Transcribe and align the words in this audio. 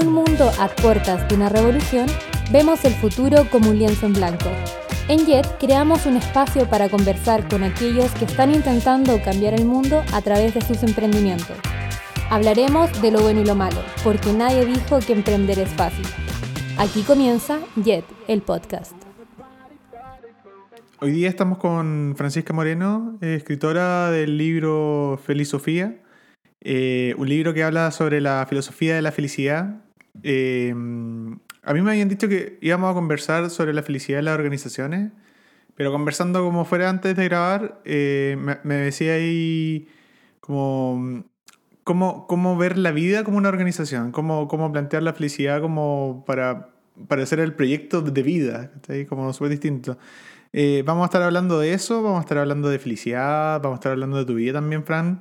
Un 0.00 0.12
mundo 0.12 0.48
a 0.60 0.68
puertas 0.68 1.28
de 1.28 1.34
una 1.34 1.48
revolución, 1.48 2.06
vemos 2.52 2.84
el 2.84 2.92
futuro 2.92 3.50
como 3.50 3.70
un 3.70 3.78
lienzo 3.80 4.06
en 4.06 4.12
blanco. 4.12 4.48
En 5.08 5.26
Jet 5.26 5.58
creamos 5.58 6.06
un 6.06 6.16
espacio 6.16 6.68
para 6.70 6.88
conversar 6.88 7.48
con 7.48 7.64
aquellos 7.64 8.12
que 8.12 8.26
están 8.26 8.54
intentando 8.54 9.20
cambiar 9.20 9.54
el 9.54 9.64
mundo 9.64 10.04
a 10.12 10.22
través 10.22 10.54
de 10.54 10.60
sus 10.60 10.84
emprendimientos. 10.84 11.56
Hablaremos 12.30 13.02
de 13.02 13.10
lo 13.10 13.22
bueno 13.22 13.40
y 13.40 13.44
lo 13.44 13.56
malo, 13.56 13.80
porque 14.04 14.32
nadie 14.32 14.66
dijo 14.66 15.00
que 15.00 15.14
emprender 15.14 15.58
es 15.58 15.70
fácil. 15.70 16.06
Aquí 16.76 17.02
comienza 17.02 17.58
Jet, 17.74 18.04
el 18.28 18.42
podcast. 18.42 18.92
Hoy 21.00 21.10
día 21.10 21.28
estamos 21.28 21.58
con 21.58 22.14
Francisca 22.16 22.52
Moreno, 22.52 23.18
escritora 23.20 24.12
del 24.12 24.38
libro 24.38 25.18
Feliz 25.24 25.52
eh, 26.60 27.14
un 27.16 27.28
libro 27.28 27.54
que 27.54 27.62
habla 27.62 27.90
sobre 27.90 28.20
la 28.20 28.44
filosofía 28.48 28.94
de 28.94 29.02
la 29.02 29.12
felicidad. 29.12 29.87
Eh, 30.22 30.70
a 31.62 31.74
mí 31.74 31.82
me 31.82 31.90
habían 31.90 32.08
dicho 32.08 32.28
que 32.28 32.58
íbamos 32.60 32.90
a 32.90 32.94
conversar 32.94 33.50
sobre 33.50 33.72
la 33.72 33.82
felicidad 33.82 34.18
de 34.18 34.22
las 34.22 34.34
organizaciones, 34.34 35.12
pero 35.74 35.92
conversando 35.92 36.42
como 36.42 36.64
fuera 36.64 36.88
antes 36.88 37.16
de 37.16 37.24
grabar, 37.24 37.80
eh, 37.84 38.36
me, 38.64 38.74
decía 38.74 39.14
ahí 39.14 39.88
como 40.40 41.24
cómo, 41.84 42.26
cómo, 42.26 42.56
ver 42.56 42.78
la 42.78 42.90
vida 42.90 43.24
como 43.24 43.38
una 43.38 43.48
organización, 43.48 44.12
cómo, 44.12 44.48
cómo 44.48 44.72
plantear 44.72 45.02
la 45.02 45.12
felicidad 45.12 45.60
como 45.60 46.24
para, 46.26 46.70
para 47.06 47.22
hacer 47.22 47.40
el 47.40 47.54
proyecto 47.54 48.02
de 48.02 48.22
vida, 48.22 48.72
como 49.08 49.32
súper 49.32 49.50
distinto. 49.50 49.98
vamos 50.84 51.02
a 51.02 51.06
estar 51.06 51.22
hablando 51.22 51.60
de 51.60 51.74
eso, 51.74 52.02
vamos 52.02 52.18
a 52.18 52.22
estar 52.22 52.38
hablando 52.38 52.68
de 52.68 52.78
felicidad, 52.78 53.60
vamos 53.62 53.76
a 53.76 53.80
estar 53.80 53.92
hablando 53.92 54.16
de 54.18 54.24
tu 54.24 54.34
vida 54.34 54.54
también, 54.54 54.84
Fran. 54.84 55.20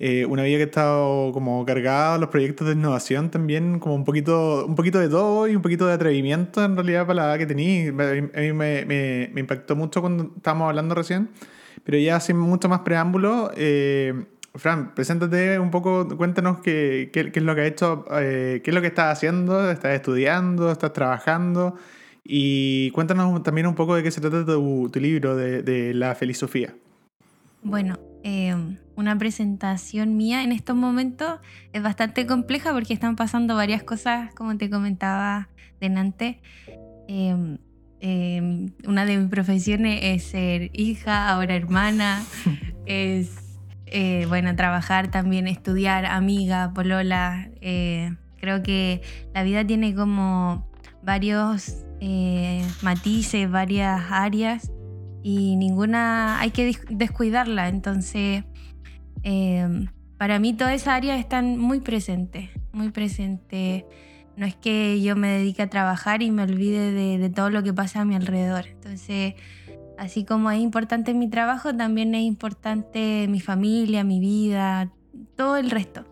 Eh, 0.00 0.26
una 0.26 0.42
vida 0.42 0.56
que 0.56 0.62
ha 0.64 0.66
estado 0.66 1.30
como 1.32 1.64
cargada 1.64 2.18
los 2.18 2.28
proyectos 2.28 2.66
de 2.66 2.72
innovación 2.72 3.30
también, 3.30 3.78
como 3.78 3.94
un 3.94 4.04
poquito, 4.04 4.66
un 4.66 4.74
poquito 4.74 4.98
de 4.98 5.08
todo 5.08 5.46
y 5.46 5.54
un 5.54 5.62
poquito 5.62 5.86
de 5.86 5.92
atrevimiento 5.92 6.64
en 6.64 6.74
realidad 6.74 7.06
para 7.06 7.22
la 7.22 7.28
edad 7.30 7.38
que 7.38 7.46
tenía. 7.46 7.90
A 7.90 7.92
mí 7.92 8.52
me, 8.52 8.84
me, 8.84 9.30
me, 9.32 9.40
impactó 9.40 9.76
mucho 9.76 10.00
cuando 10.00 10.32
estábamos 10.36 10.68
hablando 10.68 10.96
recién, 10.96 11.28
pero 11.84 11.96
ya 11.98 12.18
sin 12.18 12.36
mucho 12.38 12.68
más 12.68 12.80
preámbulo, 12.80 13.52
eh, 13.56 14.24
Fran, 14.56 14.94
preséntate 14.94 15.58
un 15.58 15.70
poco, 15.70 16.08
cuéntanos 16.16 16.58
qué, 16.58 17.10
qué, 17.12 17.30
qué 17.30 17.38
es 17.38 17.44
lo 17.44 17.54
que 17.54 17.60
ha 17.60 17.66
hecho, 17.66 18.04
eh, 18.12 18.60
qué 18.64 18.70
es 18.70 18.74
lo 18.74 18.80
que 18.80 18.88
estás 18.88 19.12
haciendo, 19.12 19.70
estás 19.70 19.94
estudiando, 19.94 20.72
estás 20.72 20.92
trabajando 20.92 21.76
y 22.24 22.90
cuéntanos 22.92 23.42
también 23.44 23.66
un 23.66 23.74
poco 23.74 23.94
de 23.94 24.02
qué 24.02 24.10
se 24.10 24.20
trata 24.20 24.44
tu, 24.44 24.88
tu 24.92 25.00
libro 25.00 25.36
de, 25.36 25.62
de 25.62 25.94
la 25.94 26.14
filosofía. 26.14 26.74
Bueno, 27.62 27.98
Em, 28.26 28.78
una 28.96 29.18
presentación 29.18 30.16
mía 30.16 30.44
en 30.44 30.52
estos 30.52 30.74
momentos 30.74 31.40
es 31.74 31.82
bastante 31.82 32.26
compleja 32.26 32.72
porque 32.72 32.94
están 32.94 33.16
pasando 33.16 33.54
varias 33.54 33.82
cosas, 33.82 34.34
como 34.34 34.56
te 34.56 34.70
comentaba 34.70 35.50
delante. 35.78 36.40
Em, 37.06 37.58
em, 38.00 38.70
una 38.86 39.04
de 39.04 39.18
mis 39.18 39.28
profesiones 39.28 40.00
es 40.02 40.24
ser 40.24 40.70
hija, 40.72 41.28
ahora 41.28 41.54
hermana, 41.54 42.22
es, 42.86 43.30
eh, 43.84 44.24
bueno, 44.26 44.56
trabajar 44.56 45.10
también, 45.10 45.46
estudiar, 45.46 46.06
amiga, 46.06 46.72
polola. 46.72 47.50
Eh, 47.60 48.16
creo 48.40 48.62
que 48.62 49.02
la 49.34 49.42
vida 49.42 49.66
tiene 49.66 49.94
como 49.94 50.66
varios 51.02 51.84
eh, 52.00 52.66
matices, 52.80 53.50
varias 53.50 54.02
áreas 54.10 54.70
y 55.24 55.56
ninguna 55.56 56.38
hay 56.38 56.50
que 56.50 56.76
descuidarla. 56.90 57.68
Entonces, 57.70 58.44
em, 59.22 59.88
para 60.18 60.38
mí 60.38 60.52
toda 60.52 60.74
esa 60.74 60.94
área 60.94 61.16
están 61.16 61.58
muy 61.58 61.80
presente, 61.80 62.50
muy 62.72 62.90
presente. 62.90 63.86
No 64.36 64.44
es 64.44 64.54
que 64.54 65.00
yo 65.00 65.16
me 65.16 65.28
dedique 65.28 65.62
a 65.62 65.70
trabajar 65.70 66.22
y 66.22 66.30
me 66.30 66.42
olvide 66.42 66.92
de, 66.92 67.30
todo 67.30 67.48
lo 67.48 67.62
que 67.62 67.72
pasa 67.72 68.02
a 68.02 68.04
mi 68.04 68.14
alrededor. 68.14 68.66
Entonces, 68.66 69.34
así 69.96 70.26
como 70.26 70.50
es 70.50 70.60
importante 70.60 71.14
mi 71.14 71.30
trabajo, 71.30 71.74
también 71.74 72.14
es 72.14 72.22
importante 72.22 73.26
mi 73.26 73.40
familia, 73.40 74.04
mi 74.04 74.20
vida, 74.20 74.92
todo 75.36 75.56
el 75.56 75.70
resto. 75.70 76.04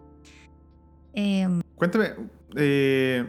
Em, 1.12 1.60
Cuéntame, 1.74 2.12
eh, 2.56 3.26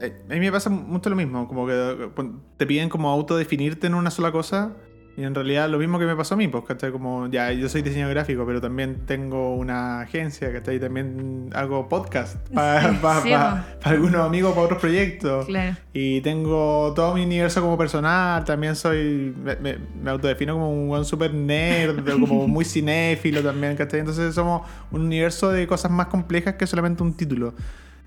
eh, 0.00 0.22
a 0.28 0.32
mí 0.32 0.40
me 0.40 0.50
pasa 0.50 0.68
mucho 0.68 1.10
lo 1.10 1.14
mismo, 1.14 1.46
como 1.46 1.64
que 1.64 2.10
te 2.56 2.66
piden 2.66 2.88
como 2.88 3.08
autodefinirte 3.08 3.86
en 3.86 3.94
una 3.94 4.10
sola 4.10 4.32
cosa 4.32 4.74
y 5.16 5.24
en 5.24 5.34
realidad 5.34 5.70
lo 5.70 5.78
mismo 5.78 5.98
que 5.98 6.04
me 6.04 6.14
pasó 6.14 6.34
a 6.34 6.36
mí, 6.36 6.46
pues, 6.46 6.64
¿cachai? 6.64 6.92
Como 6.92 7.26
ya 7.28 7.50
yo 7.50 7.70
soy 7.70 7.80
diseñador 7.80 8.14
gráfico, 8.14 8.44
pero 8.44 8.60
también 8.60 9.06
tengo 9.06 9.56
una 9.56 10.02
agencia, 10.02 10.52
¿cachai? 10.52 10.78
También 10.78 11.48
hago 11.54 11.88
podcast 11.88 12.36
para 12.54 13.64
algunos 13.82 14.20
amigos, 14.20 14.52
para 14.52 14.66
otros 14.66 14.78
proyectos. 14.78 15.46
Claro. 15.46 15.74
Y 15.94 16.20
tengo 16.20 16.92
todo 16.94 17.14
mi 17.14 17.24
universo 17.24 17.62
como 17.62 17.78
personal, 17.78 18.44
también 18.44 18.76
soy, 18.76 19.34
me, 19.62 19.78
autodefino 20.10 20.52
como 20.52 20.70
un 20.70 20.88
buen 20.88 21.06
super 21.06 21.32
nerd, 21.32 22.04
como 22.20 22.46
muy 22.48 22.66
cinéfilo 22.66 23.42
también, 23.42 23.74
¿cachai? 23.74 24.00
Entonces 24.00 24.34
somos 24.34 24.68
un 24.90 25.00
universo 25.00 25.50
de 25.50 25.66
cosas 25.66 25.90
más 25.90 26.08
complejas 26.08 26.56
que 26.56 26.66
solamente 26.66 27.02
un 27.02 27.16
título. 27.16 27.54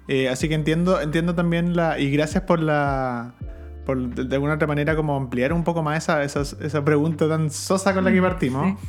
Eh, 0.08 0.30
así 0.30 0.47
que 0.47 0.53
entiendo, 0.53 1.02
entiendo 1.02 1.34
también 1.34 1.76
la... 1.76 2.00
Y 2.00 2.12
gracias 2.12 2.44
por 2.44 2.59
la 2.59 3.34
de, 3.96 4.36
alguna 4.36 4.56
otra 4.56 4.68
manera 4.68 4.96
como 4.96 5.16
ampliar 5.16 5.54
un 5.54 5.64
poco 5.64 5.84
más 5.84 6.10
esa, 6.10 6.24
esa, 6.24 6.86
pregunta 6.86 7.28
tan 7.28 7.50
sosa 7.50 7.94
con 7.94 8.04
la 8.04 8.12
que 8.12 8.22
mm, 8.22 8.24
partimos. 8.24 8.80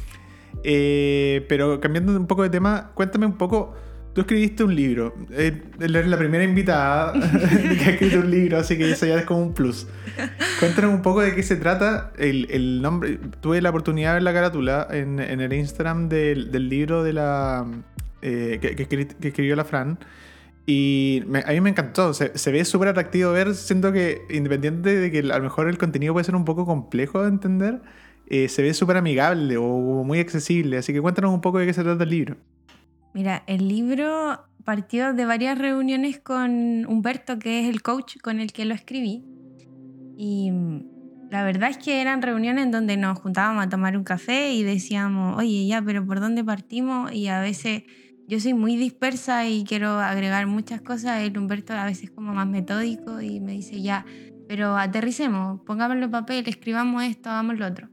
Eh, 0.65 1.47
pero 1.49 1.81
cambiando 1.81 2.17
un 2.17 2.27
poco 2.27 2.43
de 2.43 2.51
tema, 2.51 2.91
cuéntame 2.95 3.27
un 3.27 3.37
poco. 3.37 3.75
Tú 4.13 4.23
escribiste 4.23 4.65
un 4.65 4.75
libro. 4.75 5.15
Eh, 5.31 5.63
eres 5.79 6.07
la 6.09 6.19
primera 6.19 6.43
invitada 6.43 7.13
que 7.13 7.85
ha 7.85 7.91
escrito 7.91 8.19
un 8.19 8.31
libro, 8.31 8.59
así 8.59 8.77
que 8.77 8.91
eso 8.91 9.07
ya 9.07 9.19
es 9.19 9.25
como 9.25 9.41
un 9.41 9.55
plus. 9.55 9.87
Cuéntanos 10.59 10.93
un 10.93 11.03
poco 11.03 11.21
de 11.21 11.35
qué 11.35 11.43
se 11.43 11.57
trata. 11.57 12.13
El, 12.19 12.49
el 12.51 12.83
nombre. 12.83 13.19
Tuve 13.41 13.63
la 13.63 13.71
oportunidad 13.71 14.11
de 14.11 14.15
ver 14.15 14.23
la 14.25 14.33
carátula 14.33 14.89
en, 14.91 15.21
en 15.21 15.41
el 15.41 15.53
Instagram 15.53 16.09
del, 16.09 16.51
del 16.51 16.69
libro 16.69 17.05
de 17.05 17.13
la 17.13 17.67
eh, 18.23 18.59
que, 18.61 18.75
que, 18.77 19.29
escribió 19.29 19.57
la 19.57 19.65
Fran. 19.65 19.99
Y 20.67 21.23
a 21.45 21.53
mí 21.53 21.61
me 21.61 21.71
encantó, 21.71 22.15
se, 22.15 22.53
ve 22.53 22.65
súper 22.65 22.89
atractivo 22.89 23.33
ver, 23.33 23.55
siento 23.55 23.93
que 23.93 24.23
independiente 24.31 24.97
de 24.97 25.11
que 25.11 25.19
a 25.19 25.39
lo 25.39 25.43
mejor 25.43 25.69
el 25.69 25.79
contenido 25.79 26.13
puede 26.13 26.25
ser 26.25 26.37
un 26.37 26.45
poco 26.45 26.67
complejo 26.67 27.23
de 27.23 27.29
entender, 27.29 27.81
eh, 28.27 28.49
se 28.49 28.63
ve 28.63 28.73
súper 28.75 28.97
amigable 28.97 29.57
o 29.57 29.65
muy 30.05 30.21
accesible. 30.21 30.79
Así 30.79 30.93
que 30.93 31.01
cuéntanos 31.01 31.33
un 31.33 31.41
poco 31.41 31.59
de 31.59 31.67
qué 31.67 31.73
se 31.73 31.83
trata 31.83 32.05
el 32.05 32.11
libro. 32.11 32.37
Mira, 33.13 33.43
el 33.47 33.67
libro 33.67 34.45
partió 34.65 35.13
de 35.13 35.25
varias 35.25 35.59
reuniones 35.59 36.21
con 36.21 36.87
Humberto, 36.87 37.39
que 37.39 37.61
es 37.61 37.69
el 37.69 37.83
coach 37.83 38.19
con 38.23 38.39
el 38.39 38.53
que 38.53 38.65
lo 38.65 38.75
escribí. 38.75 39.25
Y 40.17 40.53
la 41.31 41.45
verdad 41.45 41.71
es 41.71 41.79
que 41.79 42.01
eran 42.01 42.23
reuniones 42.23 42.65
en 42.65 42.71
donde 42.71 42.97
nos 42.97 43.19
juntábamos 43.19 43.65
a 43.65 43.69
tomar 43.69 43.97
un 43.97 44.05
café 44.05 44.53
y 44.53 44.63
decíamos, 44.63 45.39
oye, 45.39 45.67
ya, 45.67 45.83
pero 45.83 46.05
¿por 46.07 46.21
dónde 46.21 46.45
partimos? 46.45 47.13
Y 47.13 47.29
a 47.29 47.41
veces 47.41 47.85
yo 48.31 48.39
soy 48.39 48.55
muy 48.55 48.77
dispersa 48.77 49.49
y 49.49 49.65
quiero 49.65 49.99
agregar 49.99 50.47
muchas 50.47 50.81
cosas. 50.81 51.21
El 51.21 51.37
Humberto 51.37 51.73
a 51.73 51.85
veces 51.85 52.05
es 52.05 52.11
como 52.13 52.33
más 52.33 52.47
metódico 52.47 53.21
y 53.21 53.41
me 53.41 53.51
dice, 53.51 53.83
ya, 53.83 54.07
pero 54.47 54.77
aterricemos, 54.77 55.61
pongámoslo 55.63 56.05
en 56.05 56.11
papel, 56.13 56.45
escribamos 56.47 57.03
esto, 57.03 57.29
hagamos 57.29 57.59
lo 57.59 57.67
otro. 57.67 57.89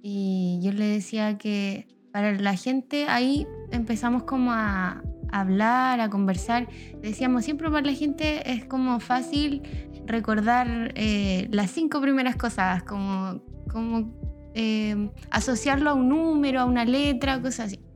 Y 0.00 0.60
yo 0.62 0.70
le 0.70 0.86
decía 0.86 1.38
que 1.38 1.88
para 2.12 2.36
la 2.38 2.54
gente 2.54 3.06
ahí 3.08 3.48
empezamos 3.72 4.22
como 4.22 4.52
a 4.52 5.02
hablar, 5.32 6.00
a 6.00 6.08
conversar. 6.08 6.68
Decíamos, 7.02 7.44
siempre 7.44 7.68
para 7.68 7.84
la 7.84 7.94
gente 7.94 8.52
es 8.52 8.64
como 8.64 9.00
fácil 9.00 9.62
recordar 10.06 10.92
eh, 10.94 11.48
las 11.50 11.72
cinco 11.72 12.00
primeras 12.00 12.36
cosas, 12.36 12.84
como, 12.84 13.42
como 13.72 14.14
eh, 14.54 15.10
asociarlo 15.32 15.90
a 15.90 15.94
un 15.94 16.08
número, 16.08 16.60
a 16.60 16.64
una 16.64 16.84
letra, 16.84 17.42
cosas 17.42 17.66
así. 17.66 17.87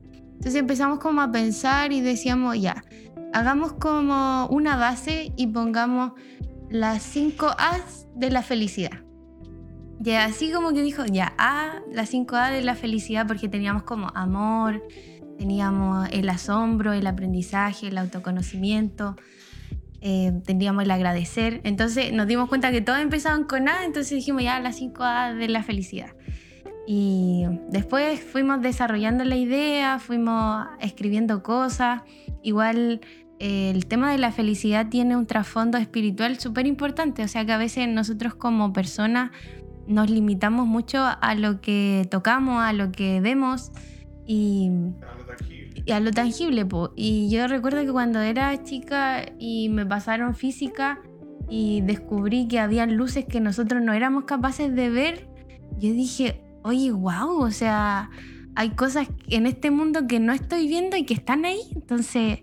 Entonces 0.43 0.59
empezamos 0.59 0.99
como 0.99 1.21
a 1.21 1.31
pensar 1.31 1.93
y 1.93 2.01
decíamos, 2.01 2.59
ya, 2.59 2.83
hagamos 3.31 3.71
como 3.71 4.45
una 4.47 4.75
base 4.75 5.31
y 5.37 5.47
pongamos 5.47 6.11
las 6.69 7.01
cinco 7.01 7.47
A's 7.57 8.07
de 8.13 8.29
la 8.29 8.41
felicidad. 8.41 9.05
Y 10.03 10.11
así 10.11 10.51
como 10.51 10.73
que 10.73 10.81
dijo, 10.81 11.05
ya, 11.05 11.33
A, 11.37 11.75
las 11.93 12.09
cinco 12.09 12.35
A 12.35 12.51
de 12.51 12.61
la 12.61 12.75
felicidad, 12.75 13.25
porque 13.25 13.47
teníamos 13.47 13.83
como 13.83 14.09
amor, 14.15 14.83
teníamos 15.37 16.09
el 16.11 16.27
asombro, 16.27 16.91
el 16.91 17.07
aprendizaje, 17.07 17.87
el 17.87 17.97
autoconocimiento, 17.97 19.15
eh, 20.01 20.33
teníamos 20.45 20.83
el 20.83 20.91
agradecer. 20.91 21.61
Entonces 21.63 22.11
nos 22.11 22.27
dimos 22.27 22.49
cuenta 22.49 22.69
que 22.69 22.81
todos 22.81 22.99
empezaban 22.99 23.45
con 23.45 23.69
A, 23.69 23.85
entonces 23.85 24.11
dijimos, 24.11 24.43
ya, 24.43 24.59
las 24.59 24.75
cinco 24.75 25.05
A 25.05 25.33
de 25.33 25.47
la 25.47 25.63
felicidad. 25.63 26.13
Y 26.85 27.45
después 27.69 28.21
fuimos 28.21 28.61
desarrollando 28.61 29.23
la 29.23 29.37
idea, 29.37 29.99
fuimos 29.99 30.67
escribiendo 30.79 31.41
cosas. 31.41 32.01
Igual 32.41 33.01
eh, 33.39 33.71
el 33.71 33.85
tema 33.85 34.11
de 34.11 34.17
la 34.17 34.31
felicidad 34.31 34.89
tiene 34.89 35.15
un 35.15 35.25
trasfondo 35.25 35.77
espiritual 35.77 36.39
súper 36.39 36.67
importante, 36.67 37.23
o 37.23 37.27
sea 37.27 37.45
que 37.45 37.51
a 37.51 37.57
veces 37.57 37.87
nosotros 37.87 38.35
como 38.35 38.73
personas 38.73 39.31
nos 39.87 40.09
limitamos 40.09 40.67
mucho 40.67 41.03
a 41.03 41.35
lo 41.35 41.59
que 41.61 42.07
tocamos, 42.09 42.61
a 42.63 42.73
lo 42.73 42.91
que 42.91 43.19
vemos 43.21 43.71
y 44.25 44.71
a 45.91 45.99
lo 45.99 46.11
tangible. 46.11 46.65
Y 46.95 47.29
yo 47.29 47.47
recuerdo 47.47 47.83
que 47.83 47.91
cuando 47.91 48.19
era 48.19 48.63
chica 48.63 49.25
y 49.39 49.69
me 49.69 49.85
pasaron 49.85 50.35
física 50.35 51.01
y 51.49 51.81
descubrí 51.81 52.47
que 52.47 52.59
había 52.59 52.85
luces 52.85 53.25
que 53.25 53.41
nosotros 53.41 53.81
no 53.81 53.93
éramos 53.93 54.23
capaces 54.23 54.73
de 54.73 54.89
ver, 54.89 55.27
yo 55.77 55.91
dije, 55.91 56.42
oye, 56.63 56.91
wow, 56.91 57.41
o 57.41 57.51
sea, 57.51 58.09
hay 58.55 58.71
cosas 58.71 59.07
en 59.27 59.45
este 59.45 59.71
mundo 59.71 60.07
que 60.07 60.19
no 60.19 60.33
estoy 60.33 60.67
viendo 60.67 60.97
y 60.97 61.05
que 61.05 61.13
están 61.13 61.45
ahí. 61.45 61.61
Entonces, 61.75 62.39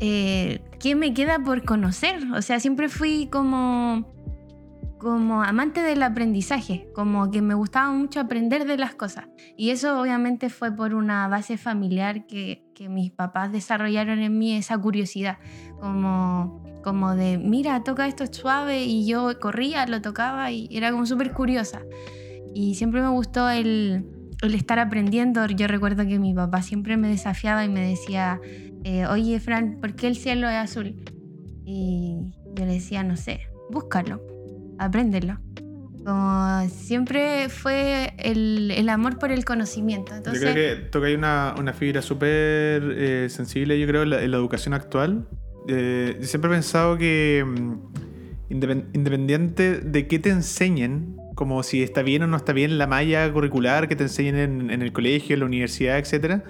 eh, 0.00 0.60
¿qué 0.78 0.94
me 0.94 1.14
queda 1.14 1.38
por 1.38 1.64
conocer? 1.64 2.30
O 2.32 2.42
sea, 2.42 2.60
siempre 2.60 2.88
fui 2.88 3.28
como, 3.30 4.06
como 4.98 5.42
amante 5.42 5.82
del 5.82 6.02
aprendizaje, 6.02 6.88
como 6.94 7.30
que 7.30 7.42
me 7.42 7.54
gustaba 7.54 7.90
mucho 7.90 8.20
aprender 8.20 8.66
de 8.66 8.76
las 8.76 8.94
cosas. 8.94 9.26
Y 9.56 9.70
eso 9.70 10.00
obviamente 10.00 10.50
fue 10.50 10.74
por 10.74 10.94
una 10.94 11.26
base 11.28 11.56
familiar 11.56 12.26
que, 12.26 12.64
que 12.74 12.88
mis 12.88 13.10
papás 13.10 13.50
desarrollaron 13.50 14.20
en 14.20 14.38
mí 14.38 14.56
esa 14.56 14.78
curiosidad, 14.78 15.38
como, 15.80 16.62
como 16.84 17.14
de, 17.14 17.38
mira, 17.38 17.82
toca 17.82 18.06
esto 18.06 18.26
suave 18.26 18.84
y 18.84 19.06
yo 19.06 19.40
corría, 19.40 19.86
lo 19.86 20.00
tocaba 20.02 20.50
y 20.50 20.68
era 20.70 20.92
como 20.92 21.06
súper 21.06 21.32
curiosa. 21.32 21.82
Y 22.58 22.74
siempre 22.74 23.00
me 23.00 23.08
gustó 23.10 23.48
el, 23.48 24.04
el 24.42 24.54
estar 24.56 24.80
aprendiendo. 24.80 25.46
Yo 25.46 25.68
recuerdo 25.68 26.04
que 26.04 26.18
mi 26.18 26.34
papá 26.34 26.60
siempre 26.60 26.96
me 26.96 27.08
desafiaba 27.08 27.64
y 27.64 27.68
me 27.68 27.88
decía, 27.88 28.40
eh, 28.82 29.06
oye 29.06 29.38
Fran, 29.38 29.78
¿por 29.80 29.94
qué 29.94 30.08
el 30.08 30.16
cielo 30.16 30.48
es 30.48 30.56
azul? 30.56 30.96
Y 31.64 32.34
yo 32.56 32.66
le 32.66 32.72
decía, 32.72 33.04
no 33.04 33.16
sé, 33.16 33.42
búscalo, 33.70 34.20
apréndelo. 34.76 35.38
Como 36.04 36.68
siempre 36.68 37.48
fue 37.48 38.12
el, 38.18 38.72
el 38.72 38.88
amor 38.88 39.20
por 39.20 39.30
el 39.30 39.44
conocimiento. 39.44 40.16
Entonces, 40.16 40.42
yo 40.42 40.52
creo 40.52 40.76
que 40.78 40.82
toca 40.86 41.06
ahí 41.06 41.14
una, 41.14 41.54
una 41.56 41.72
fibra 41.72 42.02
súper 42.02 42.82
eh, 42.96 43.28
sensible, 43.30 43.78
yo 43.78 43.86
creo, 43.86 44.02
en 44.02 44.10
la, 44.10 44.20
educación 44.20 44.74
actual. 44.74 45.28
Eh, 45.68 46.16
yo 46.20 46.26
siempre 46.26 46.50
he 46.50 46.54
pensado 46.54 46.98
que 46.98 47.44
mm, 47.46 48.54
independiente 48.94 49.78
de 49.78 50.08
qué 50.08 50.18
te 50.18 50.30
enseñen, 50.30 51.14
como 51.38 51.62
si 51.62 51.84
está 51.84 52.02
bien 52.02 52.24
o 52.24 52.26
no 52.26 52.36
está 52.36 52.52
bien 52.52 52.78
la 52.78 52.88
malla 52.88 53.32
curricular 53.32 53.86
que 53.86 53.94
te 53.94 54.02
enseñen 54.02 54.72
en, 54.72 54.82
el 54.82 54.92
colegio, 54.92 55.34
en 55.34 55.40
la 55.40 55.46
universidad, 55.46 55.96
etcétera, 55.96 56.42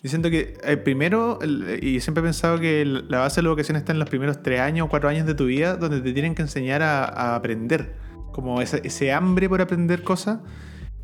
yo 0.00 0.08
siento 0.08 0.30
que 0.30 0.56
eh, 0.62 0.76
primero, 0.76 1.40
y 1.82 1.98
siempre 1.98 2.20
he 2.20 2.24
pensado 2.24 2.60
que 2.60 2.84
la 2.84 3.18
base 3.18 3.40
de 3.40 3.42
la 3.42 3.48
educación 3.48 3.76
está 3.76 3.90
en 3.90 3.98
los 3.98 4.08
primeros 4.08 4.40
tres 4.40 4.60
años 4.60 4.86
o 4.86 4.88
cuatro 4.88 5.08
años 5.08 5.26
de 5.26 5.34
tu 5.34 5.46
vida, 5.46 5.74
donde 5.74 6.00
te 6.02 6.12
tienen 6.12 6.36
que 6.36 6.42
enseñar 6.42 6.82
a, 6.82 7.34
aprender, 7.34 7.96
como 8.30 8.60
ese, 8.60 9.12
hambre 9.12 9.48
por 9.48 9.60
aprender 9.60 10.04
cosas. 10.04 10.38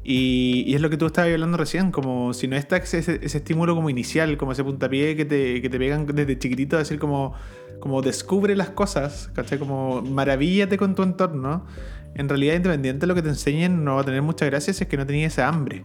Y, 0.05 0.73
es 0.73 0.81
lo 0.81 0.89
que 0.89 0.97
tú 0.97 1.07
estabas 1.07 1.33
hablando 1.33 1.57
recién, 1.57 1.91
como 1.91 2.35
si 2.35 2.47
no 2.47 2.55
está 2.55 2.77
ese, 2.77 2.99
ese, 2.99 3.19
estímulo 3.25 3.75
como 3.75 3.91
inicial, 3.91 4.37
como 4.37 4.53
ese 4.53 4.63
puntapié 4.63 5.17
que 5.17 5.25
te, 5.25 5.61
que 5.61 5.69
te 5.69 5.77
pegan 5.77 6.07
desde 6.07 6.39
chiquitito, 6.39 6.77
a 6.77 6.79
decir 6.79 7.01
como, 7.01 7.35
como 7.81 8.01
descubre 8.01 8.55
las 8.55 8.71
cosas. 8.71 9.33
Como 9.59 10.03
maravíllate 10.03 10.79
con 10.79 10.95
tu 10.95 11.03
entorno. 11.03 11.67
En 12.15 12.29
realidad, 12.29 12.55
independiente 12.55 13.01
de 13.01 13.07
lo 13.07 13.15
que 13.15 13.23
te 13.23 13.29
enseñen, 13.29 13.85
no 13.85 13.97
va 13.97 14.03
a 14.03 14.05
tener 14.05 14.23
muchas 14.23 14.49
gracias 14.49 14.77
si 14.77 14.85
es 14.85 14.89
que 14.89 14.97
no 14.97 15.07
tenías 15.07 15.33
esa 15.33 15.49
hambre. 15.49 15.85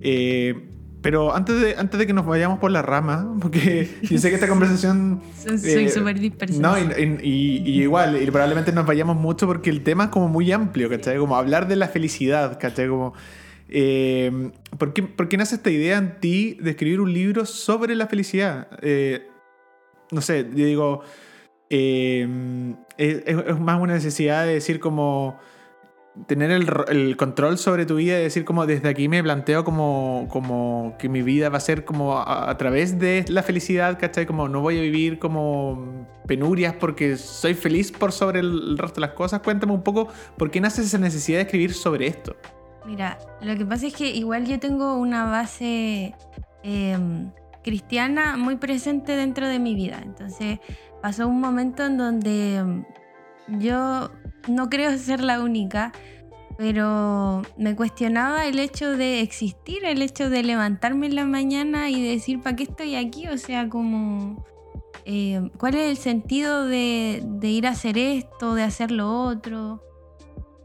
Eh, 0.00 0.68
pero 1.02 1.34
antes 1.34 1.60
de, 1.60 1.74
antes 1.76 1.98
de 1.98 2.06
que 2.06 2.12
nos 2.12 2.24
vayamos 2.24 2.60
por 2.60 2.70
la 2.70 2.80
rama, 2.80 3.36
porque 3.40 3.90
yo 4.02 4.18
sé 4.18 4.28
que 4.28 4.36
esta 4.36 4.48
conversación... 4.48 5.20
Soy 5.44 5.84
eh, 5.84 5.88
súper 5.90 6.18
dispersa. 6.18 6.60
No, 6.60 6.78
y, 6.78 7.82
igual, 7.82 8.22
y 8.22 8.30
probablemente 8.30 8.72
nos 8.72 8.86
vayamos 8.86 9.16
mucho 9.16 9.46
porque 9.46 9.68
el 9.68 9.82
tema 9.82 10.04
es 10.04 10.10
como 10.10 10.28
muy 10.28 10.50
amplio, 10.52 10.88
¿cachai? 10.88 11.18
Como 11.18 11.36
hablar 11.36 11.68
de 11.68 11.76
la 11.76 11.88
felicidad, 11.88 12.58
¿cachai? 12.58 12.88
Como... 12.88 13.12
Eh, 13.74 14.50
¿por, 14.78 14.92
qué, 14.92 15.02
¿por, 15.02 15.28
qué, 15.28 15.38
nace 15.38 15.54
esta 15.54 15.70
idea 15.70 15.96
en 15.96 16.20
ti 16.20 16.58
de 16.60 16.70
escribir 16.70 17.00
un 17.00 17.12
libro 17.12 17.46
sobre 17.46 17.96
la 17.96 18.06
felicidad? 18.06 18.68
Eh, 18.82 19.26
no 20.10 20.20
sé, 20.20 20.46
yo 20.54 20.66
digo, 20.66 21.02
es, 22.96 23.60
más 23.60 23.80
una 23.80 23.94
necesidad 23.94 24.44
de 24.44 24.54
decir 24.54 24.80
como 24.80 25.38
tener 26.26 26.50
el, 26.50 27.16
control 27.16 27.56
sobre 27.56 27.86
tu 27.86 27.96
vida 27.96 28.18
y 28.18 28.22
decir 28.22 28.44
como 28.44 28.66
desde 28.66 28.88
aquí 28.88 29.08
me 29.08 29.22
planteo 29.22 29.64
como, 29.64 30.28
como 30.30 30.94
que 30.98 31.08
mi 31.08 31.22
vida 31.22 31.48
va 31.48 31.56
a 31.56 31.60
ser 31.60 31.84
como 31.84 32.18
a, 32.18 32.54
través 32.58 32.98
de 32.98 33.24
la 33.28 33.42
felicidad, 33.42 33.98
¿cachai? 33.98 34.26
Como 34.26 34.48
no 34.48 34.60
voy 34.60 34.78
a 34.78 34.82
vivir 34.82 35.18
como 35.18 36.06
penurias 36.26 36.74
porque 36.74 37.16
soy 37.16 37.54
feliz 37.54 37.90
por 37.92 38.12
sobre 38.12 38.40
el, 38.40 38.76
resto 38.76 38.96
de 38.96 39.06
las 39.06 39.16
cosas. 39.16 39.40
Cuéntame 39.40 39.72
un 39.72 39.82
poco 39.82 40.08
por 40.36 40.50
qué 40.50 40.60
nace 40.60 40.82
esa 40.82 40.98
necesidad 40.98 41.38
de 41.38 41.44
escribir 41.44 41.72
sobre 41.72 42.08
esto. 42.08 42.36
Mira, 42.84 43.18
lo 43.40 43.56
que 43.56 43.64
pasa 43.64 43.86
es 43.86 43.94
que 43.94 44.10
igual 44.10 44.44
yo 44.44 44.58
tengo 44.58 44.96
una 44.96 45.24
base 45.24 46.14
em, 46.62 47.30
cristiana 47.62 48.36
muy 48.36 48.56
presente 48.56 49.16
dentro 49.16 49.48
de 49.48 49.58
mi 49.58 49.74
vida. 49.74 50.00
Entonces 50.02 50.58
pasó 51.02 51.28
un 51.28 51.40
momento 51.40 51.84
en 51.84 51.98
donde 51.98 52.56
em, 52.56 52.84
yo 53.58 54.10
no 54.48 54.70
creo 54.70 54.96
ser 54.98 55.22
la 55.22 55.42
única, 55.42 55.92
pero 56.56 57.42
me 57.56 57.74
cuestionaba 57.74 58.46
el 58.46 58.58
hecho 58.58 58.96
de 58.96 59.20
existir, 59.20 59.84
el 59.84 60.00
hecho 60.00 60.30
de 60.30 60.42
levantarme 60.42 61.06
en 61.06 61.16
la 61.16 61.24
mañana 61.24 61.90
y 61.90 62.02
decir, 62.02 62.40
¿para 62.40 62.56
qué 62.56 62.62
estoy 62.64 62.94
aquí? 62.94 63.28
O 63.28 63.36
sea, 63.36 63.68
como, 63.68 64.44
eh, 65.04 65.50
¿cuál 65.58 65.74
es 65.74 65.90
el 65.90 65.96
sentido 65.96 66.66
de, 66.66 67.22
ir 67.42 67.66
a 67.66 67.70
hacer 67.70 67.98
esto, 67.98 68.54
de 68.54 68.62
hacer 68.62 68.90
lo 68.90 69.24
otro? 69.24 69.82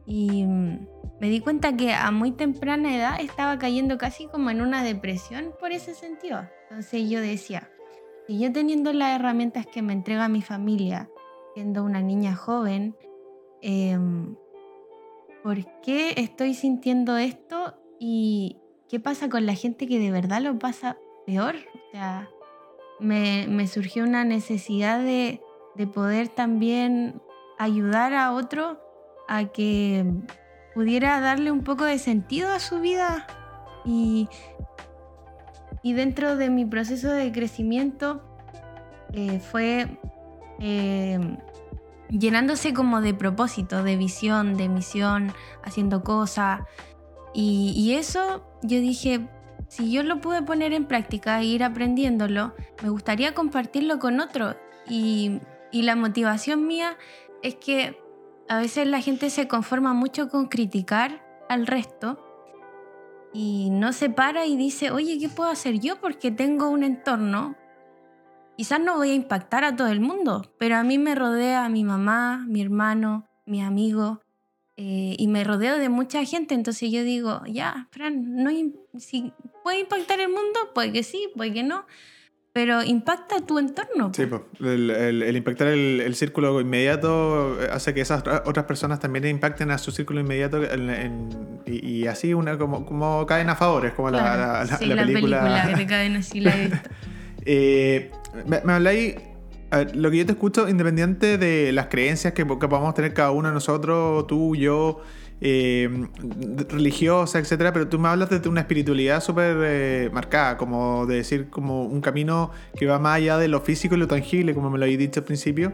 Y 0.05 0.43
mm, 0.43 0.87
me 1.19 1.29
di 1.29 1.39
cuenta 1.39 1.75
que 1.75 1.93
a 1.93 2.11
muy 2.11 2.31
temprana 2.31 2.95
edad 2.95 3.19
estaba 3.19 3.57
cayendo 3.57 3.97
casi 3.97 4.27
como 4.27 4.51
en 4.51 4.61
una 4.61 4.83
depresión 4.83 5.53
por 5.59 5.71
ese 5.71 5.95
sentido. 5.95 6.47
Entonces 6.69 7.09
yo 7.09 7.21
decía, 7.21 7.69
si 8.27 8.39
yo 8.39 8.51
teniendo 8.51 8.93
las 8.93 9.15
herramientas 9.19 9.65
que 9.65 9.81
me 9.81 9.93
entrega 9.93 10.27
mi 10.27 10.41
familia, 10.41 11.09
siendo 11.55 11.83
una 11.83 12.01
niña 12.01 12.35
joven, 12.35 12.95
Em, 13.61 14.35
¿por 15.43 15.57
qué 15.81 16.13
estoy 16.17 16.53
sintiendo 16.53 17.17
esto 17.17 17.75
y 17.99 18.57
qué 18.87 18.99
pasa 18.99 19.29
con 19.29 19.45
la 19.45 19.55
gente 19.55 19.87
que 19.87 19.99
de 19.99 20.11
verdad 20.11 20.41
lo 20.41 20.57
pasa 20.59 20.97
peor? 21.25 21.55
O 21.55 21.91
sea, 21.91 22.29
me, 22.99 23.67
surgió 23.67 24.03
una 24.03 24.23
necesidad 24.23 24.99
de, 24.99 25.41
poder 25.93 26.27
también 26.27 27.21
ayudar 27.59 28.13
a 28.13 28.33
otro 28.33 28.79
a 29.27 29.45
que 29.45 30.05
pudiera 30.73 31.19
darle 31.19 31.51
un 31.51 31.63
poco 31.63 31.83
de 31.83 31.99
sentido 31.99 32.49
a 32.49 32.59
su 32.59 32.79
vida 32.79 33.27
y, 33.85 34.27
y 35.87 35.93
dentro 35.93 36.35
de 36.35 36.49
mi 36.49 36.65
proceso 36.65 37.09
de 37.09 37.31
crecimiento 37.31 38.21
eh, 39.13 39.39
fue 39.39 39.87
em, 40.59 41.37
llenándose 42.09 42.73
como 42.73 42.99
de 42.99 43.13
propósito, 43.13 43.83
de 43.83 43.95
visión, 43.95 44.57
de 44.57 44.67
misión, 44.67 45.31
haciendo 45.63 46.03
cosas. 46.03 46.59
Y, 47.33 47.93
eso 47.93 48.45
yo 48.63 48.81
dije, 48.81 49.29
si 49.69 49.89
yo 49.89 50.03
lo 50.03 50.19
pude 50.19 50.41
poner 50.41 50.73
en 50.73 50.87
práctica 50.87 51.39
e 51.39 51.45
ir 51.45 51.63
aprendiéndolo, 51.63 52.53
me 52.83 52.89
gustaría 52.89 53.33
compartirlo 53.33 53.97
con 53.97 54.19
otro. 54.19 54.57
Y, 54.89 55.39
y 55.71 55.83
la 55.83 55.95
motivación 55.95 56.67
mía 56.67 56.97
es 57.43 57.55
que 57.55 57.97
a 58.49 58.57
veces 58.57 58.87
la 58.87 58.99
gente 58.99 59.29
se 59.29 59.47
conforma 59.47 59.93
mucho 59.93 60.27
con 60.27 60.47
criticar 60.47 61.23
al 61.47 61.65
resto 61.65 62.26
y 63.33 63.69
no 63.71 63.93
se 63.93 64.09
para 64.09 64.45
y 64.45 64.57
dice, 64.57 64.91
oye, 64.91 65.19
¿qué 65.19 65.29
puedo 65.29 65.49
hacer 65.49 65.79
yo? 65.79 65.99
Porque 65.99 66.31
tengo 66.31 66.69
un 66.69 66.83
entorno. 66.83 67.55
Quizás 68.55 68.79
no 68.79 68.97
voy 68.97 69.11
a 69.11 69.15
impactar 69.15 69.63
a 69.63 69.75
todo 69.75 69.87
el 69.87 69.99
mundo, 69.99 70.53
pero 70.57 70.77
a 70.77 70.83
mí 70.83 70.97
me 70.97 71.13
rodea 71.13 71.69
mi 71.69 71.83
mamá, 71.83 72.45
mi 72.47 72.61
hermano, 72.61 73.27
mi 73.45 73.61
amigo, 73.61 74.21
eh, 74.77 75.15
y 75.17 75.27
me 75.27 75.43
rodeo 75.43 75.77
de 75.77 75.89
mucha 75.89 76.23
gente, 76.23 76.53
entonces 76.53 76.91
yo 76.91 77.03
digo, 77.03 77.41
ya, 77.47 77.87
Fran, 77.91 78.35
no, 78.35 78.51
si 78.99 79.33
puede 79.63 79.79
impactar 79.79 80.19
el 80.19 80.29
mundo, 80.29 80.59
puede 80.73 80.91
que 80.91 81.03
sí, 81.03 81.29
puede 81.35 81.51
que 81.53 81.63
no, 81.63 81.85
pero 82.57 82.81
impacta 82.81 83.41
tu 83.45 83.59
entorno. 83.59 84.11
Sí, 84.15 84.25
pues, 84.25 84.41
el, 84.61 85.37
impactar 85.37 85.67
el, 85.67 86.15
círculo 86.15 86.59
inmediato 86.59 87.55
hace 87.71 87.93
que 87.93 88.01
esas 88.01 88.23
otras 88.45 88.65
personas 88.65 88.99
también 88.99 89.27
impacten 89.27 89.69
a 89.69 89.77
su 89.77 89.91
círculo 89.91 90.21
inmediato 90.21 90.59
y, 91.67 92.07
así 92.07 92.33
una 92.33 92.57
como, 92.57 92.83
como 92.83 93.27
caen 93.27 93.51
a 93.51 93.55
favores, 93.55 93.93
como 93.93 94.09
la, 94.09 94.65
la, 94.65 94.77
sí, 94.79 94.87
la, 94.87 95.05
película. 95.05 95.41
película 95.43 95.77
de 95.77 95.85
cadena 95.87 96.23
sí 96.23 96.39
la 96.39 96.57
he 96.57 96.61
visto. 96.61 96.89
Eh, 97.45 98.11
me, 98.47 98.61
me 98.63 98.73
habláis. 98.73 99.17
lo 99.93 100.09
que 100.09 100.17
yo 100.17 100.25
te 100.25 100.31
escucho, 100.31 100.67
independiente 100.67 101.37
de 101.37 101.71
las 101.73 101.89
creencias 101.89 102.33
que, 102.33 102.41
que 102.43 102.67
podamos 102.67 102.95
tener 102.95 103.13
cada 103.13 103.29
uno 103.29 103.49
de 103.49 103.53
nosotros, 103.53 104.25
tú, 104.25 104.55
yo, 104.55 105.03
eh, 105.41 106.07
religiosa, 106.69 107.39
etcétera, 107.39 107.73
pero 107.73 107.87
tú 107.87 107.99
me 107.99 108.07
hablas 108.09 108.29
de 108.29 108.49
una 108.49 108.61
espiritualidad 108.61 109.21
súper 109.21 109.57
eh, 109.61 110.09
marcada, 110.13 110.57
como 110.57 111.05
de 111.05 111.17
decir, 111.17 111.49
como 111.49 111.83
un 111.85 112.01
camino 112.01 112.51
que 112.75 112.85
va 112.85 112.99
más 112.99 113.17
allá 113.17 113.37
de 113.37 113.47
lo 113.47 113.61
físico 113.61 113.95
y 113.95 113.97
lo 113.97 114.07
tangible, 114.07 114.53
como 114.53 114.69
me 114.69 114.77
lo 114.77 114.85
habéis 114.85 114.99
dicho 114.99 115.19
al 115.19 115.25
principio, 115.25 115.73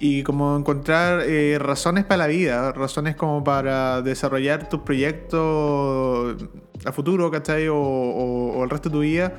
y 0.00 0.22
como 0.22 0.56
encontrar 0.56 1.22
razones 1.58 2.04
para 2.04 2.18
la 2.18 2.26
vida, 2.26 2.72
razones 2.72 3.14
como 3.14 3.44
para 3.44 4.02
desarrollar 4.02 4.68
tus 4.68 4.80
proyectos 4.80 6.36
a 6.84 6.92
futuro, 6.92 7.30
¿cachai? 7.30 7.68
O, 7.68 7.76
o 7.76 8.64
el 8.64 8.70
resto 8.70 8.88
de 8.88 8.92
tu 8.92 9.00
vida 9.00 9.34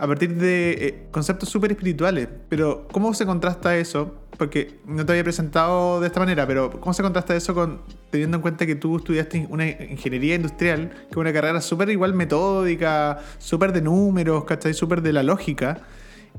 a 0.00 0.06
partir 0.06 0.34
de 0.34 0.70
eh, 0.70 1.06
conceptos 1.10 1.50
súper 1.50 1.72
espirituales. 1.72 2.26
Pero, 2.48 2.88
¿cómo 2.90 3.12
se 3.12 3.26
contrasta 3.26 3.76
eso? 3.76 4.19
Porque 4.40 4.80
no 4.86 5.04
te 5.04 5.12
había 5.12 5.22
presentado 5.22 6.00
de 6.00 6.06
esta 6.06 6.18
manera, 6.18 6.46
pero 6.46 6.70
¿cómo 6.80 6.94
se 6.94 7.02
contrasta 7.02 7.36
eso 7.36 7.54
con 7.54 7.82
teniendo 8.10 8.38
en 8.38 8.40
cuenta 8.40 8.64
que 8.64 8.74
tú 8.74 8.96
estudiaste 8.96 9.46
una 9.50 9.68
ingeniería 9.68 10.34
industrial, 10.34 10.88
que 10.88 11.10
es 11.10 11.16
una 11.18 11.30
carrera 11.30 11.60
súper 11.60 11.90
igual 11.90 12.14
metódica, 12.14 13.18
súper 13.36 13.74
de 13.74 13.82
números, 13.82 14.44
¿cachai? 14.44 14.72
Súper 14.72 15.02
de 15.02 15.12
la 15.12 15.22
lógica. 15.22 15.82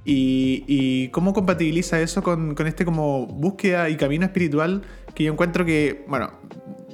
Y, 0.04 1.10
cómo 1.10 1.32
compatibiliza 1.32 2.02
eso 2.02 2.24
con, 2.24 2.56
con, 2.56 2.66
este 2.66 2.86
como 2.86 3.28
búsqueda 3.28 3.88
y 3.88 3.98
camino 3.98 4.26
espiritual 4.26 4.82
que 5.14 5.26
yo 5.26 5.32
encuentro 5.32 5.64
que, 5.64 6.04
bueno, 6.08 6.32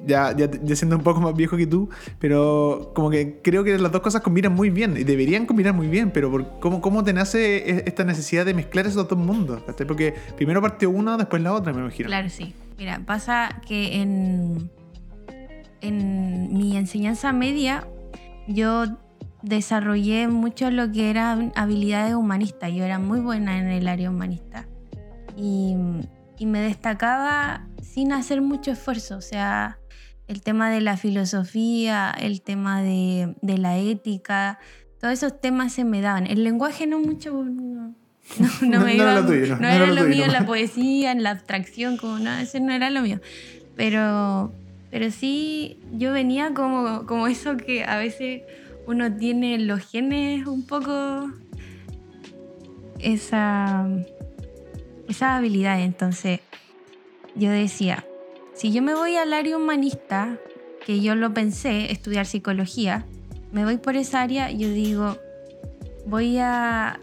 ya, 0.07 0.35
ya, 0.35 0.75
siendo 0.75 0.95
un 0.95 1.03
poco 1.03 1.21
más 1.21 1.35
viejo 1.35 1.57
que 1.57 1.67
tú, 1.67 1.89
pero 2.19 2.91
como 2.95 3.09
que 3.09 3.41
creo 3.43 3.63
que 3.63 3.77
las 3.77 3.91
dos 3.91 4.01
cosas 4.01 4.21
combinan 4.21 4.53
muy 4.53 4.69
bien 4.69 4.95
y 4.97 5.03
deberían 5.03 5.45
combinar 5.45 5.73
muy 5.73 5.87
bien, 5.87 6.11
pero 6.11 6.31
por, 6.31 6.59
¿cómo, 6.59 6.81
¿cómo 6.81 7.03
te 7.03 7.13
nace 7.13 7.57
e, 7.57 7.83
esta 7.85 8.03
necesidad 8.03 8.45
de 8.45 8.53
mezclar 8.53 8.87
esos 8.87 9.07
dos 9.07 9.17
mundos? 9.17 9.61
Porque 9.87 10.15
primero 10.35 10.61
partió 10.61 10.89
uno, 10.89 11.17
después 11.17 11.41
la 11.41 11.53
otra, 11.53 11.73
me 11.73 11.81
imagino. 11.81 12.07
Claro, 12.07 12.29
sí. 12.29 12.53
Mira, 12.77 13.01
pasa 13.05 13.61
que 13.67 14.01
en, 14.01 14.71
en 15.81 16.57
mi 16.57 16.77
enseñanza 16.77 17.33
media 17.33 17.87
yo 18.47 18.85
desarrollé 19.41 20.27
mucho 20.27 20.71
lo 20.71 20.91
que 20.91 21.09
eran 21.09 21.51
habilidades 21.55 22.13
humanistas. 22.15 22.71
Yo 22.71 22.83
era 22.83 22.99
muy 22.99 23.19
buena 23.19 23.57
en 23.59 23.67
el 23.67 23.87
área 23.87 24.09
humanista. 24.09 24.67
Y, 25.35 25.75
y 26.37 26.45
me 26.45 26.59
destacaba 26.59 27.67
sin 27.81 28.11
hacer 28.11 28.41
mucho 28.41 28.71
esfuerzo. 28.71 29.17
O 29.17 29.21
sea, 29.21 29.79
el 30.27 30.41
tema 30.41 30.69
de 30.69 30.81
la 30.81 30.97
filosofía, 30.97 32.13
el 32.19 32.41
tema 32.41 32.81
de, 32.81 33.33
la 33.41 33.77
ética, 33.77 34.59
todos 34.99 35.13
esos 35.13 35.39
temas 35.39 35.73
se 35.73 35.85
me 35.85 36.01
daban. 36.01 36.27
El 36.27 36.43
lenguaje 36.43 36.87
no 36.87 36.99
mucho... 36.99 37.45
No, 38.61 38.81
me 38.81 38.95
iba, 38.95 39.21
no 39.21 39.67
era 39.69 39.87
lo, 39.87 40.03
mío, 40.03 40.25
en 40.25 40.33
la 40.33 40.45
poesía, 40.45 41.13
en 41.13 41.23
la 41.23 41.29
abstracción, 41.31 41.95
como 41.95 42.19
no, 42.19 42.37
ese 42.37 42.59
no 42.59 42.73
era 42.73 42.89
lo 42.89 43.01
mío. 43.01 43.21
Pero, 43.77 44.51
pero 44.91 45.11
sí, 45.11 45.79
yo 45.93 46.11
venía 46.11 46.53
como, 46.53 47.05
como 47.05 47.27
eso 47.27 47.55
que 47.55 47.85
a 47.85 47.95
veces 47.97 48.41
uno 48.85 49.15
tiene 49.15 49.59
los 49.59 49.89
genes 49.89 50.45
un 50.45 50.67
poco 50.67 51.31
esa, 52.99 53.87
esa 55.07 55.37
habilidad. 55.37 55.79
Entonces, 55.79 56.41
yo 57.33 57.49
decía, 57.49 58.03
si 58.57 58.71
yo 58.71 58.81
me 58.81 58.95
voy 58.95 59.15
al 59.15 59.33
área 59.33 59.55
humanista, 59.55 60.39
que 60.83 60.99
yo 60.99 61.13
lo 61.13 61.31
pensé, 61.31 61.91
estudiar 61.91 62.25
psicología, 62.25 63.05
me 63.51 63.63
voy 63.63 63.77
por 63.77 63.95
esa 63.95 64.21
área, 64.21 64.49
yo 64.49 64.69
digo, 64.69 65.15
voy 66.07 66.39
a 66.39 66.99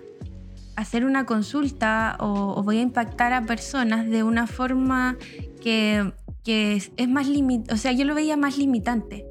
hacer 0.75 1.05
una 1.05 1.27
consulta 1.27 2.17
o, 2.19 2.61
voy 2.65 2.79
a 2.79 2.83
impactar 2.83 3.33
a 3.33 3.47
personas 3.47 4.11
de 4.11 4.25
una 4.25 4.49
forma 4.49 5.17
que, 5.63 6.13
es, 6.45 7.09
más 7.09 7.29
limitante, 7.29 7.73
o 7.73 7.77
sea, 7.77 7.93
yo 7.93 8.05
lo 8.05 8.17
veía 8.17 8.37
más 8.37 8.59
limitante, 8.59 9.25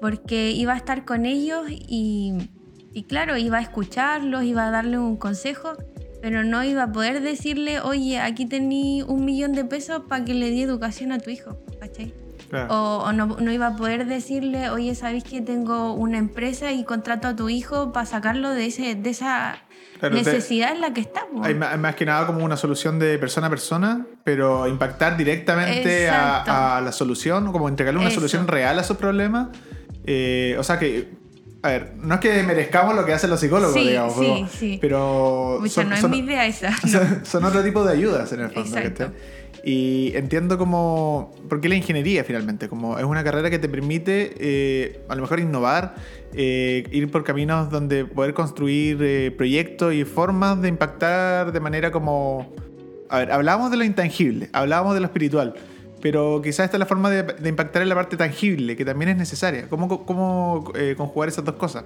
porque 0.00 0.52
iba 0.52 0.74
a 0.74 0.76
estar 0.76 1.04
con 1.04 1.26
ellos 1.26 1.64
y, 1.68 2.34
y 2.92 3.02
claro, 3.02 3.36
iba 3.36 3.58
a 3.58 3.62
escucharlos, 3.62 4.44
iba 4.44 4.68
a 4.68 4.70
darle 4.70 4.96
un 4.96 5.16
consejo, 5.16 5.72
pero 6.20 6.44
no 6.44 6.64
iba 6.64 6.84
a 6.84 6.92
poder 6.92 7.20
decirle, 7.20 7.80
oye, 7.80 8.18
aquí 8.20 8.46
tení 8.46 9.02
un 9.02 9.24
millón 9.24 9.52
de 9.52 9.64
pesos 9.64 10.02
para 10.08 10.24
que 10.24 10.34
le 10.34 10.50
di 10.50 10.62
educación 10.62 11.12
a 11.12 11.18
tu 11.18 11.30
hijo, 11.30 11.58
¿cachai? 11.80 12.14
O, 12.70 13.12
no, 13.12 13.26
no, 13.26 13.52
iba 13.52 13.66
a 13.66 13.76
poder 13.76 14.06
decirle, 14.06 14.70
oye, 14.70 14.94
¿sabéis 14.94 15.22
que 15.22 15.42
tengo 15.42 15.92
una 15.92 16.16
empresa 16.16 16.72
y 16.72 16.82
contrato 16.82 17.28
a 17.28 17.36
tu 17.36 17.50
hijo 17.50 17.92
para 17.92 18.06
sacarlo 18.06 18.50
de, 18.50 18.66
ese, 18.66 18.94
de 18.94 19.10
esa 19.10 19.58
necesidad 20.10 20.72
en 20.72 20.80
la 20.80 20.94
que 20.94 21.02
estamos? 21.02 21.46
Hay 21.46 21.54
más, 21.54 21.94
que 21.94 22.06
nada 22.06 22.26
como 22.26 22.42
una 22.42 22.56
solución 22.56 22.98
de 22.98 23.18
persona 23.18 23.48
a 23.48 23.50
persona, 23.50 24.06
pero 24.24 24.66
impactar 24.66 25.18
directamente 25.18 26.08
a, 26.08 26.80
la 26.82 26.92
solución, 26.92 27.52
como 27.52 27.68
entregarle 27.68 28.00
una 28.00 28.10
solución 28.10 28.48
real 28.48 28.78
a 28.78 28.82
sus 28.82 28.96
problemas. 28.96 29.48
Eh, 30.04 30.56
o 30.58 30.62
sea 30.62 30.78
que 30.78 31.17
a 31.60 31.68
ver, 31.70 31.92
no 31.96 32.14
es 32.14 32.20
que 32.20 32.42
merezcamos 32.44 32.94
lo 32.94 33.04
que 33.04 33.12
hacen 33.12 33.30
los 33.30 33.40
psicólogos, 33.40 33.74
digamos, 33.74 34.14
sí, 34.14 34.46
sí. 34.58 34.78
pero... 34.80 35.60
son, 35.68 35.88
no 35.88 35.96
es 35.96 36.08
mi 36.08 36.18
idea 36.18 36.46
esa. 36.46 36.72
Son, 37.24 37.44
otro 37.44 37.64
tipo 37.64 37.84
de 37.84 37.92
ayudas 37.92 38.32
en 38.32 38.40
el 38.40 38.50
fondo. 38.50 38.78
Y 39.64 40.12
entiendo 40.14 40.56
como... 40.56 41.34
¿Por 41.48 41.60
qué 41.60 41.68
la 41.68 41.74
ingeniería 41.74 42.22
finalmente? 42.22 42.68
Como 42.68 42.96
es 42.96 43.04
una 43.04 43.24
carrera 43.24 43.50
que 43.50 43.58
te 43.58 43.68
permite 43.68 44.34
eh, 44.38 45.00
a 45.08 45.16
lo 45.16 45.22
mejor 45.22 45.40
innovar, 45.40 45.96
eh, 46.32 46.84
ir 46.92 47.10
por 47.10 47.24
caminos 47.24 47.70
donde 47.70 48.04
poder 48.04 48.34
construir 48.34 48.98
eh, 49.00 49.32
proyectos 49.36 49.92
y 49.94 50.04
formas 50.04 50.62
de 50.62 50.68
impactar 50.68 51.50
de 51.50 51.58
manera 51.58 51.90
como... 51.90 52.54
A 53.08 53.18
ver, 53.18 53.32
hablábamos 53.32 53.72
de 53.72 53.78
lo 53.78 53.84
intangible, 53.84 54.48
hablábamos 54.52 54.94
de 54.94 55.00
lo 55.00 55.06
espiritual 55.06 55.54
pero 56.00 56.40
quizás 56.42 56.66
esta 56.66 56.76
es 56.76 56.78
la 56.78 56.86
forma 56.86 57.10
de, 57.10 57.48
impactar 57.48 57.82
en 57.82 57.88
la 57.88 57.94
parte 57.94 58.16
tangible, 58.16 58.76
que 58.76 58.84
también 58.84 59.10
es 59.10 59.16
necesaria. 59.16 59.68
¿Cómo, 59.68 60.04
cómo 60.04 60.72
eh, 60.74 60.94
conjugar 60.96 61.28
esas 61.28 61.44
dos 61.44 61.56
cosas? 61.56 61.84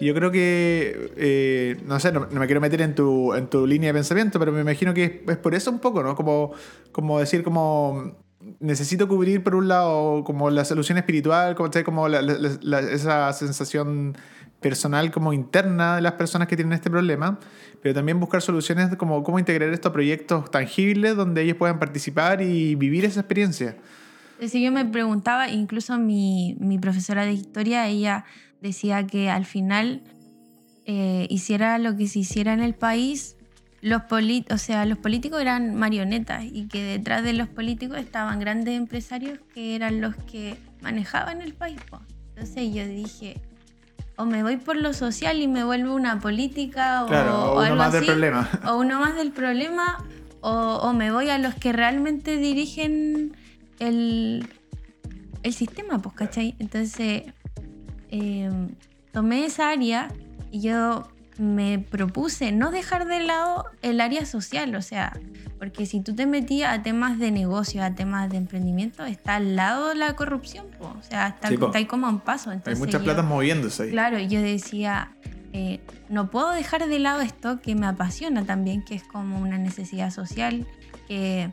Y 0.00 0.06
yo 0.06 0.14
creo 0.14 0.30
que, 0.32 1.12
eh, 1.16 1.76
no 1.86 2.00
sé, 2.00 2.10
no, 2.10 2.26
me 2.30 2.46
quiero 2.46 2.60
meter 2.60 2.80
en 2.80 2.94
tu, 2.94 3.32
en 3.34 3.46
tu 3.46 3.66
línea 3.66 3.88
de 3.90 3.94
pensamiento, 3.94 4.38
pero 4.38 4.50
me 4.50 4.60
imagino 4.60 4.92
que 4.92 5.24
es, 5.26 5.36
por 5.36 5.54
eso 5.54 5.70
un 5.70 5.78
poco, 5.78 6.02
¿no? 6.02 6.16
Como, 6.16 6.52
como 6.90 7.20
decir, 7.20 7.44
como 7.44 8.16
necesito 8.60 9.08
cubrir 9.08 9.42
por 9.42 9.54
un 9.54 9.68
lado 9.68 10.24
como 10.24 10.50
la 10.50 10.64
solución 10.64 10.98
espiritual, 10.98 11.54
como, 11.54 11.70
como 11.84 12.08
esa 12.08 13.32
sensación 13.32 14.16
personal 14.64 15.10
como 15.10 15.34
interna 15.34 15.96
de 15.96 16.00
las 16.00 16.14
personas 16.14 16.48
que 16.48 16.56
tienen 16.56 16.72
este 16.72 16.88
problema, 16.88 17.38
pero 17.82 17.94
también 17.94 18.18
buscar 18.18 18.40
soluciones 18.40 18.96
como 18.96 19.22
cómo 19.22 19.38
integrar 19.38 19.68
esto 19.68 19.90
a 19.90 19.92
proyectos 19.92 20.50
tangibles 20.50 21.16
donde 21.16 21.42
ellos 21.42 21.58
puedan 21.58 21.78
participar 21.78 22.40
y 22.40 22.74
vivir 22.74 23.04
esa 23.04 23.20
experiencia. 23.20 23.76
Si 24.40 24.62
yo 24.62 24.72
me 24.72 24.86
preguntaba, 24.86 25.50
incluso 25.50 25.98
mi, 25.98 26.56
mi 26.60 26.78
profesora 26.78 27.26
de 27.26 27.34
historia, 27.34 27.86
ella 27.88 28.24
decía 28.62 29.06
que 29.06 29.28
al 29.28 29.44
final 29.44 30.02
eh, 30.86 31.26
hiciera 31.28 31.76
lo 31.76 31.94
que 31.94 32.08
se 32.08 32.20
hiciera 32.20 32.54
en 32.54 32.62
el 32.62 32.74
país, 32.74 33.36
los, 33.82 34.00
o 34.50 34.56
sea, 34.56 34.86
los 34.86 34.96
políticos 34.96 35.42
eran 35.42 35.74
marionetas 35.74 36.42
y 36.42 36.68
que 36.68 36.82
detrás 36.82 37.22
de 37.22 37.34
los 37.34 37.48
políticos 37.48 37.98
estaban 37.98 38.40
grandes 38.40 38.78
empresarios 38.78 39.40
que 39.52 39.76
eran 39.76 40.00
los 40.00 40.16
que 40.16 40.56
manejaban 40.80 41.42
el 41.42 41.52
país. 41.52 41.80
Entonces 42.30 42.74
yo 42.74 42.88
dije, 42.88 43.42
o 44.16 44.24
me 44.24 44.42
voy 44.42 44.56
por 44.56 44.76
lo 44.76 44.92
social 44.92 45.40
y 45.40 45.48
me 45.48 45.64
vuelvo 45.64 45.94
una 45.94 46.20
política 46.20 47.04
o, 47.04 47.60
uno 47.60 47.76
más 47.76 47.92
del 47.92 48.04
problema. 48.04 48.48
O 48.66 48.76
uno 48.76 49.00
más 49.00 49.16
del 49.16 49.32
problema, 49.32 50.04
o, 50.40 50.92
me 50.92 51.10
voy 51.10 51.30
a 51.30 51.38
los 51.38 51.54
que 51.54 51.72
realmente 51.72 52.36
dirigen 52.36 53.36
el, 53.78 54.46
el 55.42 55.54
sistema, 55.54 55.98
pues, 55.98 56.14
¿cachai? 56.14 56.54
Entonces, 56.58 57.24
eh, 58.10 58.50
tomé 59.12 59.46
esa 59.46 59.70
área 59.70 60.08
y 60.50 60.60
yo 60.60 61.08
me 61.38 61.78
propuse 61.78 62.52
no 62.52 62.70
dejar 62.70 63.06
de 63.06 63.20
lado 63.20 63.66
el 63.82 64.00
área 64.00 64.24
social, 64.24 64.74
o 64.74 64.82
sea, 64.82 65.18
porque 65.58 65.86
si 65.86 66.00
tú 66.00 66.14
te 66.14 66.26
metías 66.26 66.78
a 66.78 66.82
temas 66.82 67.18
de 67.18 67.30
negocio, 67.30 67.82
a 67.82 67.94
temas 67.94 68.30
de 68.30 68.36
emprendimiento, 68.36 69.04
está 69.04 69.36
al 69.36 69.56
lado 69.56 69.88
de 69.88 69.94
la 69.96 70.14
corrupción, 70.14 70.66
o 70.80 71.02
sea, 71.02 71.28
está, 71.28 71.48
ahí 71.74 71.86
como 71.86 72.08
un 72.08 72.20
paso. 72.20 72.50
Hay 72.50 72.60
muchas 72.76 73.02
platas 73.02 73.24
moviéndose 73.24 73.84
ahí. 73.84 73.90
Claro, 73.90 74.18
yo 74.18 74.40
decía, 74.40 75.12
eh, 75.52 75.80
no 76.08 76.30
puedo 76.30 76.50
dejar 76.50 76.86
de 76.86 76.98
lado 76.98 77.20
esto 77.20 77.60
que 77.60 77.74
me 77.74 77.86
apasiona 77.86 78.44
también, 78.44 78.84
que 78.84 78.94
es 78.94 79.02
como 79.02 79.38
una 79.38 79.58
necesidad 79.58 80.10
social, 80.10 80.66
que, 81.08 81.50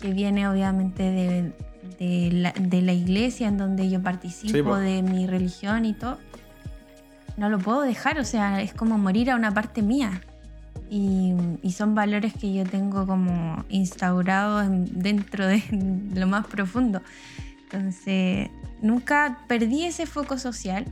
que 0.00 0.12
viene 0.12 0.48
obviamente 0.48 1.02
de, 1.02 1.52
de, 1.98 2.30
la, 2.32 2.52
de, 2.52 2.82
la, 2.82 2.92
iglesia 2.92 3.48
en 3.48 3.56
donde 3.56 3.88
yo 3.88 4.02
participo, 4.02 4.76
de 4.76 5.02
mi 5.02 5.26
religión 5.26 5.84
y 5.84 5.94
todo 5.94 6.18
no 7.36 7.48
lo 7.48 7.58
puedo 7.58 7.82
dejar, 7.82 8.18
o 8.18 8.24
sea, 8.24 8.62
es 8.62 8.72
como 8.72 8.98
morir 8.98 9.30
a 9.30 9.36
una 9.36 9.52
parte 9.52 9.82
mía. 9.82 10.20
Y, 10.88 11.34
son 11.72 11.94
valores 11.94 12.32
que 12.32 12.54
yo 12.54 12.64
tengo 12.64 13.06
como 13.06 13.64
instaurados 13.68 14.66
dentro 14.70 15.46
de, 15.46 15.62
lo 16.14 16.26
más 16.26 16.46
profundo. 16.46 17.02
Entonces, 17.64 18.48
nunca 18.80 19.40
perdí 19.48 19.84
ese 19.84 20.06
foco 20.06 20.38
social 20.38 20.86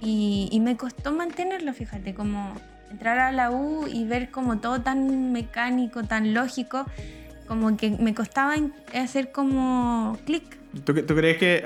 y, 0.00 0.48
y, 0.52 0.60
me 0.60 0.76
costó 0.76 1.12
mantenerlo, 1.12 1.72
fíjate, 1.72 2.14
como 2.14 2.52
entrar 2.90 3.18
a 3.18 3.32
la 3.32 3.50
U 3.50 3.86
y 3.86 4.04
ver 4.04 4.30
como 4.30 4.58
todo 4.58 4.82
tan 4.82 5.32
mecánico, 5.32 6.04
tan 6.04 6.34
lógico, 6.34 6.86
como 7.48 7.76
que 7.76 7.90
me 7.90 8.14
costaba 8.14 8.54
hacer 8.94 9.32
como 9.32 10.16
clic 10.24 10.59
¿Tú, 10.84 10.94
crees 10.94 11.38
que, 11.38 11.64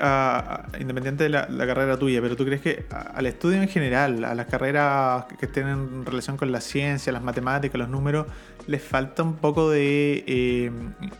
independiente 0.79 1.25
de 1.25 1.29
la, 1.29 1.47
carrera 1.47 1.97
tuya, 1.97 2.21
pero 2.21 2.35
tú 2.35 2.43
crees 2.43 2.61
que 2.61 2.85
al 2.89 3.27
estudio 3.27 3.61
en 3.61 3.67
general, 3.67 4.23
a 4.25 4.33
las 4.33 4.47
carreras 4.47 5.25
que 5.39 5.45
tienen 5.45 6.05
relación 6.05 6.37
con 6.37 6.51
la 6.51 6.59
ciencia, 6.59 7.13
las 7.13 7.21
matemáticas, 7.21 7.77
los 7.77 7.89
números, 7.89 8.25
les 8.65 8.81
falta 8.81 9.21
un 9.21 9.35
poco 9.35 9.69
de 9.69 10.23
eh, 10.25 10.71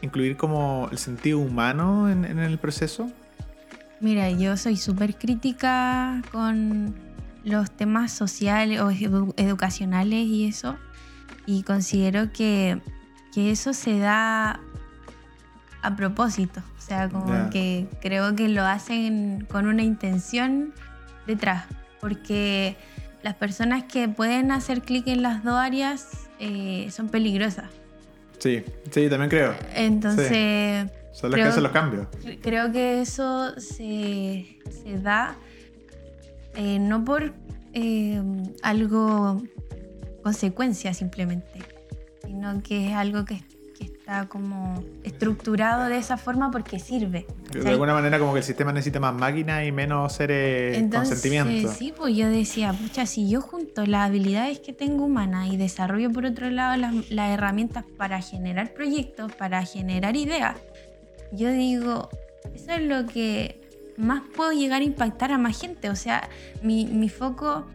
incluir 0.01 0.35
como 0.35 0.89
el 0.91 0.97
sentido 0.97 1.37
humano 1.37 2.09
en, 2.09 2.39
el 2.39 2.57
proceso? 2.57 3.11
Mira, 3.99 4.31
yo 4.31 4.57
soy 4.57 4.77
súper 4.77 5.15
crítica 5.15 6.23
con, 6.31 6.95
los 7.45 7.69
temas 7.69 8.11
sociales 8.11 8.81
o 8.81 8.89
educacionales 8.89 10.25
y 10.25 10.47
eso. 10.47 10.75
Y 11.45 11.63
considero 11.63 12.33
que, 12.33 12.81
eso 13.35 13.73
se 13.73 13.99
da 13.99 14.61
a 15.81 15.95
propósito. 15.95 16.61
O 16.85 16.87
sea, 16.87 17.09
como 17.09 17.49
que 17.49 17.87
creo 17.99 18.35
que 18.35 18.47
lo 18.47 18.63
hacen 18.63 19.47
con 19.49 19.65
una 19.65 19.81
intención 19.81 20.71
detrás. 21.25 21.65
Porque 21.99 22.75
las 23.23 23.33
personas 23.33 23.85
que 23.85 24.07
pueden 24.07 24.51
hacer 24.51 24.83
clic 24.83 25.07
en 25.07 25.23
las 25.23 25.43
dos 25.43 25.55
áreas 25.55 26.29
eh, 26.39 26.87
son 26.91 27.09
peligrosas. 27.09 27.71
Sí, 28.37 28.63
sí, 28.91 29.09
también 29.09 29.31
creo. 29.31 29.55
Entonces... 29.73 30.87
Son 31.11 31.31
las 31.31 31.39
que 31.39 31.47
hacen 31.47 31.63
los 31.63 31.71
cambios. 31.71 32.07
Creo 32.43 32.71
que 32.71 33.01
eso 33.01 33.59
se, 33.59 34.59
da 35.01 35.37
eh, 36.53 36.77
no 36.77 37.03
por 37.03 37.33
eh, 37.73 38.21
algo 38.61 39.41
consecuencia 40.21 40.93
simplemente, 40.93 41.63
sino 42.23 42.61
que 42.61 42.89
es 42.89 42.93
algo 42.93 43.25
que, 43.25 43.41
está 44.05 44.27
como 44.27 44.83
estructurado 45.03 45.89
de 45.89 45.97
esa 45.97 46.15
forma 46.17 46.51
porque 46.51 46.77
sirve. 46.77 47.25
De 47.51 47.67
alguna 47.67 47.93
manera 47.93 48.19
como 48.19 48.33
que 48.33 48.39
el 48.39 48.45
sistema 48.45 48.71
necesita 48.71 48.99
más 48.99 49.15
máquinas 49.15 49.65
y 49.65 49.71
menos 49.71 50.13
seres 50.13 50.77
con 50.91 51.07
sentimientos. 51.07 51.75
Sí, 51.75 51.91
pues 51.95 52.15
yo 52.15 52.29
decía, 52.29 52.71
pucha, 52.73 53.07
si 53.07 53.27
yo 53.27 53.41
junto 53.41 53.83
las 53.87 54.07
habilidades 54.07 54.59
que 54.59 54.73
tengo 54.73 55.05
humanas 55.05 55.51
y 55.51 55.57
desarrollo 55.57 56.11
por 56.11 56.25
otro 56.25 56.51
lado 56.51 56.79
las 57.09 57.31
herramientas 57.31 57.83
para 57.97 58.21
generar 58.21 58.73
proyectos, 58.73 59.33
para 59.33 59.65
generar 59.65 60.15
ideas, 60.15 60.55
yo 61.31 61.49
digo, 61.49 62.09
eso 62.53 62.73
es 62.73 62.81
lo 62.83 63.07
que 63.07 63.59
más 63.97 64.21
puedo 64.35 64.51
llegar 64.51 64.81
a 64.81 64.85
impactar 64.85 65.31
a 65.31 65.39
más 65.39 65.59
gente. 65.59 65.89
O 65.89 65.95
sea, 65.95 66.29
mi, 66.61 67.09
foco 67.09 67.65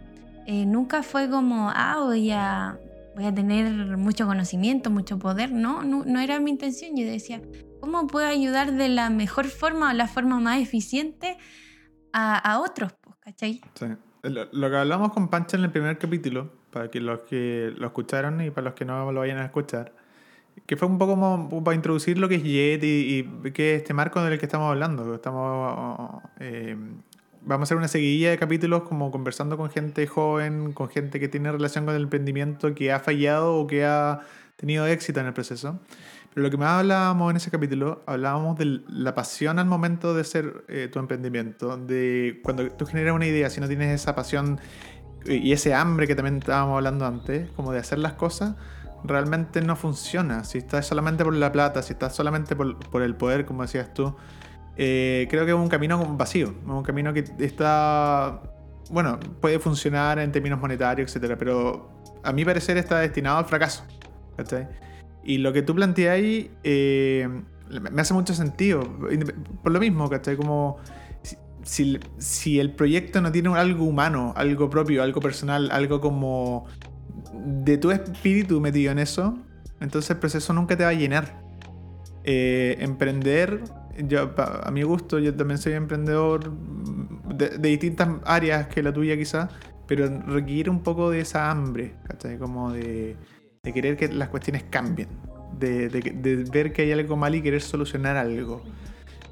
eh, 0.47 0.65
nunca 0.65 1.03
fue 1.03 1.29
como, 1.29 1.73
ah, 1.75 1.97
voy 1.99 2.31
a, 2.31 2.79
voy 3.15 3.27
a 3.27 3.35
tener 3.35 3.97
mucho 3.97 4.27
conocimiento, 4.27 4.91
mucho 4.91 5.19
poder. 5.19 5.53
No, 5.53 5.83
no, 5.83 6.21
era 6.21 6.41
mi 6.41 6.51
intención. 6.51 6.97
Yo 6.97 7.07
decía, 7.07 7.43
¿cómo 7.81 8.07
puedo 8.07 8.27
ayudar 8.27 8.73
de 8.73 8.89
la 8.89 9.11
mejor 9.11 9.47
forma 9.47 9.91
o 9.91 9.93
la 9.93 10.09
forma 10.09 10.41
más 10.41 10.61
eficiente 10.61 11.37
a, 12.13 12.61
otros? 12.61 12.95
¿Cachai? 13.21 13.61
Sí. 13.75 13.87
Lo, 14.23 14.71
que 14.71 14.77
hablamos 14.77 15.13
con 15.13 15.29
Pancha 15.29 15.57
en 15.57 15.65
el 15.65 15.71
primer 15.71 15.99
capítulo, 15.99 16.53
para 16.71 16.91
que 16.91 17.01
los 17.01 17.21
que 17.21 17.73
lo 17.77 17.87
escucharon 17.87 18.41
y 18.41 18.51
para 18.51 18.67
los 18.67 18.75
que 18.75 18.85
no 18.85 19.11
lo 19.13 19.21
vayan 19.21 19.39
a 19.39 19.45
escuchar, 19.45 19.95
que 20.67 20.77
fue 20.77 20.89
un 20.89 20.99
poco 20.99 21.13
como 21.13 21.65
para 21.65 21.75
introducir 21.75 22.19
lo 22.19 22.29
que 22.29 22.37
es 22.37 22.43
JET 22.43 22.83
y, 22.85 23.51
qué 23.53 23.75
es 23.75 23.83
este 23.83 23.95
marco 23.95 24.23
del 24.23 24.39
que 24.39 24.47
estamos 24.47 24.71
hablando. 24.71 25.15
Estamos, 25.15 26.23
eh, 26.39 26.77
vamos 27.43 27.63
a 27.63 27.65
hacer 27.69 27.77
una 27.77 27.89
seguidilla 27.89 28.31
de 28.31 28.39
capítulos 28.39 28.83
como 28.83 29.11
conversando 29.11 29.57
con 29.57 29.71
gente 29.71 30.07
joven, 30.07 30.73
con 30.73 30.89
gente 30.89 31.21
que 31.21 31.29
tiene 31.29 31.51
relación 31.51 31.85
con 31.85 31.95
el 31.95 32.03
emprendimiento, 32.03 32.75
que 32.75 32.93
ha 32.93 33.01
fallado 33.01 33.57
o 33.57 33.67
que 33.67 33.85
ha 33.85 34.21
tenido 34.57 34.87
éxito 34.87 35.21
en 35.21 35.27
el 35.27 35.33
proceso. 35.33 35.81
Pero 36.33 36.45
lo 36.45 36.51
que 36.51 36.57
más 36.57 36.81
hablábamos 36.81 37.31
en 37.31 37.37
ese 37.39 37.51
capítulo, 37.51 38.03
hablábamos 38.07 38.57
de 38.57 38.83
la 38.89 39.15
pasión 39.15 39.59
al 39.59 39.67
momento 39.67 40.15
de 40.15 40.21
hacer 40.21 40.65
eh, 40.69 40.89
tu 40.93 41.01
emprendimiento, 41.01 41.77
de 41.77 42.41
cuando 42.45 42.71
tú 42.71 42.87
generas 42.87 43.15
una 43.15 43.27
idea, 43.27 43.51
si 43.51 43.61
no 43.61 43.67
tienes 43.67 44.01
esa 44.01 44.15
pasión 44.15 44.61
y 45.27 45.53
ese 45.53 45.75
hambre 45.75 46.07
que 46.07 46.15
también 46.15 46.37
estábamos 46.39 46.77
hablando 46.77 47.05
antes, 47.05 47.51
como 47.51 47.73
de 47.73 47.81
hacer 47.81 47.99
las 47.99 48.15
cosas, 48.15 48.55
realmente 49.05 49.61
no 49.61 49.77
funciona. 49.77 50.45
Si 50.45 50.59
estás 50.59 50.87
solamente 50.87 51.25
por 51.25 51.35
la 51.35 51.53
plata, 51.53 51.83
si 51.83 51.93
estás 51.93 52.15
solamente 52.15 52.57
por, 52.57 53.03
el 53.03 53.17
poder, 53.17 53.45
como 53.45 53.63
decías 53.63 53.93
tú, 53.93 54.15
eh, 54.77 55.27
creo 55.31 55.45
que 55.45 55.53
es 55.53 55.57
un 55.57 55.69
camino 55.69 56.17
vacío. 56.17 56.55
Un 56.67 56.83
camino 56.83 57.13
que 57.13 57.25
está. 57.39 58.43
Bueno, 58.91 59.19
puede 59.41 59.59
funcionar 59.59 60.19
en 60.19 60.33
términos 60.33 60.61
monetarios, 60.61 61.11
etcétera, 61.11 61.37
pero 61.37 61.91
a 62.23 62.33
mi 62.33 62.45
parecer 62.45 62.77
está 62.77 62.99
destinado 62.99 63.39
al 63.39 63.45
fracaso. 63.45 63.85
Y 65.23 65.39
lo 65.39 65.53
que 65.53 65.63
tú 65.63 65.75
planteas 65.75 66.15
ahí 66.15 66.51
eh, 66.65 67.29
me 67.69 68.01
hace 68.01 68.15
mucho 68.15 68.35
sentido. 68.35 68.83
Por 69.63 69.73
lo 69.73 69.81
mismo, 69.81 70.09
¿cachai? 70.09 70.37
Como. 70.37 70.79
Si, 71.63 72.01
si, 72.17 72.59
el 72.59 72.73
proyecto 72.73 73.21
no 73.21 73.31
tiene 73.31 73.55
algo 73.55 73.85
humano, 73.85 74.33
algo 74.35 74.71
propio, 74.71 75.03
algo 75.03 75.21
personal, 75.21 75.71
algo 75.71 76.01
como 76.01 76.65
de 77.35 77.77
tu 77.77 77.91
espíritu 77.91 78.63
metido 78.63 78.91
en 78.93 78.99
eso, 78.99 79.39
entonces 79.79 80.11
el 80.13 80.17
proceso 80.17 80.55
nunca 80.55 80.77
te 80.79 80.85
va 80.85 80.91
a 80.91 80.95
llenar. 80.95 81.39
Eh, 82.25 82.77
emprender, 82.81 83.63
yo, 83.99 84.33
a 84.37 84.71
mi 84.71 84.83
gusto, 84.83 85.19
yo 85.19 85.35
también 85.35 85.59
soy 85.59 85.75
emprendedor 85.75 86.53
de, 87.35 87.59
distintas 87.59 88.09
áreas 88.25 88.69
que 88.69 88.83
la 88.83 88.93
tuya 88.93 89.17
quizá, 89.17 89.49
pero 89.87 90.09
requiere 90.27 90.71
un 90.71 90.83
poco 90.83 91.11
de 91.11 91.21
esa 91.21 91.51
hambre, 91.51 91.95
¿cachai? 92.07 92.39
Como 92.39 92.73
de, 92.73 93.17
querer 93.63 93.97
que 93.97 94.09
las 94.09 94.29
cuestiones 94.29 94.65
cambien, 94.71 95.09
de, 95.59 95.89
de, 95.89 96.45
ver 96.51 96.73
que 96.73 96.83
hay 96.83 96.93
algo 96.93 97.17
mal 97.17 97.35
y 97.35 97.43
querer 97.43 97.63
solucionar 97.63 98.17
algo. 98.17 98.63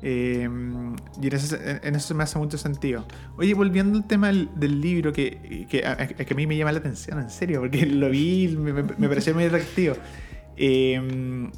Em, 0.00 0.94
y 1.20 1.26
en 1.26 1.32
eso, 1.32 1.56
en 1.60 1.94
eso, 1.96 2.14
me 2.14 2.22
hace 2.22 2.38
mucho 2.38 2.56
sentido. 2.56 3.04
Oye, 3.36 3.54
volviendo 3.54 3.98
al 3.98 4.06
tema 4.06 4.28
del, 4.28 4.80
libro, 4.80 5.12
que, 5.12 5.66
que, 5.68 5.84
a, 5.84 5.96
que, 6.06 6.32
a, 6.32 6.36
mí 6.36 6.46
me 6.46 6.56
llama 6.56 6.72
la 6.72 6.78
atención, 6.78 7.18
en 7.18 7.30
serio, 7.30 7.60
porque 7.60 7.84
lo 7.86 8.08
vi, 8.08 8.56
me, 8.56 8.72
me, 8.72 9.08
pareció 9.08 9.34
muy 9.34 9.44
atractivo. 9.44 9.96
Em, 10.56 11.50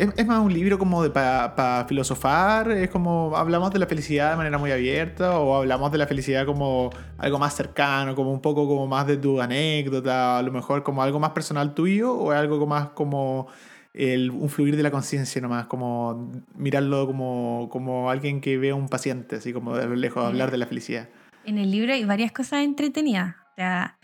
es, 0.00 0.26
más 0.26 0.40
un 0.40 0.52
libro 0.52 0.78
como 0.78 1.02
de 1.02 1.10
para 1.10 1.84
filosofar, 1.86 2.70
es 2.70 2.90
como 2.90 3.36
hablamos 3.36 3.70
de 3.72 3.78
la 3.78 3.86
felicidad 3.86 4.30
de 4.30 4.36
manera 4.36 4.58
muy 4.58 4.72
abierta 4.72 5.38
o 5.38 5.54
hablamos 5.54 5.92
de 5.92 5.98
la 5.98 6.06
felicidad 6.06 6.46
como 6.46 6.90
algo 7.18 7.38
más 7.38 7.54
cercano, 7.54 8.14
como 8.14 8.32
un 8.32 8.40
poco 8.40 8.66
como 8.66 8.86
más 8.86 9.06
de 9.06 9.16
tu 9.16 9.40
anécdota, 9.40 10.38
a 10.38 10.42
lo 10.42 10.52
mejor 10.52 10.82
como 10.82 11.02
algo 11.02 11.20
más 11.20 11.30
personal 11.30 11.74
tuyo 11.74 12.14
o 12.14 12.30
algo 12.30 12.66
más 12.66 12.90
como 12.90 13.48
el, 13.92 14.30
un 14.30 14.48
fluir 14.48 14.76
de 14.76 14.82
la 14.82 14.90
conciencia 14.90 15.40
nomás, 15.40 15.66
como 15.66 16.32
mirarlo 16.54 17.06
como, 17.06 17.68
como 17.70 18.10
alguien 18.10 18.40
que 18.40 18.56
ve 18.56 18.70
a 18.70 18.74
un 18.74 18.88
paciente, 18.88 19.36
así 19.36 19.52
como 19.52 19.76
de 19.76 19.86
lo 19.86 19.96
lejos, 19.96 20.24
hablar 20.24 20.50
de 20.50 20.58
la 20.58 20.66
felicidad. 20.66 21.08
En 21.44 21.58
el 21.58 21.70
libro 21.70 21.92
hay 21.92 22.04
varias 22.04 22.32
cosas 22.32 22.64
entretenidas. 22.64 23.34
O 23.52 23.54
sea, 23.56 23.98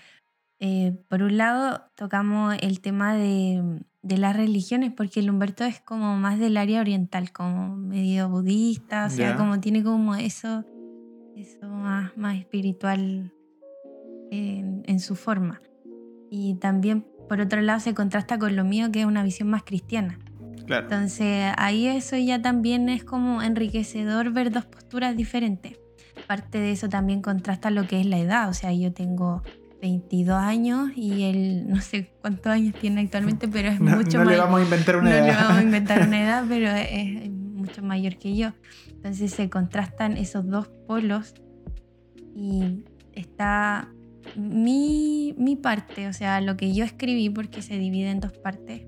eh, 0.59 0.95
por 1.09 1.23
un 1.23 1.37
lado 1.37 1.83
tocamos 1.95 2.57
el 2.61 2.81
tema 2.81 3.15
de, 3.15 3.63
de, 4.07 4.19
las 4.19 4.37
religiones, 4.37 4.93
porque 4.93 5.21
el 5.21 5.31
Humberto 5.31 5.65
es 5.65 5.81
como 5.81 6.17
más 6.17 6.39
del 6.39 6.57
área 6.57 6.81
oriental, 6.81 7.33
como 7.33 7.77
medio 7.77 8.29
budista, 8.29 9.07
o 9.07 9.11
sea, 9.11 9.37
como 9.37 9.61
tiene 9.61 9.83
como 9.83 10.15
eso, 10.15 10.65
eso 11.37 11.69
más, 11.69 12.17
más 12.17 12.37
espiritual 12.37 13.33
en, 14.31 14.83
en 14.87 15.01
su 15.01 15.17
forma. 15.17 15.61
Y 16.31 16.55
también 16.57 17.07
por 17.29 17.41
otro 17.41 17.61
lado 17.61 17.81
se 17.81 17.95
contrasta 17.95 18.39
con 18.39 18.57
lo 18.57 18.65
mío, 18.65 18.91
que 18.93 19.01
es 19.01 19.07
una 19.07 19.23
visión 19.23 19.49
más 19.49 19.63
cristiana. 19.63 20.19
Entonces 20.69 21.53
ahí 21.57 21.87
eso 21.87 22.17
ya 22.17 22.43
también 22.43 22.89
es 22.89 23.05
como 23.05 23.43
enriquecedor 23.43 24.33
ver 24.33 24.51
dos 24.51 24.65
posturas 24.65 25.17
diferentes. 25.17 25.79
Parte 26.27 26.59
de 26.59 26.73
eso 26.73 26.89
también 26.89 27.23
contrasta 27.23 27.71
lo 27.71 27.87
que 27.87 28.01
es 28.01 28.07
la 28.07 28.19
edad, 28.19 28.49
o 28.49 28.55
sea, 28.55 28.73
yo 28.73 28.93
tengo 28.93 29.43
22 29.87 30.37
años 30.37 30.91
y 30.97 31.23
él 31.25 31.65
no 31.69 31.81
sé 31.81 32.11
cuántos 32.21 32.53
años 32.53 32.75
tiene 32.81 33.03
actualmente, 33.03 33.49
pero 33.49 33.69
es 33.69 33.81
mucho 33.81 34.19
mayor. 34.19 34.25
No 34.25 34.31
le 34.31 34.39
vamos 34.39 34.61
a 34.61 34.65
inventar 34.65 34.97
una 34.97 35.11
edad. 35.11 35.21
No 35.21 35.27
le 35.27 35.33
vamos 35.33 35.59
a 35.59 35.63
inventar 35.63 36.07
una 36.07 36.23
edad, 36.25 36.45
pero 36.49 36.69
es 36.69 37.31
mucho 37.31 37.83
mayor 37.83 38.17
que 38.17 38.37
yo. 38.37 38.53
Entonces 38.91 39.33
se 39.33 39.49
contrastan 39.49 40.17
esos 40.17 40.49
dos 40.49 40.69
polos 40.87 41.35
y 42.35 42.85
está 43.13 43.89
mi, 44.35 45.35
mi 45.39 45.55
parte, 45.57 46.09
o 46.09 46.13
sea, 46.13 46.41
lo 46.41 46.57
que 46.57 46.75
yo 46.75 46.85
escribí, 46.85 47.31
porque 47.31 47.63
se 47.63 47.79
divide 47.79 48.11
en 48.11 48.21
dos 48.21 48.33
partes, 48.33 48.83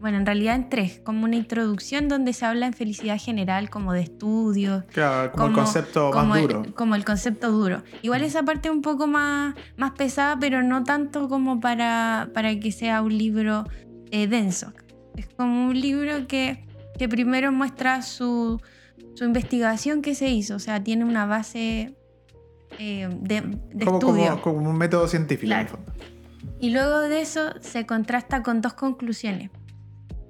bueno, 0.00 0.18
en 0.18 0.26
realidad 0.26 0.54
en 0.54 0.68
tres, 0.68 1.00
como 1.04 1.24
una 1.24 1.36
introducción 1.36 2.08
donde 2.08 2.32
se 2.32 2.46
habla 2.46 2.66
en 2.66 2.72
felicidad 2.72 3.18
general, 3.18 3.68
como 3.68 3.92
de 3.92 4.02
estudios. 4.02 4.84
Claro, 4.92 5.32
como, 5.32 5.46
el 5.46 5.52
concepto 5.54 6.12
más 6.12 6.40
duro. 6.40 6.62
como 6.74 6.94
el 6.94 7.04
concepto 7.04 7.50
duro. 7.50 7.82
Igual 8.02 8.22
esa 8.22 8.42
parte 8.44 8.70
un 8.70 8.82
poco 8.82 9.06
más, 9.06 9.54
más 9.76 9.92
pesada, 9.92 10.38
pero 10.38 10.62
no 10.62 10.84
tanto 10.84 11.28
como 11.28 11.60
para, 11.60 12.30
para 12.32 12.58
que 12.60 12.70
sea 12.70 13.02
un 13.02 13.16
libro 13.16 13.64
eh, 14.10 14.26
denso. 14.28 14.72
Es 15.16 15.26
como 15.36 15.66
un 15.66 15.80
libro 15.80 16.28
que, 16.28 16.64
que 16.96 17.08
primero 17.08 17.50
muestra 17.50 18.02
su, 18.02 18.60
su 19.14 19.24
investigación 19.24 20.00
que 20.00 20.14
se 20.14 20.28
hizo, 20.28 20.54
o 20.54 20.60
sea, 20.60 20.82
tiene 20.84 21.04
una 21.04 21.26
base 21.26 21.96
eh, 22.78 23.08
de, 23.20 23.42
como, 23.84 23.98
estudio. 23.98 24.40
Como, 24.42 24.70
un 24.70 24.78
método 24.78 25.08
científico, 25.08 25.52
en 25.52 25.58
el 25.58 25.68
fondo. 25.68 25.92
Y 26.60 26.70
luego 26.70 27.00
de 27.00 27.20
eso 27.20 27.52
se 27.60 27.86
contrasta 27.86 28.42
con 28.42 28.60
dos 28.60 28.74
conclusiones. 28.74 29.50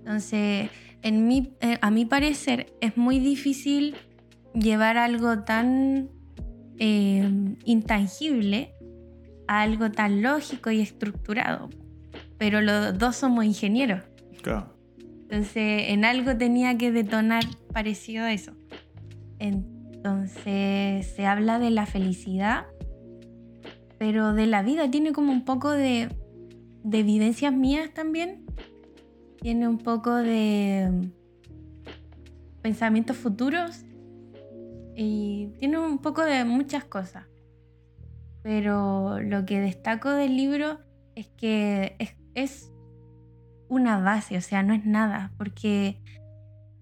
Entonces, 0.09 0.71
en 1.03 1.29
mi, 1.29 1.53
eh, 1.61 1.77
a 1.83 1.91
mi 1.91 2.07
parecer, 2.07 2.73
es 2.81 2.97
muy 2.97 3.19
difícil 3.19 3.95
llevar 4.55 4.97
algo 4.97 5.41
tan 5.41 6.09
eh, 6.79 7.31
intangible 7.67 8.73
a 9.49 9.61
algo 9.61 9.91
tan 9.93 10.23
lógico 10.23 10.71
y 10.71 10.81
estructurado. 10.81 11.69
Pero 12.39 12.63
los 12.63 12.97
dos 12.97 13.17
somos 13.17 13.45
ingenieros. 13.45 14.01
Claro. 14.41 14.75
Entonces, 14.99 15.91
en 15.91 16.07
algo 16.07 16.39
tenía 16.39 16.79
que 16.79 16.91
detonar 16.91 17.45
parecido 17.75 18.25
a 18.25 18.33
eso. 18.33 18.53
Entonces, 19.39 21.07
se 21.07 21.27
habla 21.27 21.59
de 21.59 21.71
la 21.71 21.85
felicidad 21.85 22.65
pero 23.99 24.33
de 24.33 24.47
la 24.47 24.63
vida, 24.63 24.91
tiene 24.91 25.13
como 25.13 25.33
un 25.33 25.45
poco 25.45 25.73
de, 25.73 26.09
de 26.85 27.03
vivencias 27.03 27.53
mías 27.53 27.93
también, 27.93 28.47
tiene 29.41 29.69
un 29.69 29.79
poco 29.79 30.15
de 30.15 31.11
pensamientos 32.63 33.17
futuros 33.17 33.85
y 34.97 35.53
tiene 35.59 35.79
un 35.79 35.99
poco 35.99 36.23
de 36.23 36.45
muchas 36.45 36.85
cosas. 36.85 37.27
Pero 38.43 39.21
lo 39.21 39.45
que 39.45 39.61
destaco 39.61 40.11
del 40.11 40.37
libro 40.37 40.81
es 41.15 41.29
que 41.29 41.97
es, 42.35 42.71
una 43.69 44.01
base, 44.01 44.39
o 44.39 44.41
sea, 44.41 44.63
no 44.63 44.73
es 44.73 44.87
nada, 44.87 45.33
porque 45.37 46.01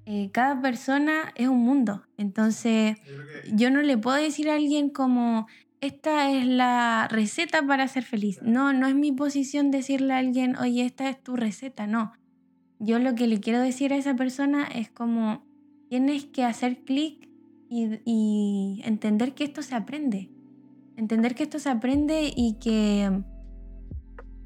eh, 0.05 0.31
cada 0.33 0.61
persona 0.61 1.33
es 1.35 1.49
un 1.49 1.65
mundo. 1.65 2.07
Entonces, 2.17 2.97
yo 3.53 3.71
no 3.71 3.83
le 3.83 3.99
puedo 3.99 4.17
decir 4.17 4.49
a 4.49 4.55
alguien 4.55 4.91
como, 4.91 5.47
esta 5.81 6.31
es 6.31 6.47
la 6.47 7.09
receta 7.11 7.67
para 7.67 7.89
ser 7.89 8.05
feliz. 8.05 8.41
No, 8.43 8.73
no 8.73 8.87
es 8.87 8.95
mi 8.95 9.13
posición 9.13 9.71
decirle 9.71 10.13
a 10.13 10.19
alguien, 10.19 10.57
oye, 10.57 10.85
esta 10.85 11.09
es 11.09 11.21
tu 11.23 11.37
receta, 11.37 11.87
no. 11.87 12.13
Yo 12.79 12.99
lo 12.99 13.15
que 13.15 13.27
le 13.27 13.41
quiero 13.41 13.61
decir 13.61 13.93
a 13.93 13.97
esa 13.97 14.15
persona 14.15 14.65
es 14.65 14.91
como, 14.91 15.45
tienes 15.89 16.25
que 16.25 16.45
hacer 16.45 16.85
clic 16.85 17.29
y 17.69 18.81
entender 18.85 19.35
que 19.35 19.45
esto 19.45 19.63
se 19.63 19.75
aprende. 19.75 20.31
Entender 20.97 21.35
que 21.35 21.43
esto 21.43 21.59
se 21.59 21.69
aprende 21.69 22.33
y 22.35 22.55
que 22.55 23.23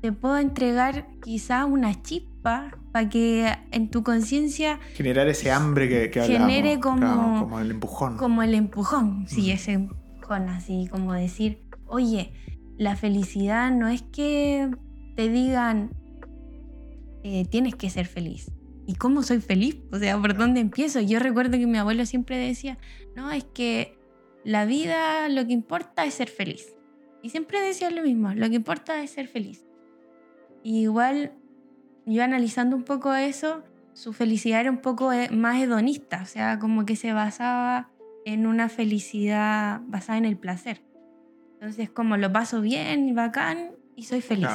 te 0.01 0.13
puedo 0.13 0.39
entregar 0.39 1.07
quizá 1.23 1.65
una 1.67 2.01
chispa 2.03 2.79
para 2.93 3.09
que 3.09 3.53
en 3.71 3.91
tu 3.91 4.03
conciencia... 4.03 4.81
Generar 4.95 5.29
ese 5.29 5.51
hambre 5.51 5.89
que, 5.89 6.11
que 6.11 6.23
Genere 6.23 6.81
como, 6.81 7.41
como 7.41 7.61
el 7.61 7.71
empujón. 7.71 8.17
Como 8.17 8.43
el 8.43 8.55
empujón, 8.55 9.27
sí, 9.29 9.51
ese 9.51 9.73
empujón, 9.73 10.49
así 10.49 10.89
como 10.91 11.13
decir, 11.13 11.63
oye, 11.87 12.33
la 12.79 12.97
felicidad 12.97 13.71
no 13.71 13.89
es 13.89 14.03
que 14.03 14.71
te 15.17 15.29
digan, 15.29 15.91
eh, 17.23 17.45
tienes 17.49 17.75
que 17.75 17.91
ser 17.91 18.07
feliz. 18.07 18.51
¿Y 18.87 18.95
cómo 18.95 19.23
soy 19.23 19.41
feliz? 19.41 19.77
O 19.93 19.99
sea, 19.99 20.21
¿por 20.21 20.37
dónde 20.37 20.61
empiezo? 20.61 21.01
Yo 21.01 21.19
recuerdo 21.19 21.59
que 21.59 21.67
mi 21.67 21.79
abuelo 21.79 22.07
siempre 22.07 22.37
decía, 22.37 22.79
no, 23.15 23.31
es 23.31 23.45
que 23.45 23.99
la 24.45 24.65
vida 24.65 25.29
lo 25.29 25.47
que 25.47 25.53
importa 25.53 26.05
es 26.05 26.15
ser 26.15 26.29
feliz. 26.29 26.75
Y 27.23 27.31
siempre 27.31 27.61
decía 27.61 27.91
lo 27.91 28.03
mismo, 28.03 28.33
lo 28.35 28.49
que 28.49 28.57
importa 28.57 29.03
es 29.03 29.11
ser 29.11 29.29
feliz. 29.29 29.65
igual, 30.63 31.33
yo 32.07 32.25
analizando 32.25 32.77
un 32.77 32.85
poco 32.85 33.15
eso, 33.15 33.63
su 33.93 34.13
felicidad 34.13 34.61
era 34.61 34.71
un 34.71 34.81
poco 34.81 35.13
eh, 35.13 35.29
más 35.31 35.61
hedonista, 35.61 36.23
o 36.23 36.27
sea, 36.27 36.59
como 36.59 36.87
que 36.87 36.97
se 36.97 37.13
basaba 37.13 37.91
en 38.25 38.47
una 38.47 38.69
felicidad 38.69 39.81
basada 39.87 40.19
en 40.19 40.25
el 40.25 40.37
placer. 40.37 40.83
Entonces, 41.55 41.91
como 41.91 42.17
lo 42.17 42.33
paso 42.33 42.61
bien, 42.63 43.15
bacán, 43.15 43.73
y 43.97 44.05
soy 44.05 44.23
feliz. 44.23 44.49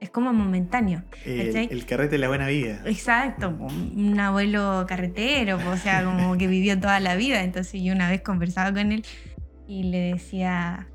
Es 0.00 0.08
como 0.08 0.32
momentáneo. 0.32 1.02
El, 1.26 1.54
el, 1.70 1.84
carrete 1.84 2.12
de 2.12 2.18
la 2.18 2.28
buena 2.28 2.48
vida. 2.48 2.80
Exacto, 2.86 3.50
un 3.50 4.18
abuelo 4.18 4.86
carretero, 4.88 5.58
o 5.70 5.76
sea, 5.76 6.04
como 6.06 6.38
que 6.38 6.46
vivió 6.46 6.80
toda 6.80 7.00
la 7.00 7.16
vida. 7.16 7.44
Entonces 7.44 7.82
yo 7.82 7.92
una 7.92 8.08
vez 8.08 8.22
conversaba 8.22 8.72
con 8.72 8.92
él 8.92 9.04
y 9.68 9.84
le 9.84 10.12
decía, 10.12 10.88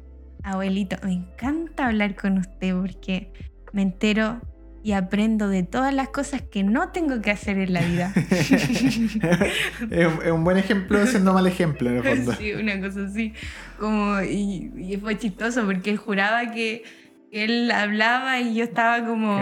abuelito, 0.44 0.98
me 1.04 1.14
encanta 1.14 1.88
hablar 1.88 2.16
con 2.16 2.40
usted 2.40 2.74
porque 2.74 3.32
me 3.74 3.84
entero 3.84 4.42
y 4.84 4.92
aprendo 4.92 5.50
de 5.50 5.64
todas 5.64 5.94
las 5.94 6.10
cosas 6.10 6.44
que 6.44 6.64
no 6.64 6.90
tengo 6.90 7.22
que 7.22 7.32
hacer 7.32 7.58
en 7.58 7.74
la 7.74 7.82
vida. 7.82 8.14
es, 9.90 10.32
un, 10.32 10.44
buen 10.44 10.58
ejemplo 10.58 11.06
siendo 11.08 11.34
mal 11.34 11.48
ejemplo, 11.48 11.90
en 11.90 11.98
el 11.98 12.04
fondo. 12.04 12.34
Sí, 12.38 12.54
una 12.54 12.80
cosa 12.80 13.06
así. 13.06 13.34
Como, 13.80 14.22
y, 14.22 14.72
y 14.78 14.98
fue 14.98 15.18
chistoso 15.18 15.66
porque 15.66 15.90
él 15.90 15.98
juraba 15.98 16.52
que 16.52 16.84
él 17.32 17.72
hablaba 17.72 18.40
y 18.40 18.56
yo 18.56 18.64
estaba 18.64 19.06
como, 19.06 19.38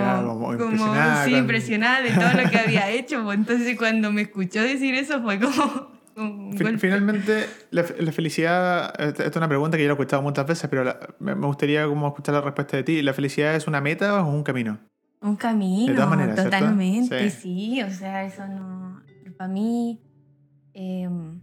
impresionada, 0.54 1.26
sí, 1.26 1.36
impresionada 1.36 2.02
de 2.02 2.12
todo 2.12 2.42
lo 2.44 2.50
que 2.50 2.58
había 2.66 2.90
hecho. 2.90 3.24
Pues. 3.24 3.38
Entonces 3.38 3.78
cuando 3.78 4.12
me 4.12 4.24
escuchó 4.24 4.62
decir 4.62 4.96
eso 4.96 5.22
fue 5.22 5.40
como... 5.40 5.94
Finalmente, 6.78 7.48
la, 7.72 7.84
felicidad, 7.84 8.94
esta 9.02 9.24
es 9.26 9.36
una 9.36 9.48
pregunta 9.48 9.78
que 9.78 9.84
yo 9.84 9.88
lo 9.88 9.94
he 9.94 9.98
escuchado 9.98 10.22
muchas 10.22 10.46
veces, 10.46 10.70
pero 10.70 10.96
me 11.18 11.34
gustaría 11.34 11.88
como 11.88 12.08
escuchar 12.08 12.36
la 12.36 12.42
respuesta 12.42 12.78
de 12.78 12.84
ti. 12.84 13.02
¿La 13.02 13.14
felicidad 13.14 13.56
es 13.56 13.66
una 13.66 13.82
meta 13.82 14.14
o 14.14 14.20
es 14.20 14.36
un 14.36 14.44
camino? 14.44 14.80
Un 15.22 15.36
camino, 15.38 15.88
de 15.88 15.94
todas 15.96 16.10
maneras, 16.10 16.36
totalmente, 16.36 17.30
sí. 17.32 17.82
O 17.82 17.90
sea, 17.90 18.26
eso 18.26 18.46
no... 18.48 19.02
Para 19.38 19.52
mí 19.52 20.02
em, 20.74 21.42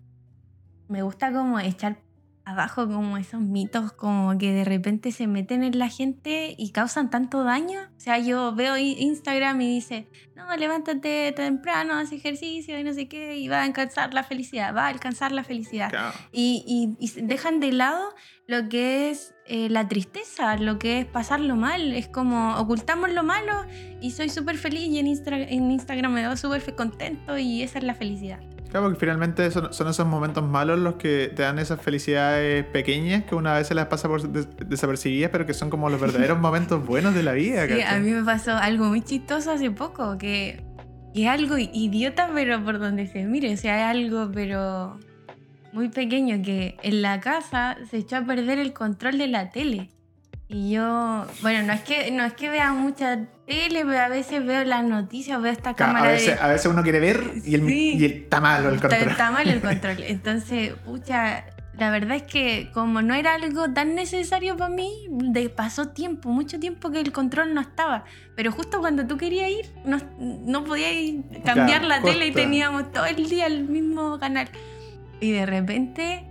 me 0.87 1.03
gusta 1.03 1.33
como 1.33 1.59
echar 1.59 1.96
abajo 2.50 2.86
como 2.86 3.16
esos 3.16 3.40
mitos 3.40 3.92
como 3.92 4.36
que 4.38 4.52
de 4.52 4.64
repente 4.64 5.12
se 5.12 5.26
meten 5.26 5.62
en 5.62 5.78
la 5.78 5.88
gente 5.88 6.54
y 6.58 6.70
causan 6.70 7.10
tanto 7.10 7.44
daño. 7.44 7.80
O 7.96 8.00
sea, 8.00 8.18
yo 8.18 8.54
veo 8.54 8.76
Instagram 8.76 9.60
y 9.60 9.74
dice, 9.74 10.08
no, 10.34 10.56
levántate 10.56 11.32
temprano, 11.32 11.94
haz 11.94 12.12
ejercicio 12.12 12.78
y 12.78 12.84
no 12.84 12.92
sé 12.92 13.08
qué, 13.08 13.36
y 13.36 13.48
va 13.48 13.60
a 13.60 13.64
alcanzar 13.64 14.14
la 14.14 14.24
felicidad, 14.24 14.74
va 14.74 14.86
a 14.86 14.88
alcanzar 14.88 15.32
la 15.32 15.44
felicidad. 15.44 15.92
Y, 16.32 16.96
dejan 17.22 17.60
de 17.60 17.72
lado 17.72 18.14
lo 18.46 18.68
que 18.68 19.10
es 19.10 19.34
eh, 19.46 19.68
la 19.68 19.86
tristeza, 19.86 20.56
lo 20.56 20.78
que 20.78 21.00
es 21.00 21.06
pasarlo 21.06 21.56
mal. 21.56 21.92
Es 21.92 22.08
como 22.08 22.56
ocultamos 22.56 23.12
lo 23.12 23.22
malo 23.22 23.64
y 24.00 24.10
soy 24.10 24.28
súper 24.28 24.58
feliz 24.58 24.88
y 24.88 24.98
en, 24.98 25.06
en 25.06 25.70
Instagram 25.70 26.12
me 26.12 26.22
veo 26.22 26.36
súper 26.36 26.74
contento 26.74 27.38
y 27.38 27.62
esa 27.62 27.78
es 27.78 27.84
la 27.84 27.94
felicidad. 27.94 28.40
Claro, 28.70 28.87
porque 28.87 29.00
finalmente 29.00 29.50
son, 29.50 29.68
esos 29.70 30.06
momentos 30.06 30.44
malos 30.44 30.78
los 30.78 30.94
que 30.94 31.33
te 31.35 31.42
dan 31.42 31.59
esas 31.59 31.80
felicidades 31.80 32.64
pequeñas 32.66 33.24
que 33.24 33.35
una 33.35 33.54
vez 33.54 33.66
se 33.66 33.74
las 33.74 33.87
pasa 33.87 34.06
por 34.06 34.28
desapercibidas, 34.28 35.30
pero 35.33 35.44
que 35.44 35.54
son 35.54 35.70
como 35.70 35.90
los 35.90 36.00
verdaderos 36.00 36.38
momentos 36.40 36.87
buenos 36.87 37.12
de 37.14 37.24
la 37.24 37.33
vida. 37.33 37.66
Sí, 37.66 37.83
a 37.83 37.98
mí 37.98 38.12
me 38.12 38.22
pasó 38.22 38.52
algo 38.52 38.85
muy 38.85 39.02
chistoso 39.02 39.50
hace 39.50 39.72
poco, 39.72 40.16
que, 40.18 40.62
es 41.12 41.26
algo 41.26 41.59
idiota, 41.59 42.30
pero 42.33 42.64
por 42.64 42.78
donde 42.78 43.09
se 43.09 43.24
mire, 43.24 43.52
o 43.52 43.56
sea, 43.56 43.90
es 43.90 43.96
algo, 43.96 44.30
pero 44.33 45.00
muy 45.72 45.88
pequeño, 45.88 46.40
que 46.44 46.76
en 46.85 47.02
la 47.02 47.18
casa 47.18 47.76
se 47.90 47.96
echó 47.98 48.18
a 48.18 48.24
perder 48.24 48.61
el 48.61 48.72
control 48.72 49.18
de 49.18 49.26
la 49.26 49.50
tele. 49.50 49.90
Y 50.46 50.70
yo, 50.70 51.26
bueno, 51.42 51.66
no 51.66 51.72
es 51.72 51.80
que, 51.83 52.11
no 52.12 52.24
es 52.24 52.35
que 52.35 52.50
vea 52.50 52.72
mucha 52.72 53.26
tele, 53.50 53.84
pero 53.84 53.98
a 53.98 54.08
veces 54.08 54.46
veo 54.46 54.64
las 54.64 54.84
noticias, 54.84 55.42
veo 55.42 55.52
esta 55.52 55.74
cámara. 55.74 56.08
A 56.08 56.12
veces, 56.12 56.40
a 56.40 56.46
veces 56.46 56.66
uno 56.66 56.82
quiere 56.84 57.00
ver 57.00 57.32
y, 57.44 57.56
el, 57.56 57.68
y 57.68 58.04
está 58.04 58.40
malo 58.40 58.68
el 58.68 58.80
control. 58.80 59.10
Está, 59.10 59.30
mal 59.32 59.48
el 59.48 59.60
control. 59.68 59.96
Entonces, 60.04 60.74
pucha, 60.84 61.44
la 61.76 61.90
verdad 61.90 62.16
es 62.16 62.22
que 62.22 62.70
como 62.72 63.02
no 63.02 63.14
era 63.14 63.34
algo 63.34 63.72
tan 63.72 63.96
necesario 63.96 64.56
para 64.56 64.72
mí, 64.72 65.08
de, 65.10 65.48
pasó 65.48 65.88
tiempo, 65.88 66.28
mucho 66.28 66.60
tiempo 66.60 66.92
que 66.92 67.00
el 67.00 67.10
control 67.10 67.52
no 67.52 67.60
estaba. 67.60 68.04
Pero 68.36 68.52
justo 68.52 68.78
cuando 68.78 69.04
tú 69.06 69.16
querías 69.16 69.50
ir, 69.50 69.66
no, 69.84 69.98
no 70.20 70.62
podías 70.62 70.94
cambiar 71.44 71.82
la 71.82 72.02
tele 72.02 72.28
y 72.28 72.32
teníamos 72.32 72.92
todo 72.92 73.06
el 73.06 73.28
día 73.28 73.46
el 73.46 73.64
mismo 73.64 74.20
canal. 74.20 74.48
Y 75.20 75.32
de 75.32 75.44
repente 75.44 76.24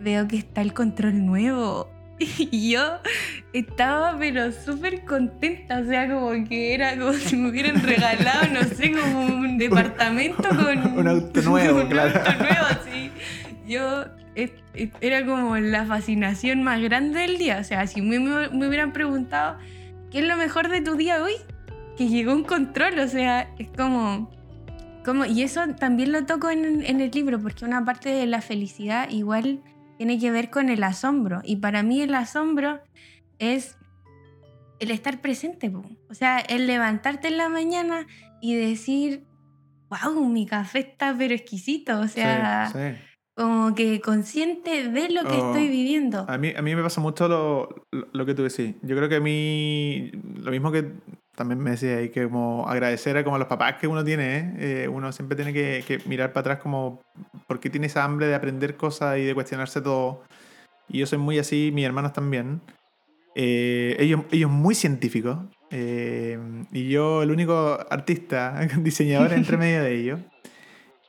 veo 0.00 0.26
que 0.26 0.38
está 0.38 0.62
el 0.62 0.74
control 0.74 1.24
nuevo 1.24 1.95
Y 2.38 2.70
yo 2.72 2.98
estaba 3.52 4.16
pero 4.18 4.52
súper 4.52 5.04
contenta, 5.04 5.80
o 5.80 5.84
sea, 5.84 6.08
como 6.08 6.32
que 6.48 6.74
era 6.74 6.96
como 6.96 7.12
si 7.12 7.36
me 7.36 7.50
hubieran 7.50 7.82
regalado, 7.82 8.48
no 8.52 8.62
sé, 8.62 8.92
como 8.92 9.26
un 9.26 9.58
departamento 9.58 10.48
con... 10.48 10.98
un 10.98 11.08
auto 11.08 11.42
nuevo, 11.42 11.80
un 11.80 11.88
claro. 11.88 12.18
auto 12.18 12.32
nuevo, 12.38 12.66
sí. 12.90 13.10
Yo 13.66 14.04
era 15.00 15.24
como 15.24 15.56
la 15.56 15.86
fascinación 15.86 16.62
más 16.62 16.80
grande 16.80 17.20
del 17.20 17.38
día, 17.38 17.58
o 17.60 17.64
sea, 17.64 17.86
si 17.86 18.02
me, 18.02 18.18
me 18.18 18.68
hubieran 18.68 18.92
preguntado, 18.92 19.58
¿qué 20.10 20.20
es 20.20 20.26
lo 20.26 20.36
mejor 20.36 20.68
de 20.68 20.82
tu 20.82 20.96
día 20.96 21.22
hoy? 21.22 21.32
Que 21.96 22.08
llegó 22.08 22.32
un 22.32 22.44
control, 22.44 22.98
o 22.98 23.08
sea, 23.08 23.48
es 23.58 23.68
como... 23.76 24.30
como 25.04 25.24
y 25.24 25.42
eso 25.42 25.62
también 25.78 26.12
lo 26.12 26.26
toco 26.26 26.50
en, 26.50 26.84
en 26.84 27.00
el 27.00 27.10
libro, 27.10 27.40
porque 27.40 27.64
una 27.64 27.84
parte 27.84 28.10
de 28.10 28.26
la 28.26 28.42
felicidad 28.42 29.08
igual 29.10 29.62
tiene 29.96 30.18
que 30.18 30.30
ver 30.30 30.50
con 30.50 30.68
el 30.68 30.82
asombro. 30.82 31.40
Y 31.44 31.56
para 31.56 31.82
mí 31.82 32.00
el 32.00 32.14
asombro 32.14 32.80
es 33.38 33.76
el 34.78 34.90
estar 34.90 35.20
presente. 35.20 35.72
O 36.08 36.14
sea, 36.14 36.38
el 36.38 36.66
levantarte 36.66 37.28
en 37.28 37.38
la 37.38 37.48
mañana 37.48 38.06
y 38.40 38.54
decir, 38.54 39.24
wow, 39.88 40.28
mi 40.28 40.46
café 40.46 40.80
está 40.80 41.14
pero 41.16 41.34
exquisito. 41.34 42.00
O 42.00 42.08
sea, 42.08 42.72
como 43.34 43.74
que 43.74 44.00
consciente 44.00 44.88
de 44.88 45.10
lo 45.10 45.22
que 45.24 45.36
estoy 45.36 45.68
viviendo. 45.68 46.24
A 46.28 46.38
mí, 46.38 46.52
a 46.56 46.62
mí 46.62 46.74
me 46.74 46.82
pasa 46.82 47.00
mucho 47.00 47.28
lo, 47.28 47.86
lo, 48.12 48.26
que 48.26 48.34
tú 48.34 48.42
decís. 48.42 48.74
Yo 48.82 48.96
creo 48.96 49.08
que 49.08 49.16
a 49.16 49.20
mí, 49.20 50.10
lo 50.38 50.50
mismo 50.50 50.72
que 50.72 50.92
también 51.36 51.60
me 51.60 51.72
decía 51.72 51.98
ahí 51.98 52.08
que 52.08 52.24
como 52.24 52.66
agradecer 52.66 53.16
a 53.18 53.24
como 53.24 53.38
los 53.38 53.46
papás 53.46 53.74
que 53.74 53.86
uno 53.86 54.02
tiene, 54.02 54.38
¿eh? 54.38 54.54
Eh, 54.58 54.88
uno 54.88 55.12
siempre 55.12 55.36
tiene 55.36 55.52
que, 55.52 56.00
mirar 56.06 56.32
para 56.32 56.40
atrás 56.40 56.58
como 56.60 57.02
por 57.46 57.60
qué 57.60 57.70
tiene 57.70 57.86
esa 57.86 58.04
hambre 58.04 58.26
de 58.26 58.34
aprender 58.34 58.76
cosas 58.76 59.18
y 59.18 59.24
de 59.24 59.34
cuestionarse 59.34 59.80
todo. 59.80 60.22
Y 60.88 60.98
yo 60.98 61.06
soy 61.06 61.18
muy 61.18 61.38
así, 61.38 61.70
mis 61.72 61.84
hermanos 61.84 62.12
también. 62.12 62.60
Eh, 63.34 63.96
ellos, 63.98 64.22
ellos 64.30 64.50
muy 64.50 64.74
científicos. 64.74 65.38
y 65.70 66.88
yo 66.88 67.22
el 67.22 67.30
único 67.30 67.78
artista, 67.90 68.58
diseñador 68.78 69.32
entre 69.32 69.56
medio 69.56 69.82
de 69.82 69.94
ellos. 69.94 70.20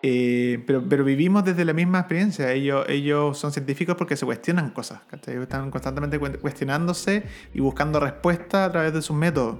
Eh, 0.03 0.63
pero, 0.67 0.87
pero 0.87 1.03
vivimos 1.03 1.43
desde 1.43 1.65
la 1.65 1.73
misma 1.73 1.99
experiencia. 1.99 2.51
Ellos, 2.51 2.85
ellos 2.87 3.37
son 3.37 3.51
científicos 3.51 3.95
porque 3.95 4.15
se 4.15 4.25
cuestionan 4.25 4.69
cosas. 4.71 5.01
Están 5.25 5.71
constantemente 5.71 6.19
cuestionándose 6.19 7.23
y 7.53 7.59
buscando 7.59 7.99
respuestas 7.99 8.69
a 8.69 8.71
través 8.71 8.93
de 8.93 9.01
sus 9.01 9.15
métodos. 9.15 9.57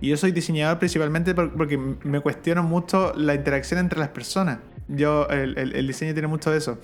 Y 0.00 0.08
yo 0.08 0.16
soy 0.16 0.32
diseñador 0.32 0.78
principalmente 0.78 1.34
porque 1.34 1.78
me 1.78 2.20
cuestiono 2.20 2.62
mucho 2.62 3.12
la 3.16 3.34
interacción 3.34 3.80
entre 3.80 3.98
las 3.98 4.10
personas. 4.10 4.58
Yo, 4.88 5.28
el, 5.28 5.56
el, 5.56 5.86
diseño 5.86 6.12
tiene 6.12 6.28
mucho 6.28 6.50
de 6.50 6.58
eso. 6.58 6.78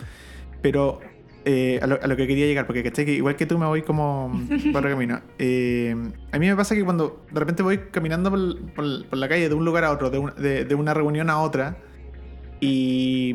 Pero 0.60 1.00
eh, 1.44 1.80
a, 1.82 1.86
lo, 1.86 2.16
que 2.16 2.26
quería 2.26 2.46
llegar, 2.46 2.66
porque 2.66 2.82
Que 2.92 3.12
igual 3.12 3.36
que 3.36 3.46
tú 3.46 3.58
me 3.58 3.66
voy 3.66 3.82
como 3.82 4.32
por 4.72 4.84
el 4.86 4.92
camino. 4.92 5.20
Eh, 5.38 5.94
a 6.30 6.38
mí 6.38 6.48
me 6.48 6.56
pasa 6.56 6.74
que 6.74 6.84
cuando 6.84 7.24
de 7.30 7.40
repente 7.40 7.62
voy 7.62 7.78
caminando 7.90 8.30
por, 8.74 9.16
la 9.16 9.28
calle 9.28 9.48
de 9.48 9.54
un 9.54 9.64
lugar 9.64 9.84
a 9.84 9.92
otro, 9.92 10.10
de, 10.10 10.64
de, 10.64 10.74
una 10.74 10.94
reunión 10.94 11.30
a 11.30 11.40
otra, 11.40 11.76
y, 12.60 13.34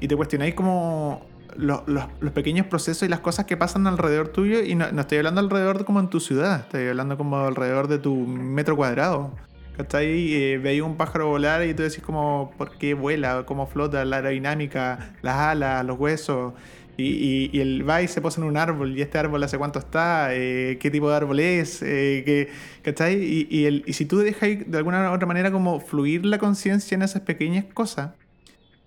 y 0.00 0.08
te 0.08 0.16
cuestionáis 0.16 0.54
como 0.54 1.26
los, 1.56 1.82
los, 1.86 2.32
pequeños 2.32 2.66
procesos 2.66 3.02
y 3.04 3.08
las 3.08 3.20
cosas 3.20 3.46
que 3.46 3.56
pasan 3.56 3.86
alrededor 3.86 4.28
tuyo, 4.28 4.62
y 4.62 4.74
no, 4.74 4.86
estoy 4.86 5.18
hablando 5.18 5.40
alrededor 5.40 5.84
como 5.84 6.00
en 6.00 6.08
tu 6.08 6.20
ciudad, 6.20 6.60
estoy 6.60 6.88
hablando 6.88 7.16
como 7.16 7.38
alrededor 7.38 7.88
de 7.88 7.98
tu 7.98 8.14
metro 8.14 8.76
cuadrado. 8.76 9.34
¿Cachai? 9.80 10.34
Eh, 10.34 10.58
veis 10.58 10.82
un 10.82 10.96
pájaro 10.98 11.28
volar 11.28 11.64
y 11.66 11.72
tú 11.72 11.82
decís 11.82 12.02
como, 12.02 12.52
¿por 12.58 12.76
qué 12.76 12.92
vuela? 12.92 13.44
¿Cómo 13.46 13.66
flota? 13.66 14.04
La 14.04 14.16
aerodinámica, 14.16 15.14
las 15.22 15.36
alas, 15.36 15.86
los 15.86 15.98
huesos. 15.98 16.52
Y, 16.98 17.48
y, 17.50 17.60
el 17.60 17.88
va 17.88 18.02
y 18.02 18.08
se 18.08 18.20
posa 18.20 18.42
en 18.42 18.46
un 18.46 18.58
árbol, 18.58 18.98
y 18.98 19.00
este 19.00 19.16
árbol 19.16 19.42
hace 19.42 19.56
cuánto 19.56 19.78
está, 19.78 20.34
eh, 20.34 20.76
qué 20.78 20.90
tipo 20.90 21.08
de 21.08 21.16
árbol 21.16 21.40
es, 21.40 21.80
eh, 21.80 22.22
qué, 22.26 22.50
¿cachai? 22.82 23.14
Y, 23.14 23.48
y, 23.50 23.64
el, 23.64 23.84
y 23.86 23.94
si 23.94 24.04
tú 24.04 24.18
dejas 24.18 24.50
de 24.66 24.76
alguna 24.76 25.10
otra 25.10 25.26
manera 25.26 25.50
como 25.50 25.80
fluir 25.80 26.26
la 26.26 26.36
conciencia 26.36 26.94
en 26.94 27.00
esas 27.00 27.22
pequeñas 27.22 27.64
cosas, 27.72 28.10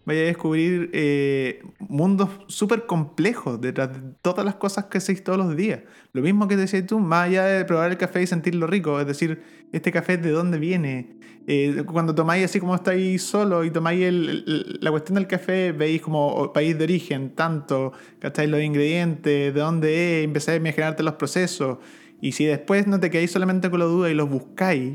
vaya 0.05 0.21
a 0.21 0.25
descubrir 0.25 0.89
eh, 0.93 1.63
mundos 1.79 2.29
súper 2.47 2.85
complejos 2.85 3.59
detrás 3.61 3.93
de 3.93 3.99
todas 4.21 4.45
las 4.45 4.55
cosas 4.55 4.85
que 4.85 4.97
hacéis 4.97 5.23
todos 5.23 5.37
los 5.37 5.55
días. 5.55 5.81
Lo 6.11 6.21
mismo 6.21 6.47
que 6.47 6.57
decías 6.57 6.85
tú, 6.85 6.99
más 6.99 7.27
allá 7.27 7.45
de 7.45 7.65
probar 7.65 7.91
el 7.91 7.97
café 7.97 8.21
y 8.21 8.27
sentirlo 8.27 8.67
rico, 8.67 8.99
es 8.99 9.07
decir, 9.07 9.41
este 9.73 9.91
café 9.91 10.17
de 10.17 10.31
dónde 10.31 10.57
viene. 10.57 11.17
Eh, 11.45 11.83
cuando 11.85 12.15
tomáis 12.15 12.45
así 12.45 12.61
como 12.61 12.73
estáis 12.73 13.21
solo 13.21 13.65
y 13.65 13.71
tomáis 13.71 14.09
la 14.79 14.91
cuestión 14.91 15.15
del 15.15 15.27
café, 15.27 15.73
veis 15.73 16.01
como 16.01 16.53
país 16.53 16.77
de 16.77 16.85
origen, 16.85 17.31
tanto, 17.31 17.91
¿cacháis? 18.19 18.49
Los 18.49 18.61
ingredientes, 18.61 19.53
de 19.53 19.59
dónde 19.59 20.19
es, 20.19 20.25
empezáis 20.25 20.59
a 20.59 20.61
imaginarte 20.61 21.03
los 21.03 21.15
procesos. 21.15 21.79
Y 22.21 22.31
si 22.31 22.45
después 22.45 22.87
no 22.87 23.01
te 23.01 23.09
quedáis 23.09 23.31
solamente 23.31 23.69
con 23.69 23.79
la 23.79 23.85
duda 23.85 24.09
y 24.09 24.13
los 24.13 24.29
buscáis, 24.29 24.93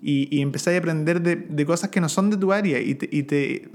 y, 0.00 0.34
y 0.34 0.40
empezáis 0.40 0.76
a 0.76 0.78
aprender 0.78 1.20
de, 1.20 1.36
de, 1.36 1.66
cosas 1.66 1.90
que 1.90 2.00
no 2.00 2.08
son 2.08 2.30
de 2.30 2.36
tu 2.36 2.52
área 2.52 2.80
y 2.80 2.96
te, 2.96 3.08
y 3.12 3.22
te 3.22 3.68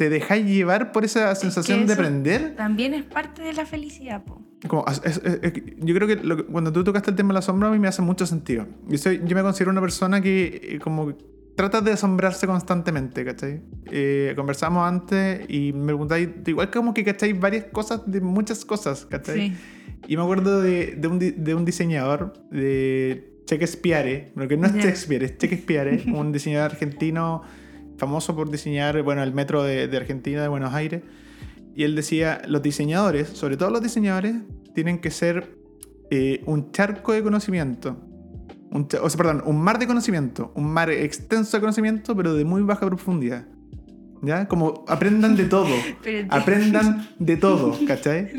te 0.00 0.08
dejáis 0.08 0.46
llevar 0.46 0.92
por 0.92 1.04
esa 1.04 1.34
sensación 1.34 1.86
de 1.86 1.92
aprender. 1.92 2.56
También 2.56 2.94
es 2.94 3.04
parte 3.04 3.42
de 3.42 3.52
la 3.52 3.66
felicidad, 3.66 4.24
po. 4.24 4.40
Yo 4.62 5.94
creo 5.94 6.06
que 6.06 6.44
cuando 6.50 6.72
tú 6.72 6.84
tocaste 6.84 7.10
el 7.10 7.16
tema 7.16 7.28
de 7.28 7.34
la 7.34 7.42
sombra 7.42 7.68
a 7.68 7.72
mí 7.72 7.78
me 7.78 7.88
hace 7.88 8.02
mucho 8.02 8.26
sentido. 8.26 8.66
Yo, 8.88 8.98
soy, 8.98 9.20
yo 9.24 9.34
me 9.34 9.42
considero 9.42 9.70
una 9.70 9.80
persona 9.80 10.20
que 10.20 10.60
eh, 10.62 10.78
como 10.78 11.14
trata 11.56 11.80
de 11.80 11.92
asombrarse 11.92 12.46
constantemente, 12.46 13.24
¿cachai? 13.24 13.60
Eh, 13.90 14.32
conversamos 14.36 14.86
antes 14.86 15.48
y 15.48 15.72
me 15.72 15.86
preguntáis, 15.86 16.28
igual 16.46 16.70
como 16.70 16.94
que, 16.94 17.04
¿cachai? 17.04 17.32
Varias 17.32 17.64
cosas 17.66 18.02
de 18.06 18.20
muchas 18.20 18.64
cosas, 18.64 19.06
¿cachai? 19.06 19.50
Sí. 19.50 19.56
Y 20.08 20.16
me 20.16 20.22
acuerdo 20.22 20.60
de, 20.60 20.96
de, 20.96 21.08
un, 21.08 21.18
de 21.18 21.54
un 21.54 21.64
diseñador, 21.64 22.32
de 22.50 23.42
Shakespeare, 23.46 24.32
pero 24.34 24.48
que 24.48 24.56
no 24.56 24.66
es 24.66 24.74
Shakespeare, 24.74 25.24
es 25.24 25.36
Shakespeare, 25.38 26.04
un 26.12 26.32
diseñador 26.32 26.72
argentino 26.72 27.42
famoso 27.96 28.34
por 28.34 28.50
diseñar, 28.50 29.02
bueno, 29.02 29.22
el 29.22 29.32
metro 29.32 29.62
de, 29.62 29.94
Argentina, 29.96 30.42
de 30.42 30.48
Buenos 30.48 30.72
Aires. 30.72 31.02
Y 31.74 31.84
él 31.84 31.94
decía, 31.94 32.42
los 32.46 32.62
diseñadores, 32.62 33.28
sobre 33.28 33.56
todo 33.56 33.70
los 33.70 33.82
diseñadores, 33.82 34.36
tienen 34.74 34.98
que 35.00 35.10
ser 35.10 35.56
eh, 36.10 36.42
un 36.46 36.72
charco 36.72 37.12
de 37.12 37.22
conocimiento. 37.22 37.96
Un, 38.70 38.88
o 39.00 39.10
sea, 39.10 39.18
perdón, 39.18 39.42
un 39.46 39.60
mar 39.60 39.78
de 39.78 39.86
conocimiento. 39.86 40.52
Un 40.54 40.72
mar 40.72 40.90
extenso 40.90 41.56
de 41.56 41.60
conocimiento, 41.60 42.16
pero 42.16 42.34
de 42.34 42.44
muy 42.44 42.62
baja 42.62 42.86
profundidad. 42.86 43.46
¿Ya? 44.22 44.46
Como 44.48 44.84
aprendan 44.86 45.34
de 45.36 45.44
todo. 45.44 45.74
aprendan 46.28 47.08
de 47.18 47.36
todo, 47.36 47.78
¿cachai? 47.86 48.32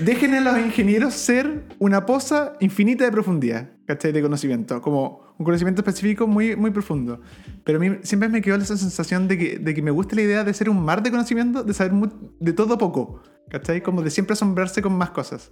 Dejen 0.00 0.34
a 0.34 0.40
los 0.40 0.58
ingenieros 0.58 1.14
ser 1.14 1.64
una 1.78 2.06
poza 2.06 2.52
infinita 2.60 3.04
de 3.04 3.10
profundidad, 3.10 3.70
¿cachai? 3.90 4.12
De 4.12 4.22
conocimiento. 4.22 4.80
Como 4.80 5.20
un 5.36 5.44
conocimiento 5.44 5.80
específico 5.80 6.26
muy, 6.26 6.54
muy 6.54 6.70
profundo. 6.70 7.20
Pero 7.64 7.78
a 7.78 7.80
mí 7.80 7.96
siempre 8.02 8.28
me 8.28 8.40
quedó 8.40 8.56
esa 8.56 8.76
sensación 8.76 9.26
de 9.26 9.36
que, 9.36 9.58
de 9.58 9.74
que 9.74 9.82
me 9.82 9.90
gusta 9.90 10.14
la 10.14 10.22
idea 10.22 10.44
de 10.44 10.54
ser 10.54 10.70
un 10.70 10.80
mar 10.80 11.02
de 11.02 11.10
conocimiento, 11.10 11.64
de 11.64 11.74
saber 11.74 11.92
de 12.38 12.52
todo 12.52 12.78
poco, 12.78 13.22
¿cachai? 13.48 13.82
Como 13.82 14.02
de 14.02 14.10
siempre 14.10 14.34
asombrarse 14.34 14.80
con 14.80 14.92
más 14.92 15.10
cosas. 15.10 15.50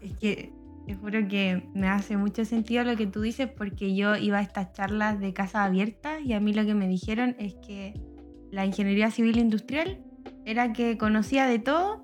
Es 0.00 0.16
que 0.16 0.52
te 0.86 0.94
juro 0.94 1.28
que 1.28 1.68
me 1.74 1.88
hace 1.88 2.16
mucho 2.16 2.44
sentido 2.44 2.84
lo 2.84 2.96
que 2.96 3.06
tú 3.06 3.20
dices 3.20 3.48
porque 3.48 3.94
yo 3.94 4.16
iba 4.16 4.38
a 4.38 4.42
estas 4.42 4.72
charlas 4.72 5.20
de 5.20 5.34
casa 5.34 5.64
abierta 5.64 6.20
y 6.20 6.32
a 6.32 6.40
mí 6.40 6.54
lo 6.54 6.64
que 6.64 6.74
me 6.74 6.88
dijeron 6.88 7.36
es 7.38 7.54
que 7.66 8.00
la 8.50 8.64
ingeniería 8.64 9.10
civil 9.10 9.38
industrial 9.38 9.98
era 10.46 10.72
que 10.72 10.96
conocía 10.96 11.46
de 11.46 11.58
todo 11.58 12.03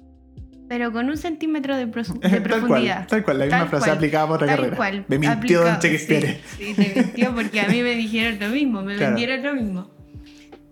pero 0.71 0.93
con 0.93 1.11
un 1.11 1.17
centímetro 1.17 1.77
de, 1.77 1.87
profundidad. 2.45 3.09
Tal 3.09 3.25
cual, 3.25 3.41
la 3.41 3.47
misma 3.47 3.67
frase 3.67 3.91
aplicada 3.91 4.29
por 4.29 4.37
otra 4.37 4.55
carrera. 4.55 4.77
Cual, 4.77 5.05
me 5.09 5.19
mintió 5.19 5.63
Don 5.65 5.81
Shakespeare. 5.81 6.41
Sí, 6.57 6.67
sí, 6.67 6.75
te 6.75 6.95
mintió 6.95 7.35
porque 7.35 7.61
a 7.61 7.67
mí 7.67 7.83
me 7.83 7.91
dijeron 7.97 8.39
lo 8.39 8.51
mismo, 8.51 8.81
me 8.81 8.97
vendieron 8.97 9.43
lo 9.43 9.55
mismo. 9.55 9.91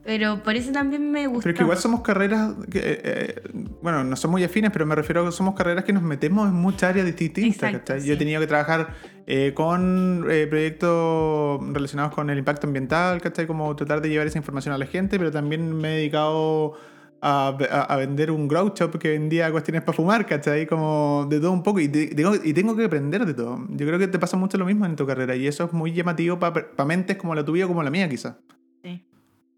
Pero 0.05 0.41
por 0.45 0.55
eso 0.55 0.71
también 0.71 1.11
me 1.11 1.27
gusta. 1.27 1.43
Pero 1.43 1.57
que 1.57 1.63
igual 1.65 1.79
somos 1.79 2.03
carreras, 2.03 2.53
que, 2.71 2.79
eh, 2.79 3.01
eh, 3.03 3.43
bueno, 3.83 4.05
no 4.05 4.15
somos 4.15 4.35
muy 4.35 4.45
afines, 4.45 4.71
pero 4.71 4.87
me 4.87 4.95
refiero 4.95 5.23
a 5.23 5.27
que 5.27 5.33
somos 5.33 5.57
carreras 5.57 5.83
que 5.83 5.93
nos 5.93 6.05
metemos 6.05 6.49
en 6.49 6.55
muchas 6.55 6.91
áreas 6.91 7.05
distintas. 7.05 7.45
Exacto, 7.45 7.97
Yo 7.97 8.15
he 8.15 8.17
tenido 8.17 8.41
que 8.41 8.47
trabajar 8.47 8.95
eh, 9.27 9.51
con 9.53 10.25
proyectos 10.49 11.61
relacionados 11.73 12.15
con 12.15 12.31
el 12.31 12.39
impacto 12.39 12.69
ambiental, 12.69 13.21
¿cachai? 13.21 13.49
Como 13.49 13.75
tratar 13.75 14.01
de 14.01 14.11
llevar 14.11 14.29
esa 14.29 14.39
información 14.39 14.73
a 14.73 14.79
la 14.79 14.87
gente, 14.87 15.19
pero 15.19 15.33
también 15.33 15.77
me 15.77 15.95
he 15.95 15.97
dedicado 15.97 16.79
a, 17.21 17.97
vender 17.97 18.31
un 18.31 18.49
grow 18.49 18.73
shop 18.75 18.99
que 18.99 19.11
vendía 19.11 19.51
cuestiones 19.51 19.83
para 19.83 19.97
fumar, 19.97 20.27
¿cachai? 20.27 20.67
Como 20.67 21.27
de 21.29 21.41
todo 21.41 21.53
un 21.53 21.63
poco. 21.63 21.81
Y, 21.81 21.89
tengo, 21.89 22.35
y 22.43 22.53
tengo 22.53 22.77
que 22.77 22.85
aprender 22.85 23.27
de 23.27 23.35
todo. 23.35 23.59
Yo 23.71 23.87
creo 23.87 23.99
que 23.99 24.09
te 24.09 24.19
pasa 24.19 24.37
mucho 24.37 24.59
lo 24.59 24.65
mismo 24.65 24.87
en 24.87 24.97
tu 24.97 25.07
carrera. 25.07 25.35
Y 25.37 25.47
eso 25.47 25.65
es 25.65 25.73
muy 25.73 25.93
llamativo 25.93 26.39
para 26.39 26.85
mentes 26.85 27.17
como 27.17 27.35
la 27.35 27.45
tuya 27.45 27.65
o 27.65 27.69
como 27.69 27.83
la 27.83 27.91
mía, 27.91 28.09
quizás. 28.09 28.37
Sí. 28.83 29.05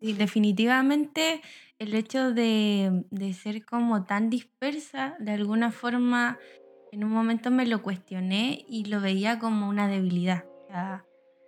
Y 0.01 0.15
definitivamente 0.15 1.41
el 1.79 1.95
hecho 1.95 2.33
de, 2.33 3.05
de 3.11 3.33
ser 3.35 3.65
como 3.65 4.05
tan 4.05 4.31
dispersa, 4.31 5.17
de 5.19 5.33
alguna 5.33 5.73
forma, 5.73 6.39
en 6.93 7.05
un 7.05 7.11
momento 7.11 7.51
me 7.51 7.67
lo 7.67 7.83
cuestioné 7.83 8.65
y 8.69 8.85
lo 8.85 9.01
veía 9.01 9.39
como 9.39 9.69
una 9.69 9.89
debilidad. 9.89 10.45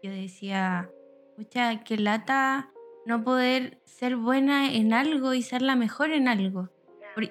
Yo 0.03 0.11
decía, 0.11 0.91
mucha 1.39 1.85
que 1.85 1.97
lata 1.97 2.72
no 3.07 3.25
poder 3.25 3.81
ser 3.85 4.17
buena 4.17 4.73
en 4.73 4.93
algo 4.93 5.35
y 5.35 5.43
ser 5.43 5.63
la 5.63 5.77
mejor 5.77 6.13
en 6.13 6.29
algo. 6.29 6.71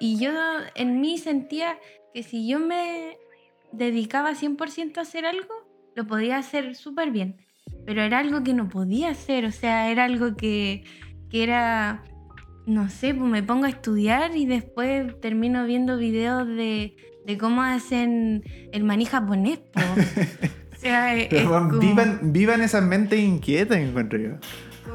Y 0.00 0.18
yo 0.18 0.30
en 0.74 1.00
mí 1.00 1.18
sentía 1.18 1.78
que 2.14 2.22
si 2.22 2.46
yo 2.46 2.58
me 2.58 3.18
dedicaba 3.72 4.32
100% 4.32 4.98
a 4.98 5.00
hacer 5.00 5.26
algo, 5.26 5.52
lo 5.94 6.06
podía 6.06 6.38
hacer 6.38 6.76
súper 6.76 7.10
bien. 7.10 7.36
Pero 7.84 8.02
era 8.02 8.18
algo 8.18 8.42
que 8.42 8.54
no 8.54 8.68
podía 8.68 9.10
hacer, 9.10 9.44
o 9.44 9.50
sea, 9.50 9.90
era 9.90 10.04
algo 10.04 10.36
que, 10.36 10.84
que 11.30 11.42
era, 11.42 12.04
no 12.66 12.88
sé, 12.90 13.14
pues 13.14 13.28
me 13.28 13.42
pongo 13.42 13.64
a 13.64 13.70
estudiar 13.70 14.36
y 14.36 14.46
después 14.46 15.20
termino 15.20 15.66
viendo 15.66 15.96
videos 15.96 16.46
de, 16.46 16.96
de 17.26 17.38
cómo 17.38 17.62
hacen 17.62 18.44
el 18.72 18.84
maní 18.84 19.04
japonés. 19.04 19.60
o 20.72 20.76
sea, 20.76 21.14
vivan, 21.80 22.32
vivan 22.32 22.60
esas 22.60 22.84
mentes 22.84 23.18
inquietas, 23.18 23.78
encuentro 23.78 24.18
yo. 24.18 24.36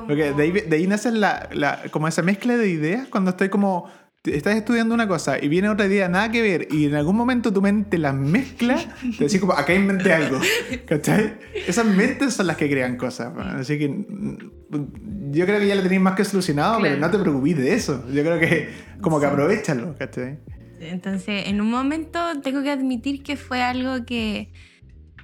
Porque 0.07 0.33
de 0.33 0.43
ahí, 0.43 0.51
de 0.51 0.75
ahí 0.75 0.87
nace 0.87 1.11
la, 1.11 1.49
la, 1.51 1.83
como 1.91 2.07
esa 2.07 2.21
mezcla 2.21 2.55
de 2.57 2.69
ideas 2.69 3.07
cuando 3.07 3.31
estoy 3.31 3.49
como 3.49 3.89
estás 4.35 4.55
estudiando 4.55 4.93
una 4.93 5.07
cosa 5.07 5.41
y 5.41 5.47
viene 5.47 5.69
otra 5.69 5.85
idea 5.85 6.09
nada 6.09 6.31
que 6.31 6.41
ver 6.41 6.67
y 6.71 6.85
en 6.85 6.95
algún 6.95 7.15
momento 7.15 7.53
tu 7.53 7.61
mente 7.61 7.97
las 7.97 8.13
mezcla, 8.13 8.77
te 9.17 9.23
decís 9.23 9.39
como, 9.39 9.53
acá 9.53 9.73
inventé 9.73 10.13
algo, 10.13 10.39
¿cachai? 10.85 11.37
Esas 11.67 11.85
mentes 11.85 12.33
son 12.33 12.47
las 12.47 12.57
que 12.57 12.69
crean 12.69 12.97
cosas, 12.97 13.33
así 13.37 13.77
que 13.77 13.89
mm, 13.89 15.31
yo 15.31 15.45
creo 15.45 15.59
que 15.59 15.67
ya 15.67 15.75
lo 15.75 15.83
tenéis 15.83 16.01
más 16.01 16.15
que 16.15 16.25
solucionado, 16.25 16.79
pero 16.81 16.97
no 16.97 17.09
te 17.09 17.19
preocupes 17.19 17.57
de 17.57 17.73
eso, 17.73 18.03
yo 18.11 18.23
creo 18.23 18.39
que 18.39 18.69
como 19.01 19.19
que 19.19 19.25
aprovechalo, 19.25 19.95
¿cachai? 19.97 20.39
Entonces, 20.79 21.47
en 21.47 21.59
un 21.61 21.71
momento 21.71 22.19
tengo 22.41 22.61
que 22.61 22.71
admitir 22.71 23.23
que 23.23 23.35
fue 23.35 23.63
algo 23.63 24.05
que, 24.05 24.51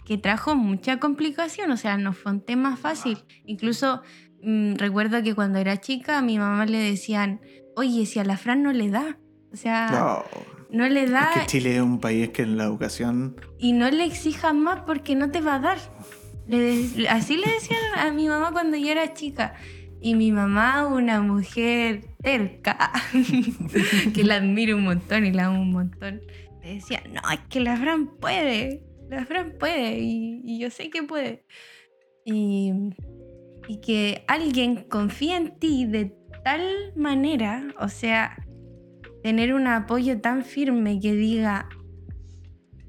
que 0.06 0.18
trajo 0.18 0.56
mucha 0.56 1.00
complicación, 1.00 1.70
o 1.72 1.78
sea, 1.78 1.98
no 1.98 2.14
fue 2.14 2.32
un 2.32 2.42
tema 2.42 2.76
fácil, 2.76 3.20
incluso 3.46 4.02
Mm, 4.44 4.76
recuerdo 4.76 5.24
que 5.24 5.34
cuando 5.34 5.60
era 5.60 5.80
chica 5.80 6.18
a 6.18 6.22
mi 6.22 6.38
mamá 6.38 6.66
le 6.66 6.78
decían, 6.78 7.42
oye, 7.76 8.06
si 8.06 8.20
a 8.20 8.24
la 8.24 8.38
Fran 8.38 8.62
no 8.62 8.74
le 8.74 8.90
da. 8.90 9.18
O 9.52 9.56
sea, 9.56 10.24
no, 10.70 10.90
le 10.90 11.08
da. 11.08 11.32
Es 11.36 11.42
que 11.42 11.48
Chile 11.48 11.76
es 11.76 11.82
un 11.82 12.00
país 12.00 12.30
que 12.30 12.42
en 12.42 12.58
la 12.58 12.66
educación... 12.66 13.36
Y 13.60 13.74
no 13.74 13.90
le 13.90 14.04
exijas 14.04 14.54
más 14.54 14.82
porque 14.82 15.16
no 15.16 15.30
te 15.32 15.42
va 15.42 15.56
a 15.56 15.60
dar. 15.60 15.78
así 17.10 17.38
le 17.38 17.52
decían 17.52 17.80
a 17.98 18.12
mi 18.12 18.28
mamá 18.28 18.52
cuando 18.52 18.78
yo 18.78 18.90
era 18.90 19.14
chica. 19.14 19.54
Y 20.02 20.16
mi 20.16 20.34
mamá, 20.34 20.86
una 20.88 21.22
mujer 21.22 22.02
terca, 22.22 22.92
que 24.14 24.24
la 24.26 24.36
admiro 24.36 24.76
un 24.76 24.84
montón 24.84 25.26
y 25.26 25.32
la 25.32 25.46
amo 25.46 25.62
un 25.62 25.72
montón, 25.72 26.22
decía, 26.62 27.02
no, 27.10 27.22
es 27.32 27.40
que 27.50 27.62
la 27.62 27.78
Fran 27.78 28.08
puede, 28.18 28.84
la 29.10 29.26
Fran 29.26 29.54
puede 29.58 30.00
y, 30.00 30.60
yo 30.60 30.70
sé 30.72 30.90
que 30.90 31.04
puede. 31.04 31.46
Y, 32.26 32.74
y 33.68 33.78
que 33.78 34.24
alguien 34.28 34.88
confía 34.90 35.38
en 35.38 35.58
ti 35.60 35.86
de 35.86 36.16
tal 36.44 36.94
manera, 36.96 37.68
o 37.80 37.88
sea, 37.88 38.38
tener 39.24 39.54
un 39.54 39.68
apoyo 39.68 40.20
tan 40.20 40.44
firme 40.44 41.00
que 41.00 41.14
diga, 41.14 41.70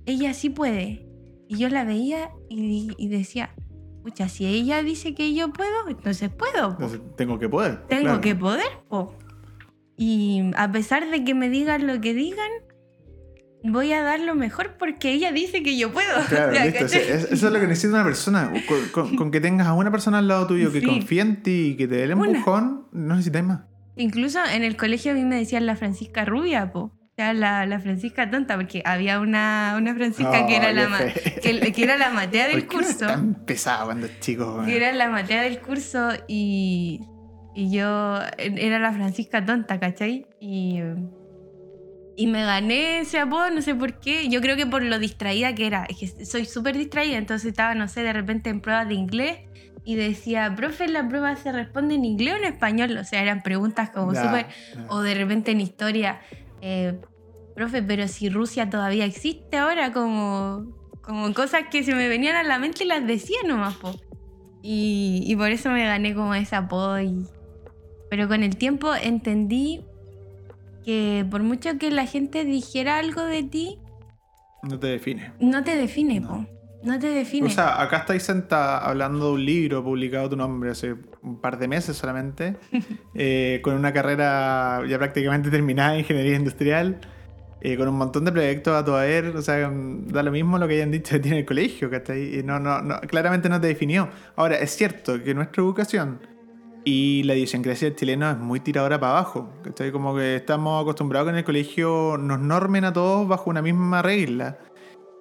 ella 0.06 0.34
sí 0.34 0.50
puede. 0.50 1.06
Y 1.48 1.58
yo 1.58 1.68
la 1.68 1.84
veía 1.84 2.30
y, 2.48 3.08
decía, 3.08 3.54
pucha, 4.02 4.28
si 4.28 4.46
ella 4.46 4.82
dice 4.82 5.14
que 5.14 5.34
yo 5.34 5.52
puedo, 5.52 5.88
entonces 5.88 6.30
puedo. 6.30 6.72
Entonces 6.72 7.00
tengo 7.16 7.38
que 7.38 7.48
poder. 7.48 7.86
Tengo 7.86 8.20
que 8.20 8.34
poder, 8.34 8.66
po. 8.88 9.14
Y 9.96 10.50
a 10.56 10.70
pesar 10.72 11.08
de 11.08 11.22
que 11.22 11.34
me 11.34 11.48
digan 11.48 11.86
lo 11.86 12.00
que 12.00 12.14
digan, 12.14 12.50
voy 13.64 13.92
a 13.92 14.02
dar 14.02 14.20
lo 14.20 14.34
mejor 14.34 14.76
porque 14.78 15.12
ella 15.12 15.32
dice 15.32 15.62
que 15.62 15.76
yo 15.76 15.92
puedo. 15.92 16.14
Claro, 16.28 16.52
listo. 16.52 16.84
Eso, 16.84 17.32
es 17.32 17.42
lo 17.42 17.60
que 17.60 17.66
necesita 17.66 17.94
una 17.94 18.04
persona. 18.04 18.52
Con, 18.92 19.30
que 19.30 19.40
tengas 19.40 19.66
a 19.66 19.72
una 19.72 19.90
persona 19.90 20.18
al 20.18 20.28
lado 20.28 20.46
tuyo 20.46 20.70
que 20.72 20.82
confíe 20.82 21.20
en 21.20 21.42
ti 21.42 21.70
y 21.72 21.76
que 21.76 21.88
te 21.88 21.96
dé 21.96 22.04
el 22.04 22.12
empujón, 22.12 22.86
no 22.92 23.14
necesitas 23.14 23.44
más. 23.44 23.60
Incluso 23.96 24.40
en 24.52 24.64
el 24.64 24.76
colegio 24.76 25.12
a 25.12 25.14
mí 25.14 25.24
me 25.24 25.36
decían 25.36 25.66
la 25.66 25.76
Francisca 25.76 26.24
Rubia, 26.24 26.72
po. 26.72 26.80
O 26.80 27.16
sea, 27.16 27.32
la, 27.32 27.64
la 27.64 27.78
Francisca 27.78 28.28
tonta, 28.28 28.56
porque 28.56 28.82
había 28.84 29.20
una, 29.20 29.76
una 29.78 29.94
Francisca 29.94 30.46
que, 30.46 30.56
era 30.56 30.72
la 30.72 31.12
que, 31.40 31.72
que, 31.72 31.84
era 31.84 31.96
la 31.96 32.10
matea 32.10 32.48
del 32.48 32.66
curso. 32.66 33.06
tan 33.06 33.34
pesada 33.46 33.84
cuando 33.84 34.06
es 34.06 34.18
chico. 34.18 34.62
Que 34.64 34.76
era 34.76 34.90
la 34.92 35.08
matea 35.08 35.42
del 35.42 35.60
curso 35.60 36.08
y, 36.26 37.02
y 37.54 37.70
yo 37.70 38.18
era 38.36 38.80
la 38.80 38.92
Francisca 38.92 39.46
tonta, 39.46 39.78
¿cachai? 39.78 40.26
Y, 40.40 40.80
y 42.16 42.26
me 42.26 42.44
gané 42.44 43.00
ese 43.00 43.18
apodo, 43.18 43.50
no 43.50 43.62
sé 43.62 43.74
por 43.74 43.98
qué. 43.98 44.28
Yo 44.28 44.40
creo 44.40 44.56
que 44.56 44.66
por 44.66 44.82
lo 44.82 44.98
distraída 44.98 45.54
que 45.54 45.66
era. 45.66 45.84
Es 45.84 45.98
que 45.98 46.24
soy 46.24 46.44
súper 46.44 46.76
distraída, 46.76 47.18
entonces 47.18 47.48
estaba, 47.48 47.74
no 47.74 47.88
sé, 47.88 48.02
de 48.02 48.12
repente 48.12 48.50
en 48.50 48.60
pruebas 48.60 48.88
de 48.88 48.94
inglés 48.94 49.38
y 49.84 49.96
decía, 49.96 50.54
profe, 50.56 50.88
la 50.88 51.08
prueba 51.08 51.34
se 51.36 51.52
responde 51.52 51.94
en 51.96 52.04
inglés 52.04 52.34
o 52.34 52.36
en 52.36 52.44
español. 52.44 52.96
O 52.96 53.04
sea, 53.04 53.22
eran 53.22 53.42
preguntas 53.42 53.90
como 53.90 54.14
súper. 54.14 54.46
O 54.88 55.00
de 55.00 55.14
repente 55.14 55.50
en 55.50 55.60
historia, 55.60 56.20
eh, 56.60 56.98
profe, 57.54 57.82
pero 57.82 58.06
si 58.08 58.28
Rusia 58.28 58.70
todavía 58.70 59.04
existe 59.04 59.56
ahora, 59.56 59.92
como, 59.92 60.72
como 61.02 61.34
cosas 61.34 61.64
que 61.70 61.82
se 61.82 61.94
me 61.94 62.08
venían 62.08 62.36
a 62.36 62.44
la 62.44 62.58
mente 62.58 62.84
y 62.84 62.86
las 62.86 63.06
decía 63.06 63.38
nomás, 63.46 63.74
po. 63.74 63.94
Y, 64.62 65.22
y 65.26 65.36
por 65.36 65.50
eso 65.50 65.68
me 65.70 65.84
gané 65.84 66.14
como 66.14 66.34
ese 66.34 66.56
apodo. 66.56 66.96
Pero 68.08 68.28
con 68.28 68.42
el 68.42 68.56
tiempo 68.56 68.94
entendí 68.94 69.84
que 70.84 71.26
por 71.30 71.42
mucho 71.42 71.78
que 71.78 71.90
la 71.90 72.06
gente 72.06 72.44
dijera 72.44 72.98
algo 72.98 73.22
de 73.22 73.42
ti. 73.42 73.78
No 74.62 74.78
te 74.78 74.86
define. 74.86 75.32
No 75.40 75.62
te 75.64 75.76
define, 75.76 76.20
po. 76.20 76.46
No 76.84 76.98
te 76.98 77.08
define. 77.08 77.46
O 77.46 77.50
sea, 77.50 77.80
acá 77.80 77.98
estáis 77.98 78.22
sentada 78.22 78.78
hablando 78.78 79.28
de 79.28 79.32
un 79.32 79.44
libro 79.44 79.82
publicado 79.82 80.28
tu 80.28 80.36
nombre 80.36 80.70
hace 80.70 80.94
un 81.22 81.40
par 81.40 81.58
de 81.58 81.66
meses 81.66 81.96
solamente, 81.96 82.56
eh, 83.14 83.60
con 83.62 83.74
una 83.74 83.92
carrera 83.92 84.82
ya 84.86 84.98
prácticamente 84.98 85.50
terminada 85.50 85.94
en 85.94 86.00
ingeniería 86.00 86.36
industrial, 86.36 87.00
eh, 87.62 87.78
con 87.78 87.88
un 87.88 87.96
montón 87.96 88.26
de 88.26 88.32
proyectos 88.32 88.74
a 88.74 88.84
toda 88.84 89.04
ver, 89.04 89.28
o 89.28 89.40
sea, 89.40 89.70
da 89.70 90.22
lo 90.22 90.30
mismo 90.30 90.58
lo 90.58 90.68
que 90.68 90.74
hayan 90.74 90.90
dicho 90.90 91.14
que 91.14 91.20
tiene 91.20 91.38
el 91.38 91.46
colegio, 91.46 91.88
que 91.88 92.42
no, 92.44 92.60
no, 92.60 92.82
no, 92.82 93.00
claramente 93.00 93.48
no 93.48 93.58
te 93.58 93.68
definió. 93.68 94.10
Ahora, 94.36 94.56
es 94.56 94.76
cierto 94.76 95.22
que 95.22 95.32
nuestra 95.32 95.62
educación 95.62 96.20
y 96.84 97.22
la 97.22 97.34
idiosincrasia 97.34 97.94
chilena 97.96 98.32
es 98.32 98.38
muy 98.38 98.60
tiradora 98.60 99.00
para 99.00 99.12
abajo, 99.12 99.48
¿cachai? 99.62 99.90
Como 99.90 100.14
que 100.14 100.36
estamos 100.36 100.82
acostumbrados 100.82 101.26
que 101.26 101.30
en 101.30 101.36
el 101.38 101.44
colegio 101.44 102.18
nos 102.18 102.38
normen 102.38 102.84
a 102.84 102.92
todos 102.92 103.26
bajo 103.26 103.48
una 103.48 103.62
misma 103.62 104.02
regla. 104.02 104.58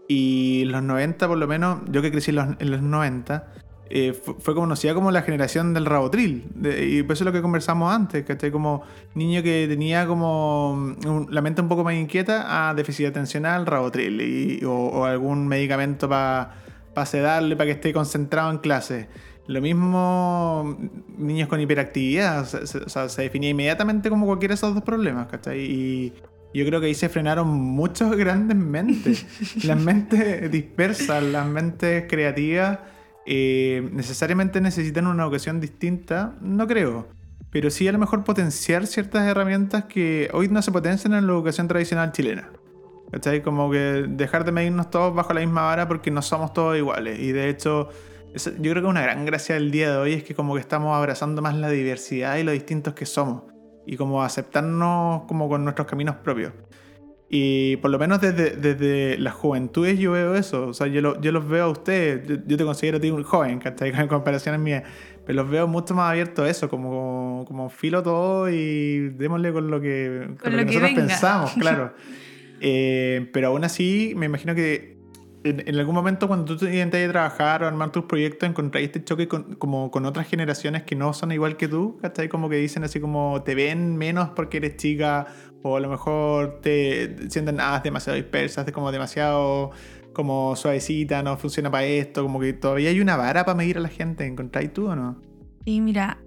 Y 0.09 0.65
los 0.65 0.83
90, 0.83 1.25
por 1.27 1.37
lo 1.37 1.47
menos, 1.47 1.79
yo 1.89 2.01
que 2.01 2.11
crecí 2.11 2.31
en 2.31 2.69
los, 2.69 2.81
90, 2.81 3.53
eh, 3.89 4.11
fue, 4.13 4.53
conocida 4.53 4.93
como 4.93 5.11
la 5.11 5.21
generación 5.21 5.73
del 5.73 5.85
rabotril. 5.85 6.51
y 6.61 7.03
por 7.03 7.13
eso 7.13 7.23
es 7.23 7.25
lo 7.25 7.31
que 7.31 7.41
conversamos 7.41 7.93
antes, 7.93 8.25
¿cachai? 8.25 8.51
Como 8.51 8.83
niño 9.15 9.41
que 9.41 9.65
tenía 9.69 10.05
como 10.05 10.95
la 11.29 11.41
mente 11.41 11.61
un 11.61 11.69
poco 11.69 11.85
más 11.85 11.93
inquieta 11.93 12.69
a 12.69 12.73
déficit 12.73 13.07
atencional, 13.07 13.65
rabotril. 13.65 14.19
Y, 14.19 14.65
o, 14.65 15.05
algún 15.05 15.47
medicamento 15.47 16.09
para 16.09 16.55
pa 16.93 17.05
sedarle, 17.05 17.55
para 17.55 17.67
que 17.67 17.71
esté 17.71 17.93
concentrado 17.93 18.51
en 18.51 18.57
clase. 18.57 19.07
Lo 19.47 19.61
mismo 19.61 20.77
niños 21.17 21.49
con 21.49 21.59
hiperactividad, 21.59 22.41
o 22.41 22.89
sea, 22.89 23.09
se 23.09 23.21
definía 23.21 23.49
inmediatamente 23.49 24.09
como 24.09 24.25
cualquiera 24.25 24.53
de 24.53 24.55
esos 24.55 24.73
dos 24.73 24.83
problemas, 24.83 25.27
¿cachai? 25.27 25.59
Y, 25.59 26.13
yo 26.53 26.63
creo 26.67 26.79
que 26.79 26.85
ahí 26.85 26.93
se 26.93 27.09
frenaron 27.09 27.47
muchos 27.47 28.15
grandes 28.15 28.55
mentes. 28.55 29.25
las 29.65 29.79
mentes 29.79 30.51
dispersas, 30.51 31.23
las 31.23 31.47
mentes 31.47 32.05
creativas, 32.07 32.79
eh, 33.25 33.89
necesariamente 33.91 34.61
necesitan 34.61 35.07
una 35.07 35.23
educación 35.23 35.59
distinta, 35.59 36.35
no 36.41 36.67
creo. 36.67 37.07
Pero 37.49 37.69
sí 37.69 37.87
a 37.87 37.91
lo 37.91 37.99
mejor 37.99 38.23
potenciar 38.23 38.87
ciertas 38.87 39.27
herramientas 39.27 39.85
que 39.85 40.29
hoy 40.33 40.47
no 40.47 40.61
se 40.61 40.71
potencian 40.71 41.13
en 41.13 41.27
la 41.27 41.33
educación 41.33 41.67
tradicional 41.67 42.11
chilena. 42.11 42.49
¿Cachai? 43.11 43.43
Como 43.43 43.69
que 43.69 44.05
dejar 44.07 44.43
de 44.43 44.51
medirnos 44.51 44.89
todos 44.89 45.13
bajo 45.13 45.33
la 45.33 45.41
misma 45.41 45.63
vara 45.63 45.87
porque 45.87 46.09
no 46.09 46.21
somos 46.23 46.53
todos 46.53 46.77
iguales. 46.77 47.19
Y 47.19 47.31
de 47.31 47.49
hecho, 47.49 47.89
yo 48.35 48.71
creo 48.71 48.81
que 48.81 48.87
una 48.87 49.01
gran 49.01 49.25
gracia 49.25 49.55
del 49.55 49.71
día 49.71 49.91
de 49.91 49.97
hoy 49.97 50.13
es 50.13 50.23
que 50.23 50.33
como 50.33 50.55
que 50.55 50.59
estamos 50.59 50.95
abrazando 50.95 51.41
más 51.41 51.55
la 51.55 51.69
diversidad 51.69 52.37
y 52.37 52.43
lo 52.43 52.51
distintos 52.51 52.93
que 52.93 53.05
somos 53.05 53.43
y 53.85 53.97
como 53.97 54.23
aceptarnos 54.23 55.23
como 55.23 55.49
con 55.49 55.63
nuestros 55.63 55.87
caminos 55.87 56.15
propios. 56.17 56.53
Y 57.29 57.77
por 57.77 57.89
lo 57.89 57.97
menos 57.97 58.21
desde, 58.21 58.51
desde 58.51 59.17
las 59.17 59.33
juventudes 59.33 59.97
yo 59.97 60.11
veo 60.11 60.35
eso. 60.35 60.67
O 60.67 60.73
sea, 60.73 60.85
yo, 60.87 61.19
yo 61.19 61.31
los 61.31 61.47
veo 61.47 61.65
a 61.65 61.69
ustedes, 61.69 62.41
yo, 62.45 62.57
te 62.57 62.63
considero 62.63 62.97
a 62.97 63.01
ti 63.01 63.09
un 63.09 63.23
joven, 63.23 63.59
¿cachai? 63.59 63.91
En 63.99 64.07
comparaciones 64.07 64.61
mías. 64.61 64.83
Pero 65.25 65.41
los 65.41 65.49
veo 65.49 65.67
mucho 65.67 65.95
más 65.95 66.11
abiertos 66.11 66.45
a 66.45 66.49
eso, 66.49 66.69
como, 66.69 67.43
como 67.47 67.69
filo 67.69 68.03
todo 68.03 68.49
y 68.49 69.09
démosle 69.09 69.51
con 69.51 69.71
lo 69.71 69.81
que, 69.81 70.35
con 70.41 70.51
lo 70.51 70.59
que, 70.59 70.65
nosotros 70.65 70.91
pensamos, 70.91 71.53
claro. 71.53 71.93
Eh, 72.65 73.29
pero 73.33 73.49
aún 73.49 73.65
así, 73.65 74.13
me 74.15 74.27
imagino 74.27 74.55
que 74.55 74.95
en, 75.43 75.79
algún 75.79 75.95
momento 75.95 76.27
cuando 76.27 76.45
tú 76.45 76.65
te 76.65 76.73
intentas 76.73 77.09
trabajar 77.09 77.63
o 77.63 77.67
armar 77.67 77.91
tus 77.91 78.05
proyectos, 78.05 78.49
encontráis 78.49 78.87
este 78.87 79.03
choque 79.03 79.27
con, 79.27 79.55
como 79.55 79.91
con 79.91 80.05
otras 80.05 80.27
generaciones 80.27 80.83
que 80.83 80.95
no 80.95 81.13
son 81.13 81.31
igual 81.31 81.57
que 81.57 81.67
tú, 81.67 81.97
¿cachai? 82.01 82.29
Como 82.29 82.49
que 82.49 82.55
dicen 82.57 82.83
así 82.83 82.99
como 82.99 83.43
te 83.43 83.55
ven 83.55 83.97
menos 83.97 84.29
porque 84.29 84.57
eres 84.57 84.77
chica 84.77 85.27
o 85.61 85.77
a 85.77 85.79
lo 85.79 85.89
mejor 85.89 86.59
te 86.61 87.29
sienten, 87.29 87.59
ah, 87.59 87.81
demasiado 87.83 88.15
dispersas, 88.15 88.69
como 88.71 88.91
demasiado 88.91 89.71
como 90.13 90.55
suavecita, 90.55 91.23
no 91.23 91.37
funciona 91.37 91.71
para 91.71 91.85
esto, 91.85 92.23
como 92.23 92.39
que 92.39 92.53
todavía 92.53 92.89
hay 92.89 92.99
una 93.01 93.17
vara 93.17 93.45
para 93.45 93.55
medir 93.55 93.77
a 93.77 93.81
la 93.81 93.89
gente, 93.89 94.25
¿encontráis 94.25 94.71
tú 94.71 94.87
o 94.87 94.95
no? 94.95 95.19
Sí, 95.65 95.81
mira, 95.81 96.19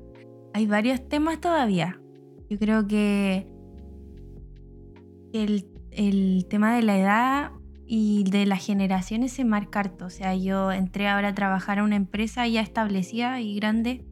hay 0.53 0.67
varios 0.67 1.09
temas 1.09 1.41
todavía. 1.41 2.01
Yo 2.51 2.59
creo 2.59 2.87
que 2.87 3.47
el, 5.33 5.67
el 5.93 6.47
tema 6.49 6.75
de 6.75 6.83
la 6.83 6.99
edad 6.99 7.53
y 7.87 8.25
de 8.25 8.47
las 8.47 8.65
generaciones 8.65 9.33
se 9.33 9.45
marca 9.45 9.81
harto. 9.81 10.07
O 10.07 10.11
sea, 10.11 10.35
yo 10.35 10.73
entré 10.73 11.09
ahora 11.09 11.29
a 11.29 11.35
trabajar 11.35 11.79
a 11.79 11.85
una 11.85 11.97
empresa 11.97 12.47
ya 12.49 12.61
establecida 12.61 13.41
y 13.41 13.55
grande 13.55 14.05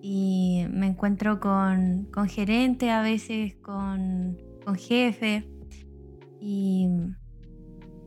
y 0.00 0.64
me 0.70 0.86
encuentro 0.86 1.40
con, 1.40 2.08
con 2.12 2.28
gerente 2.28 2.90
a 2.90 3.02
veces, 3.02 3.56
con, 3.56 4.38
con 4.64 4.76
jefe 4.76 5.48
y, 6.40 6.88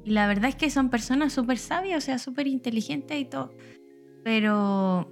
y, 0.04 0.12
la 0.12 0.26
verdad 0.28 0.50
es 0.50 0.56
que 0.56 0.70
son 0.70 0.89
personas 0.89 1.34
súper 1.34 1.58
sabias, 1.58 1.98
o 1.98 2.06
sea, 2.06 2.18
súper 2.18 2.48
inteligentes 2.48 3.20
y 3.20 3.26
todo. 3.26 3.54
Pero 4.24 5.12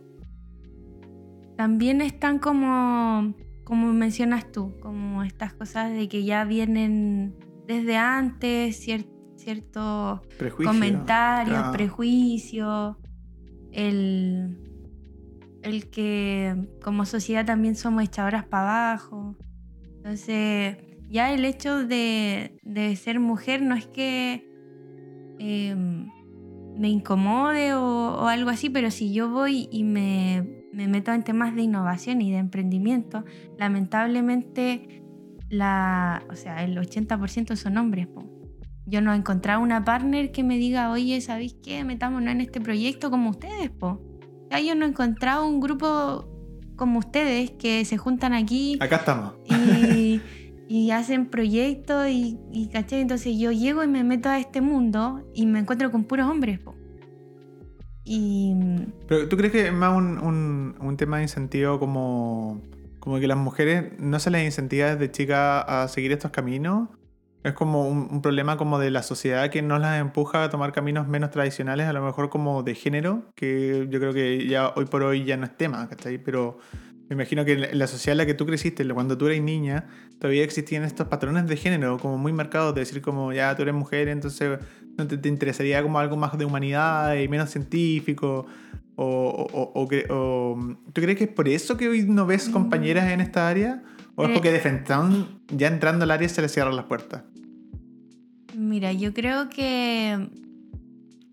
también 1.58 2.02
están 2.02 2.40
como, 2.40 3.36
como 3.66 3.94
mencionas 3.94 4.52
tú, 4.52 4.80
como 4.80 5.22
estas 5.22 5.54
cosas 5.54 5.92
de 5.92 6.08
que 6.08 6.24
ya 6.24 6.46
vienen 6.46 7.36
desde 7.68 7.98
antes, 7.98 8.78
¿cierto? 8.78 9.21
Ciertos 9.42 10.22
comentarios, 10.64 11.70
prejuicios, 11.74 12.96
el, 13.72 14.58
el 15.64 15.90
que 15.90 16.70
como 16.84 17.06
sociedad 17.06 17.46
también 17.46 17.76
somos 17.76 18.04
echadoras 18.04 18.46
para 18.46 18.92
abajo. 18.92 19.36
Entonces, 19.98 20.78
ya 21.10 21.34
el 21.34 21.46
hecho 21.46 21.86
de, 21.86 22.58
ser 23.00 23.20
mujer 23.20 23.62
no 23.62 23.76
es 23.76 23.86
que 23.86 24.50
em, 25.40 26.08
me 26.78 26.90
incomode 26.90 27.74
o, 27.74 28.28
algo 28.28 28.50
así, 28.50 28.70
pero 28.70 28.92
si 28.92 29.14
yo 29.14 29.30
voy 29.30 29.68
y 29.72 29.84
me, 29.84 30.66
meto 30.74 31.12
en 31.12 31.24
temas 31.24 31.56
de 31.56 31.64
innovación 31.64 32.22
y 32.22 32.32
de 32.32 32.38
emprendimiento, 32.38 33.26
lamentablemente 33.58 35.04
la, 35.50 36.24
o 36.30 36.36
sea, 36.36 36.64
el 36.64 36.78
80% 36.78 37.56
son 37.56 37.78
hombres. 37.78 38.08
Yo 38.86 39.02
no 39.02 39.14
he 39.14 39.16
encontrado 39.16 39.62
una 39.62 39.86
partner 39.86 40.32
que 40.32 40.44
me 40.44 40.58
diga, 40.58 40.92
oye, 40.92 41.22
¿sabéis 41.22 41.56
qué? 41.64 41.84
Metámonos 41.84 42.32
en 42.32 42.42
este 42.42 42.60
proyecto 42.60 43.10
como 43.12 43.30
ustedes, 43.30 43.70
po. 43.70 44.02
Ya 44.50 44.60
yo 44.60 44.76
no 44.76 44.86
he 44.86 44.90
encontrado 44.90 45.48
un 45.48 45.60
grupo 45.60 46.28
como 46.76 47.00
ustedes 47.00 47.52
que 47.52 47.86
se 47.86 47.98
juntan 47.98 48.34
aquí. 48.34 48.78
Acá 48.82 48.98
estamos. 48.98 49.34
Y, 49.46 50.20
y 50.68 50.92
hacen 50.92 51.28
proyectos 51.28 52.08
y, 52.10 52.38
y 52.52 52.68
¿cachai? 52.70 53.02
Entonces 53.02 53.38
yo 53.38 53.52
llego 53.52 53.84
y 53.84 53.88
me 53.88 54.04
meto 54.04 54.30
a 54.30 54.40
este 54.40 54.62
mundo 54.62 55.26
y 55.34 55.46
me 55.46 55.60
encuentro 55.60 55.92
con 55.92 56.04
puros 56.06 56.28
hombres. 56.28 56.60
po. 56.60 56.76
Y 58.04 58.56
Pero 59.08 59.30
¿tú 59.30 59.38
crees 59.38 59.52
que 59.54 59.68
es 59.68 59.74
más 59.74 59.96
un, 59.96 60.18
un- 60.18 60.76
un 60.82 60.98
tema 60.98 61.18
de 61.18 61.24
incentivo 61.24 61.80
como, 61.80 62.60
como 63.00 63.20
que 63.20 63.28
las 63.28 63.38
mujeres 63.38 63.94
no 64.00 64.20
se 64.20 64.32
les 64.32 64.44
incentiva 64.44 64.96
desde 64.96 65.12
chicas 65.12 65.64
a 65.68 65.88
seguir 65.88 66.12
estos 66.12 66.32
caminos? 66.32 66.90
Es 67.44 67.54
como 67.54 67.88
un, 67.88 68.08
un 68.12 68.22
problema 68.22 68.56
como 68.58 68.78
de 68.78 68.92
la 68.92 69.02
sociedad 69.02 69.50
que 69.50 69.62
no 69.64 69.80
las 69.80 70.00
empuja 70.00 70.44
a 70.44 70.50
tomar 70.50 70.72
caminos 70.72 71.08
menos 71.08 71.32
tradicionales, 71.32 71.88
a 71.88 71.94
lo 71.94 72.04
mejor 72.06 72.30
como 72.30 72.62
de 72.62 72.76
género, 72.76 73.24
que 73.36 73.88
yo 73.90 74.00
creo 74.00 74.14
que 74.14 74.48
ya 74.48 74.70
hoy 74.76 74.86
por 74.86 75.02
hoy 75.02 75.24
ya 75.24 75.38
no 75.38 75.46
es 75.46 75.58
tema, 75.58 75.90
¿cachai? 75.90 76.20
Pero 76.20 76.60
me 77.10 77.16
imagino 77.16 77.44
que 77.44 77.54
en 77.54 77.80
la- 77.80 77.88
sociedad 77.88 78.14
en 78.14 78.20
la 78.20 78.26
que 78.28 78.36
tú 78.36 78.46
creciste, 78.46 78.88
cuando 78.94 79.18
tú 79.18 79.26
eras 79.28 79.42
niña, 79.42 79.88
todavía 80.20 80.44
existían 80.44 80.84
estos 80.84 81.08
patrones 81.08 81.48
de 81.48 81.58
género 81.58 81.98
como 81.98 82.18
muy 82.20 82.32
marcados, 82.32 82.76
de 82.76 82.82
decir 82.82 83.02
como 83.02 83.34
ya 83.34 83.56
tú 83.56 83.64
eres 83.64 83.74
mujer, 83.74 84.08
entonces 84.08 84.60
no 84.98 85.08
te, 85.08 85.18
te 85.18 85.28
interesaría 85.28 85.82
como 85.82 85.98
algo 85.98 86.16
más 86.18 86.38
de 86.38 86.46
humanidad 86.46 87.16
y 87.16 87.28
menos 87.28 87.50
científico. 87.50 88.46
O, 88.98 89.04
o- 89.52 89.72
o- 89.82 89.88
o 90.16 90.76
¿Tú 90.94 91.02
crees 91.02 91.18
que 91.18 91.24
es 91.24 91.30
por 91.32 91.48
eso 91.48 91.76
que 91.76 91.88
hoy 91.90 92.04
no 92.04 92.28
ves 92.28 92.50
compañeras 92.50 93.10
en 93.12 93.20
esta 93.20 93.48
área? 93.50 93.82
¿O 94.16 94.24
es 94.24 94.30
Eh. 94.30 94.34
porque 94.34 94.52
de 94.52 94.60
frente 94.60 94.94
ya 95.50 95.68
entrando 95.68 96.04
al 96.04 96.12
área 96.12 96.28
se 96.30 96.42
les 96.42 96.52
cierran 96.52 96.76
las 96.76 96.86
puertas? 96.86 97.24
Mira, 98.56 98.92
yo 98.92 99.14
creo 99.14 99.50
que, 99.50 100.30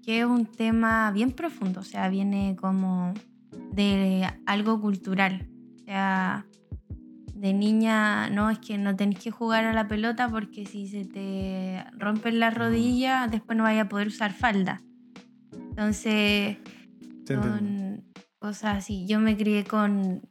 que 0.03 0.21
es 0.21 0.25
un 0.25 0.47
tema 0.47 1.11
bien 1.11 1.33
profundo, 1.33 1.81
o 1.81 1.85
sea, 1.85 2.09
viene 2.09 2.57
como 2.61 3.13
de 3.73 4.29
algo 4.47 4.81
cultural. 4.81 5.49
O 5.77 5.85
sea, 5.85 6.47
de 7.35 7.53
niña, 7.53 8.31
no, 8.31 8.51
es 8.51 8.59
que 8.59 8.79
no 8.79 8.97
tenés 8.97 9.19
que 9.21 9.31
jugar 9.31 9.65
a 9.65 9.73
la 9.73 9.87
pelota 9.89 10.29
porque 10.29 10.67
si 10.67 10.89
se 10.89 11.05
te 11.05 11.85
rompen 11.97 12.41
las 12.41 12.55
rodillas, 12.55 13.31
después 13.31 13.57
no 13.57 13.65
vayas 13.65 13.87
a 13.87 13.89
poder 13.89 14.09
usar 14.09 14.33
falda. 14.33 14.83
Entonces, 15.53 16.57
son 17.27 18.05
cosas 18.39 18.79
así. 18.79 19.07
Yo 19.07 19.21
me 19.21 19.37
crié 19.37 19.65
con, 19.65 20.23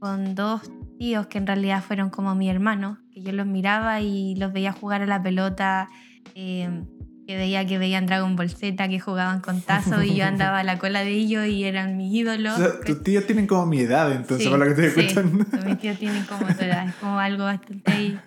con 0.00 0.34
dos 0.34 0.62
tíos 0.98 1.26
que 1.28 1.38
en 1.38 1.46
realidad 1.46 1.82
fueron 1.82 2.10
como 2.10 2.34
mi 2.34 2.50
hermano, 2.50 2.98
que 3.12 3.22
yo 3.22 3.32
los 3.32 3.46
miraba 3.46 4.00
y 4.00 4.34
los 4.36 4.52
veía 4.52 4.72
jugar 4.72 5.02
a 5.02 5.06
la 5.06 5.22
pelota, 5.22 5.88
eh, 6.34 6.82
que 7.26 7.36
veía 7.36 7.66
que 7.66 7.78
veían 7.78 8.06
Dragon 8.06 8.36
Ball 8.36 8.50
Z, 8.50 8.88
que 8.88 9.00
jugaban 9.00 9.40
con 9.40 9.60
tazo 9.60 10.02
y 10.02 10.14
yo 10.14 10.24
andaba 10.26 10.60
a 10.60 10.64
la 10.64 10.78
cola 10.78 11.00
de 11.04 11.10
ellos 11.10 11.46
y 11.46 11.64
eran 11.64 11.96
mis 11.96 12.12
ídolos. 12.14 12.58
O 12.58 12.62
sea, 12.62 12.80
tus 12.80 13.02
tíos 13.02 13.26
tienen 13.26 13.46
como 13.46 13.66
mi 13.66 13.80
edad, 13.80 14.10
entonces, 14.12 14.44
Sí, 14.44 14.48
por 14.50 14.58
lo 14.58 14.64
que 14.64 14.70
estoy 14.86 14.90
sí. 14.90 15.00
escuchando. 15.08 15.44
Mis 15.66 15.78
tíos 15.78 15.98
tienen 15.98 16.24
como 16.24 16.46
tu 16.46 16.64
edad, 16.64 16.88
es 16.88 16.94
como 16.96 17.18
algo 17.18 17.44
bastante 17.44 18.18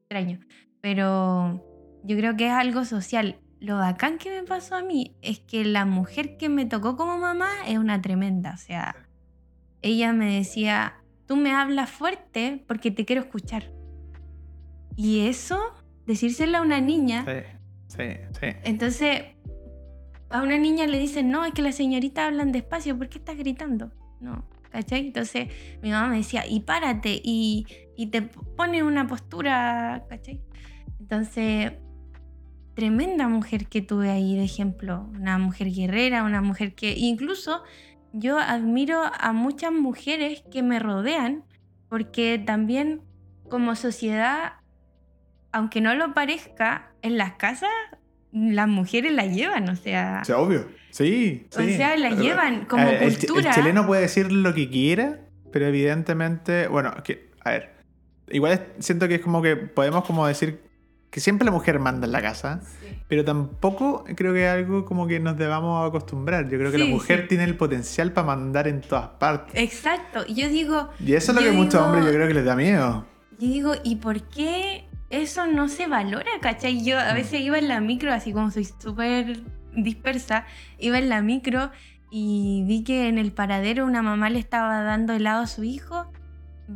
extraño. 0.00 0.40
Pero 0.80 1.64
yo 2.04 2.16
creo 2.16 2.36
que 2.36 2.46
es 2.46 2.52
algo 2.52 2.84
social. 2.84 3.38
Lo 3.60 3.76
bacán 3.76 4.18
que 4.18 4.30
me 4.30 4.44
pasó 4.46 4.76
a 4.76 4.82
mí 4.82 5.16
es 5.22 5.40
que 5.40 5.64
la 5.64 5.84
mujer 5.84 6.36
que 6.36 6.48
me 6.48 6.64
tocó 6.66 6.96
como 6.96 7.18
mamá 7.18 7.48
es 7.66 7.78
una 7.78 8.00
tremenda. 8.00 8.52
O 8.54 8.56
sea, 8.56 8.94
ella 9.82 10.12
me 10.12 10.32
decía, 10.36 10.94
tú 11.28 11.36
me 11.36 11.52
hablas 11.52 11.90
fuerte 11.90 12.64
porque 12.66 12.90
te 12.90 13.04
quiero 13.04 13.22
escuchar. 13.22 13.70
Y 14.96 15.28
eso, 15.28 15.60
decírselo 16.06 16.58
a 16.58 16.62
una 16.62 16.80
niña, 16.80 17.24
Sí, 17.24 17.96
sí, 17.96 18.04
sí. 18.40 18.46
entonces 18.64 19.22
a 20.30 20.42
una 20.42 20.58
niña 20.58 20.86
le 20.86 20.98
dicen, 20.98 21.30
no, 21.30 21.44
es 21.44 21.52
que 21.54 21.62
las 21.62 21.76
señoritas 21.76 22.26
hablan 22.26 22.50
despacio, 22.50 22.98
¿por 22.98 23.08
qué 23.08 23.18
estás 23.18 23.36
gritando? 23.36 23.92
No, 24.20 24.44
¿cachai? 24.70 25.06
Entonces 25.06 25.48
mi 25.82 25.90
mamá 25.90 26.08
me 26.08 26.16
decía, 26.16 26.44
y 26.46 26.60
párate, 26.60 27.20
y, 27.22 27.66
y 27.96 28.06
te 28.06 28.22
pone 28.22 28.82
una 28.82 29.06
postura, 29.06 30.04
¿cachai? 30.08 30.42
Entonces, 30.98 31.72
tremenda 32.74 33.28
mujer 33.28 33.66
que 33.66 33.82
tuve 33.82 34.10
ahí 34.10 34.36
de 34.36 34.44
ejemplo, 34.44 35.08
una 35.14 35.38
mujer 35.38 35.70
guerrera, 35.72 36.22
una 36.24 36.42
mujer 36.42 36.74
que 36.74 36.94
incluso 36.96 37.62
yo 38.12 38.38
admiro 38.38 39.02
a 39.18 39.32
muchas 39.32 39.72
mujeres 39.72 40.42
que 40.50 40.62
me 40.62 40.78
rodean, 40.78 41.44
porque 41.88 42.42
también 42.44 43.02
como 43.48 43.76
sociedad, 43.76 44.54
aunque 45.52 45.80
no 45.80 45.94
lo 45.94 46.14
parezca, 46.14 46.92
en 47.02 47.18
las 47.18 47.34
casas 47.34 47.70
las 48.32 48.68
mujeres 48.68 49.12
la 49.12 49.26
llevan, 49.26 49.68
o 49.68 49.76
sea, 49.76 50.20
O 50.22 50.24
sea, 50.24 50.38
obvio. 50.38 50.66
Sí, 50.90 51.46
o 51.56 51.60
sí. 51.60 51.76
sea, 51.76 51.96
la 51.96 52.10
llevan 52.10 52.64
como 52.64 52.82
A 52.82 52.86
ver, 52.86 53.02
el 53.02 53.18
cultura. 53.18 53.50
El, 53.50 53.54
chileno 53.54 53.86
puede 53.86 54.02
decir 54.02 54.32
lo 54.32 54.54
que 54.54 54.68
quiera, 54.68 55.20
pero 55.52 55.66
evidentemente, 55.66 56.66
bueno, 56.68 56.94
que, 57.04 57.30
a 57.44 57.50
ver, 57.50 57.74
igual 58.30 58.66
siento 58.78 59.08
que 59.08 59.16
es 59.16 59.20
como 59.20 59.42
que 59.42 59.56
podemos 59.56 60.04
como 60.04 60.26
decir 60.26 60.67
que 61.10 61.20
siempre 61.20 61.44
la 61.44 61.50
mujer 61.50 61.78
manda 61.78 62.06
en 62.06 62.12
la 62.12 62.20
casa, 62.20 62.60
pero 63.08 63.24
tampoco 63.24 64.04
creo 64.14 64.34
que 64.34 64.44
es 64.44 64.50
algo 64.50 64.84
como 64.84 65.06
que 65.06 65.20
nos 65.20 65.38
debamos 65.38 65.88
acostumbrar. 65.88 66.48
Yo 66.48 66.58
creo 66.58 66.70
que 66.70 66.78
la 66.78 66.84
mujer 66.84 67.22
sí. 67.22 67.28
tiene 67.28 67.44
el 67.44 67.56
potencial 67.56 68.12
para 68.12 68.26
mandar 68.26 68.68
en 68.68 68.82
todas 68.82 69.08
partes. 69.18 69.54
Exacto, 69.54 70.26
yo 70.26 70.48
digo, 70.48 70.90
Y 71.04 71.14
eso 71.14 71.32
es 71.32 71.36
lo 71.36 71.42
que 71.42 71.56
muchos 71.56 71.80
hombres 71.80 72.04
yo 72.04 72.12
creo 72.12 72.28
que 72.28 72.34
les 72.34 72.44
da 72.44 72.54
miedo. 72.54 73.06
Yo 73.38 73.48
digo, 73.48 73.72
¿y 73.84 73.96
por 73.96 74.22
qué 74.22 74.84
eso 75.10 75.46
no 75.46 75.68
se 75.68 75.86
valora, 75.86 76.30
cachai? 76.42 76.84
Yo 76.84 76.98
a 76.98 77.14
veces 77.14 77.40
iba 77.40 77.58
en 77.58 77.68
la 77.68 77.80
micro, 77.80 78.12
así 78.12 78.32
como 78.32 78.50
soy 78.50 78.64
súper 78.64 79.40
dispersa, 79.74 80.44
iba 80.78 80.98
en 80.98 81.08
la 81.08 81.22
micro 81.22 81.70
y 82.10 82.64
vi 82.66 82.84
que 82.84 83.08
en 83.08 83.18
el 83.18 83.32
paradero 83.32 83.84
una 83.84 84.02
mamá 84.02 84.30
le 84.30 84.38
estaba 84.38 84.82
dando 84.82 85.12
helado 85.12 85.42
a 85.42 85.46
su 85.46 85.64
hijo, 85.64 86.10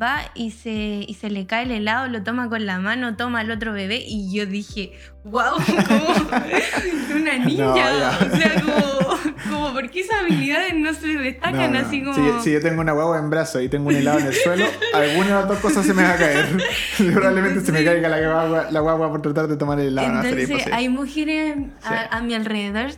va 0.00 0.20
y 0.34 0.52
se, 0.52 1.04
y 1.06 1.14
se 1.20 1.28
le 1.30 1.46
cae 1.46 1.64
el 1.64 1.70
helado, 1.70 2.08
lo 2.08 2.22
toma 2.22 2.48
con 2.48 2.64
la 2.64 2.78
mano, 2.78 3.16
toma 3.16 3.40
al 3.40 3.50
otro 3.50 3.72
bebé 3.72 4.02
y 4.06 4.32
yo 4.34 4.46
dije, 4.46 4.92
wow, 5.24 5.54
como 5.88 7.16
una 7.20 7.38
niña, 7.38 7.64
No, 7.66 7.74
o 7.74 8.36
sea, 8.36 8.62
como, 8.62 9.18
como, 9.50 9.72
¿por 9.74 9.90
qué 9.90 10.00
esas 10.00 10.20
habilidades 10.22 10.74
no 10.74 10.94
se 10.94 11.08
destacan 11.08 11.72
No, 11.72 11.80
no. 11.80 11.86
así 11.86 12.02
como... 12.02 12.14
Si, 12.38 12.44
si 12.44 12.52
yo 12.52 12.60
tengo 12.60 12.80
una 12.80 12.92
guagua 12.92 13.18
en 13.18 13.28
brazo 13.28 13.60
y 13.60 13.68
tengo 13.68 13.88
un 13.88 13.96
helado 13.96 14.20
en 14.20 14.26
el 14.28 14.34
suelo, 14.34 14.64
alguna 14.94 15.26
de 15.26 15.32
las 15.32 15.48
dos 15.48 15.58
cosas 15.58 15.84
se 15.84 15.92
me 15.92 16.02
va 16.02 16.14
a 16.14 16.16
caer. 16.16 16.46
Probablemente 17.12 17.60
se 17.60 17.72
me 17.72 17.84
caiga 17.84 18.08
la 18.08 18.20
guagua, 18.20 18.70
la 18.70 18.80
guagua 18.80 19.10
por 19.10 19.20
tratar 19.22 19.46
de 19.48 19.56
tomar 19.56 19.78
el 19.78 19.88
helado. 19.88 20.26
Entonces 20.26 20.66
hay 20.72 20.88
mujeres 20.88 21.56
a, 21.84 21.88
Sí. 21.88 22.08
a 22.10 22.22
mi 22.22 22.34
alrededor 22.34 22.92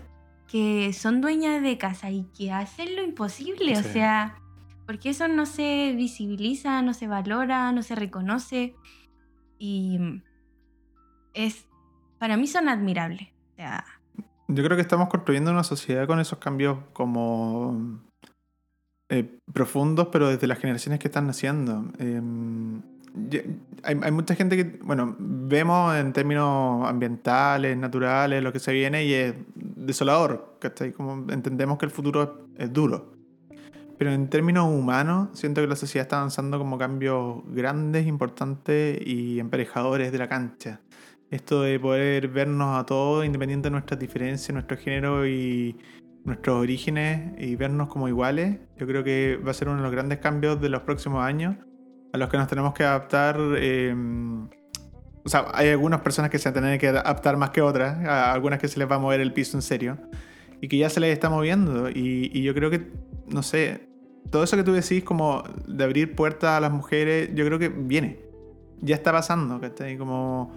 que 0.51 0.93
son 0.93 1.21
dueñas 1.21 1.61
de 1.63 1.77
casa 1.79 2.11
y 2.11 2.27
que 2.39 2.53
hacen 2.53 2.95
lo 2.95 3.03
imposible. 3.03 3.77
O 3.77 3.83
sea, 3.83 4.37
porque 4.87 5.11
eso 5.11 5.29
no 5.29 5.47
se 5.47 5.95
visibiliza, 5.97 6.83
no 6.83 6.95
se 6.95 7.07
valora, 7.07 7.73
no 7.73 7.83
se 7.83 7.95
reconoce. 7.95 8.75
Y 9.59 9.99
es, 11.33 11.67
para 12.19 12.37
mí 12.37 12.47
son 12.47 12.69
admirables. 12.69 13.29
Yo 14.49 14.63
creo 14.63 14.77
que 14.77 14.83
estamos 14.83 15.09
construyendo 15.09 15.51
una 15.51 15.65
sociedad 15.65 16.07
con 16.07 16.21
esos 16.21 16.39
cambios 16.39 16.79
como 16.93 18.01
eh, 19.09 19.39
profundos, 19.53 20.09
pero 20.13 20.29
desde 20.29 20.47
las 20.47 20.59
generaciones 20.59 21.01
que 21.01 21.09
están 21.09 21.27
naciendo. 21.27 21.91
Ya- 23.31 23.43
hay, 23.85 24.11
mucha 24.11 24.35
gente 24.35 24.57
que, 24.57 24.79
bueno, 24.83 25.15
vemos 25.19 25.95
en 25.95 26.13
términos 26.13 26.89
ambientales, 26.89 27.77
naturales, 27.77 28.43
lo 28.43 28.53
que 28.53 28.59
se 28.59 28.73
viene 28.73 29.05
y 29.05 29.15
es 29.15 29.35
desolador, 29.55 30.57
¿cachai? 30.59 30.93
Como 30.93 31.31
entendemos 31.33 31.79
que 31.79 31.85
el 31.85 31.93
futuro 31.93 32.49
es 32.57 32.73
duro. 32.73 33.14
Pero 33.99 34.13
en 34.13 34.29
términos 34.29 34.67
humanos, 34.69 35.29
siento 35.35 35.61
que 35.61 35.67
la 35.67 35.77
sociedad 35.77 36.05
está 36.05 36.19
avanzando 36.19 36.59
como 36.59 36.79
cambios 36.79 37.43
grandes, 37.47 38.07
importantes 38.07 38.99
y 39.05 39.39
emparejadores 39.39 40.11
de 40.13 40.19
la 40.19 40.29
cancha. 40.29 40.81
Esto 41.31 41.63
de 41.63 41.79
poder 41.79 42.29
vernos 42.29 42.79
a 42.79 42.87
todos, 42.87 43.25
independiente 43.25 43.67
de 43.67 43.73
nuestras 43.73 43.99
diferencias, 44.01 44.53
nuestro 44.53 44.77
género 44.77 45.27
y 45.27 45.77
nuestros 46.25 46.57
orígenes, 46.57 47.33
y 47.39 47.55
vernos 47.57 47.89
como 47.89 48.09
iguales, 48.09 48.59
yo 48.79 48.87
creo 48.87 49.05
que 49.05 49.39
va 49.45 49.51
a 49.51 49.55
ser 49.55 49.69
uno 49.69 49.79
de 49.79 49.83
los 49.83 49.93
grandes 49.93 50.19
cambios 50.19 50.61
de 50.61 50.71
los 50.71 50.83
próximos 50.83 51.23
años, 51.23 51.57
a 52.13 52.19
los 52.19 52.29
que 52.29 52.37
nos 52.37 52.49
tenemos 52.49 52.73
que 52.75 52.85
adaptar. 52.85 53.37
eh, 53.57 53.95
o 55.25 55.29
sea, 55.29 55.47
hay 55.55 55.71
algunas 55.71 56.01
personas 56.03 56.31
que 56.31 56.39
se 56.39 56.51
van 56.51 56.59
a 56.59 56.61
tener 56.61 56.79
que 56.79 56.89
adaptar 56.89 57.37
más 57.37 57.51
que 57.51 57.63
otras, 57.63 58.05
a 58.05 58.33
algunas 58.33 58.59
que 58.59 58.69
se 58.69 58.79
les 58.79 58.91
va 58.91 58.97
a 58.97 58.99
mover 58.99 59.21
el 59.21 59.33
piso 59.33 59.57
en 59.57 59.63
serio, 59.63 59.99
y 60.61 60.69
que 60.69 60.77
ya 60.79 60.89
se 60.91 61.01
les 61.01 61.13
está 61.13 61.29
moviendo. 61.31 61.89
Y, 61.91 62.31
y 62.33 62.43
yo 62.43 62.55
creo 62.55 62.71
que, 62.71 62.91
no 63.29 63.43
sé, 63.43 63.89
todo 64.31 64.43
eso 64.45 64.57
que 64.57 64.63
tú 64.65 64.73
decís 64.73 65.05
como 65.05 65.43
de 65.67 65.85
abrir 65.85 66.15
puertas 66.15 66.51
a 66.57 66.61
las 66.61 66.73
mujeres, 66.73 67.31
yo 67.35 67.45
creo 67.47 67.59
que 67.59 67.69
viene. 67.69 68.21
Ya 68.81 68.95
está 68.97 69.13
pasando, 69.13 69.61
¿cachai? 69.61 69.97
Como... 69.97 70.53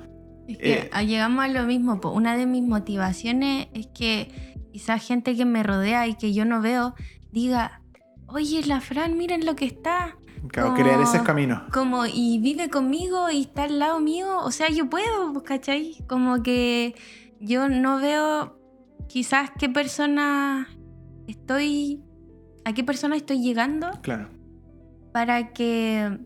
es 0.47 0.57
que 0.57 0.73
Eh. 0.93 1.05
llegamos 1.05 1.43
a 1.45 1.47
lo 1.47 1.63
mismo. 1.63 1.99
Una 2.13 2.35
de 2.35 2.45
mis 2.45 2.63
motivaciones 2.63 3.67
es 3.73 3.87
que 3.87 4.29
quizás 4.71 5.05
gente 5.05 5.35
que 5.35 5.45
me 5.45 5.63
rodea 5.63 6.07
y 6.07 6.15
que 6.15 6.33
yo 6.33 6.45
no 6.45 6.61
veo 6.61 6.93
diga, 7.31 7.81
oye, 8.27 8.63
la 8.65 8.81
Fran, 8.81 9.17
miren 9.17 9.45
lo 9.45 9.55
que 9.55 9.65
está. 9.65 10.15
Claro, 10.49 10.69
Como- 10.69 10.81
crear 10.83 11.01
ese 11.01 11.21
camino. 11.23 11.63
como 11.73 12.05
y 12.05 12.39
vive 12.39 12.69
conmigo 12.69 13.29
y 13.29 13.41
está 13.41 13.63
al 13.63 13.79
lado 13.79 13.99
mío, 13.99 14.37
o 14.43 14.51
sea, 14.51 14.69
yo 14.69 14.89
puedo, 14.89 15.43
¿cachai? 15.43 15.97
Como 16.07 16.43
que 16.43 16.95
yo 17.39 17.67
no 17.69 17.99
veo 17.99 18.57
quizás 19.07 19.51
qué 19.57 19.69
persona 19.69 20.67
estoy, 21.27 22.01
a 22.65 22.73
qué 22.73 22.83
persona 22.83 23.15
estoy 23.15 23.41
llegando 23.41 23.89
Claro. 24.01 24.29
para 25.11 25.53
que 25.53 26.19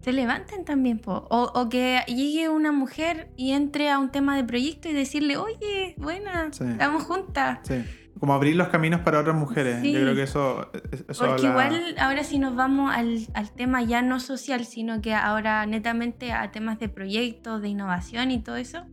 se 0.00 0.12
levanten 0.12 0.64
también, 0.64 1.00
po. 1.00 1.26
O, 1.30 1.68
que 1.68 2.02
llegue 2.06 2.48
una 2.48 2.70
mujer 2.70 3.32
y 3.36 3.52
entre 3.52 3.90
a 3.90 3.98
un 3.98 4.10
tema 4.10 4.36
de 4.36 4.44
proyecto 4.44 4.88
y 4.88 4.92
decirle, 4.92 5.36
oye, 5.36 5.96
buena, 5.98 6.46
estamos 6.52 7.02
juntas. 7.02 7.58
Sí. 7.62 7.82
Como 8.20 8.32
abrir 8.32 8.54
los 8.54 8.68
caminos 8.68 9.00
para 9.00 9.18
otras 9.18 9.36
mujeres. 9.36 9.82
Yo 9.82 10.00
creo 10.00 10.14
que 10.14 10.22
eso... 10.22 10.70
Porque 11.18 11.46
igual 11.46 11.96
ahora 11.98 12.22
si 12.22 12.38
nos 12.38 12.54
vamos 12.54 12.94
al, 12.94 13.26
al, 13.34 13.50
tema 13.50 13.82
ya 13.82 14.00
no 14.00 14.20
social, 14.20 14.64
sino 14.64 15.02
que 15.02 15.12
ahora 15.12 15.66
netamente 15.66 16.32
a 16.32 16.50
temas 16.50 16.78
de 16.78 16.88
proyectos, 16.88 17.60
de 17.60 17.68
innovación 17.68 18.30
y 18.30 18.42
todo 18.42 18.56
eso, 18.56 18.84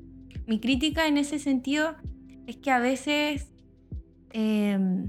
mi 0.47 0.59
crítica 0.59 1.07
en 1.07 1.17
ese 1.17 1.39
sentido 1.39 1.95
es 2.47 2.57
que 2.57 2.71
a 2.71 2.79
veces... 2.79 3.49
Em, 4.31 5.07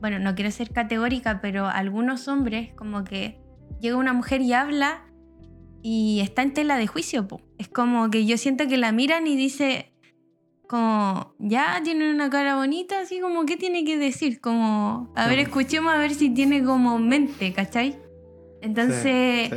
bueno, 0.00 0.18
no 0.18 0.34
quiero 0.34 0.50
ser 0.50 0.70
categórica, 0.70 1.40
pero 1.40 1.66
algunos 1.66 2.28
hombres 2.28 2.72
como 2.74 3.04
que 3.04 3.40
llega 3.80 3.96
una 3.96 4.12
mujer 4.12 4.40
y 4.42 4.52
habla 4.52 5.04
y 5.82 6.20
está 6.20 6.42
en 6.42 6.52
tela 6.52 6.76
de 6.76 6.86
juicio. 6.86 7.26
Es 7.58 7.68
como 7.68 8.10
que 8.10 8.24
yo 8.26 8.36
siento 8.38 8.68
que 8.68 8.76
la 8.76 8.92
miran 8.92 9.26
y 9.26 9.36
dice, 9.36 9.92
como, 10.68 11.34
ya 11.38 11.80
tiene 11.82 12.10
una 12.10 12.30
cara 12.30 12.56
bonita, 12.56 13.00
así 13.00 13.20
como, 13.20 13.44
¿qué 13.46 13.56
tiene 13.56 13.84
que 13.84 13.96
decir? 13.96 14.40
Como, 14.40 15.12
a 15.16 15.26
ver, 15.28 15.38
escuchemos 15.38 15.92
a 15.92 15.98
ver 15.98 16.14
si 16.14 16.30
tiene 16.30 16.62
como 16.62 16.98
mente, 16.98 17.52
¿cachai? 17.52 17.98
Entonces, 18.60 19.50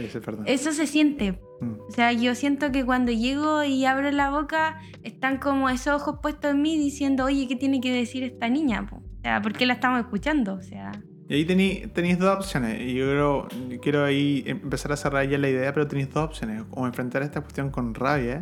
eso 0.46 0.72
se 0.72 0.88
siente. 0.88 1.40
Mm. 1.62 1.74
O 1.88 1.91
sea, 1.91 2.12
yo 2.12 2.36
siento 2.36 2.72
que 2.72 2.84
cuando 2.84 3.12
llego 3.12 3.64
y 3.64 3.86
abro 3.86 4.12
la 4.12 4.32
boca, 4.32 4.80
están 5.03 5.38
como 5.38 5.70
esos 5.70 6.01
ojos 6.01 6.20
puestos 6.22 6.51
en 6.51 6.62
mí 6.62 6.78
diciendo, 6.78 7.26
oye, 7.26 7.47
¿qué 7.47 7.55
tiene 7.55 7.80
que 7.80 7.93
decir 7.93 8.24
esta 8.24 8.49
niña? 8.49 8.89
O 8.91 9.01
sea, 9.22 9.41
¿por 9.41 9.53
qué 9.53 9.66
la 9.66 9.74
estamos 9.74 9.99
escuchando? 9.99 10.55
O 10.55 10.62
sea... 10.62 10.91
Y 11.30 11.36
ahí 11.36 11.45
tenéis 11.45 12.20
dos 12.20 12.36
opciones. 12.36 12.82
Y 12.82 12.95
yo 12.95 13.05
creo, 13.05 13.47
quiero 13.82 14.03
ahí 14.03 14.43
empezar 14.45 14.91
a 14.91 14.97
cerrar 14.97 15.30
ya 15.30 15.38
la 15.38 15.47
idea, 15.47 15.74
pero 15.74 15.88
tenéis 15.88 16.12
dos 16.14 16.26
opciones. 16.26 16.64
O 16.72 16.86
enfrentar 16.86 17.22
esta 17.22 17.39
cuestión 17.39 17.70
con 17.70 17.93
rabia, 17.93 18.41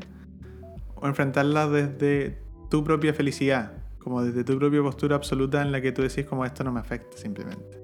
o 0.96 1.06
enfrentarla 1.06 1.68
desde 1.68 2.40
tu 2.72 2.84
propia 2.84 3.14
felicidad, 3.14 3.74
como 4.00 4.24
desde 4.24 4.44
tu 4.44 4.58
propia 4.58 4.82
postura 4.82 5.16
absoluta 5.18 5.62
en 5.62 5.72
la 5.72 5.82
que 5.82 5.92
tú 5.92 6.02
decís 6.02 6.26
como 6.26 6.46
esto 6.46 6.64
no 6.64 6.72
me 6.72 6.80
afecta 6.80 7.16
simplemente. 7.16 7.78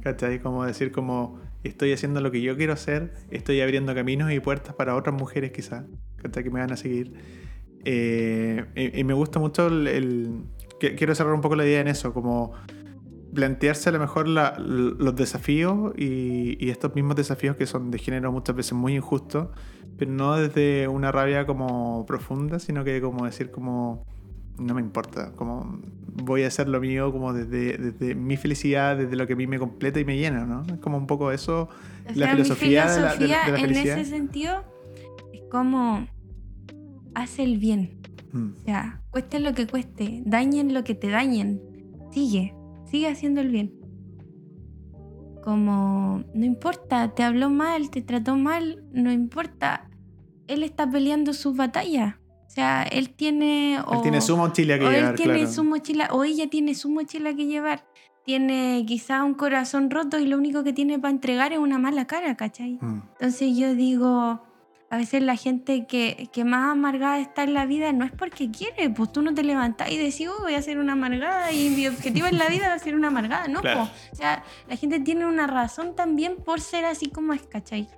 ¿Cachai? 0.00 0.38
Como 0.38 0.64
decir 0.64 0.90
como 0.90 1.38
estoy 1.66 1.92
haciendo 1.92 2.20
lo 2.20 2.30
que 2.30 2.40
yo 2.42 2.56
quiero 2.56 2.72
hacer, 2.72 3.12
estoy 3.30 3.60
abriendo 3.60 3.94
caminos 3.94 4.32
y 4.32 4.40
puertas 4.40 4.74
para 4.74 4.94
otras 4.94 5.14
mujeres 5.14 5.52
quizás, 5.52 5.84
¿cachai? 6.16 6.44
Que 6.44 6.50
me 6.50 6.60
van 6.60 6.72
a 6.72 6.76
seguir. 6.76 7.12
Eh, 7.84 8.92
y, 8.94 9.04
me 9.04 9.14
gusta 9.14 9.38
mucho 9.38 9.68
el, 9.68 10.42
Quiero 10.78 11.14
cerrar 11.14 11.32
un 11.32 11.40
poco 11.40 11.56
la 11.56 11.64
idea 11.64 11.80
en 11.80 11.88
eso, 11.88 12.12
como 12.12 12.52
plantearse 13.32 13.88
a 13.88 13.92
lo 13.92 13.98
mejor 13.98 14.28
los 14.28 15.16
desafíos 15.16 15.92
y, 15.96 16.68
estos 16.68 16.94
mismos 16.94 17.16
desafíos 17.16 17.56
que 17.56 17.66
son 17.66 17.90
de 17.90 17.98
género 17.98 18.32
muchas 18.32 18.56
veces 18.56 18.72
muy 18.72 18.96
injustos, 18.96 19.48
pero 19.96 20.10
no 20.10 20.36
desde 20.36 20.88
una 20.88 21.12
rabia 21.12 21.46
como 21.46 22.04
profunda, 22.06 22.58
sino 22.58 22.84
que 22.84 23.00
como 23.00 23.24
decir 23.24 23.50
como 23.50 24.04
no 24.58 24.74
me 24.74 24.80
importa, 24.80 25.32
como 25.32 25.80
voy 26.22 26.44
a 26.44 26.46
hacer 26.46 26.68
lo 26.68 26.80
mío 26.80 27.12
como 27.12 27.32
desde, 27.32 27.76
desde 27.76 28.14
mi 28.14 28.36
felicidad, 28.36 28.96
desde 28.96 29.16
lo 29.16 29.26
que 29.26 29.34
a 29.34 29.36
mí 29.36 29.46
me 29.46 29.58
completa 29.58 30.00
y 30.00 30.04
me 30.04 30.16
llena, 30.16 30.46
¿no? 30.46 30.62
Es 30.72 30.80
como 30.80 30.96
un 30.96 31.06
poco 31.06 31.30
eso, 31.30 31.68
la 32.14 32.28
filosofía, 32.28 32.90
de, 32.90 33.00
la, 33.00 33.10
felicidad. 33.10 33.58
En 33.58 33.76
ese 33.76 34.04
sentido 34.04 34.64
es 35.32 35.42
como 35.50 36.06
hace 37.14 37.42
el 37.42 37.58
bien. 37.58 38.00
Mm. 38.32 38.52
O 38.52 38.64
sea, 38.64 39.02
cueste 39.10 39.40
lo 39.40 39.54
que 39.54 39.66
cueste, 39.66 40.22
dañen 40.24 40.72
lo 40.74 40.84
que 40.84 40.94
te 40.94 41.10
dañen, 41.10 41.60
sigue 42.12 42.54
sigue 42.86 43.08
haciendo 43.08 43.40
el 43.40 43.50
bien. 43.50 43.72
Como, 45.42 46.24
no 46.34 46.44
importa, 46.44 47.14
te 47.14 47.22
habló 47.22 47.50
mal, 47.50 47.90
te 47.90 48.02
trató 48.02 48.36
mal, 48.36 48.82
no 48.92 49.12
importa. 49.12 49.88
Él 50.48 50.62
está 50.62 50.90
peleando 50.90 51.32
su 51.34 51.54
batalla. 51.54 52.20
O 52.46 52.50
sea, 52.50 52.84
él 52.84 53.10
tiene... 53.10 53.80
O, 53.86 53.94
él 53.94 54.02
tiene 54.02 54.20
su 54.20 54.36
mochila 54.36 54.78
que 54.78 54.86
o 54.86 54.90
llevar. 54.90 55.10
Él 55.10 55.16
tiene 55.16 55.46
su 55.46 55.64
mochila, 55.64 56.08
o 56.12 56.24
ella 56.24 56.48
tiene 56.48 56.74
su 56.74 56.88
mochila 56.88 57.34
que 57.34 57.46
llevar. 57.46 57.84
Tiene 58.24 58.84
quizá 58.86 59.24
un 59.24 59.34
corazón 59.34 59.90
roto 59.90 60.18
y 60.18 60.26
lo 60.26 60.36
único 60.36 60.64
que 60.64 60.72
tiene 60.72 60.98
para 60.98 61.12
entregar 61.12 61.52
es 61.52 61.58
una 61.58 61.78
mala 61.78 62.06
cara, 62.06 62.36
¿cachai? 62.36 62.78
Mm. 62.80 63.02
Entonces 63.12 63.56
yo 63.56 63.74
digo, 63.74 64.40
a 64.88 64.96
veces 64.96 65.22
la 65.22 65.36
gente 65.36 65.86
que, 65.86 66.28
más 66.44 66.72
amargada 66.72 67.18
está 67.18 67.42
en 67.42 67.54
la 67.54 67.66
vida 67.66 67.92
no 67.92 68.04
es 68.04 68.12
porque 68.12 68.50
quiere, 68.50 68.88
pues 68.90 69.12
tú 69.12 69.22
no 69.22 69.34
te 69.34 69.42
levantás 69.42 69.90
y 69.90 69.98
decís, 69.98 70.28
oh, 70.28 70.42
voy 70.42 70.54
a 70.54 70.62
ser 70.62 70.78
una 70.78 70.92
amargada 70.92 71.52
y 71.52 71.70
mi 71.70 71.88
objetivo 71.88 72.26
en 72.26 72.38
la 72.38 72.48
vida 72.48 72.68
va 72.68 72.74
a 72.74 72.78
ser 72.78 72.94
una 72.94 73.08
amargada, 73.08 73.48
no, 73.48 73.60
o 73.60 74.16
sea, 74.16 74.44
la 74.68 74.76
gente 74.76 75.00
tiene 75.00 75.26
una 75.26 75.46
razón 75.46 75.96
también 75.96 76.36
por 76.36 76.60
ser 76.60 76.84
así 76.84 77.06
como 77.10 77.32
es, 77.32 77.42
¿cachai? 77.42 77.88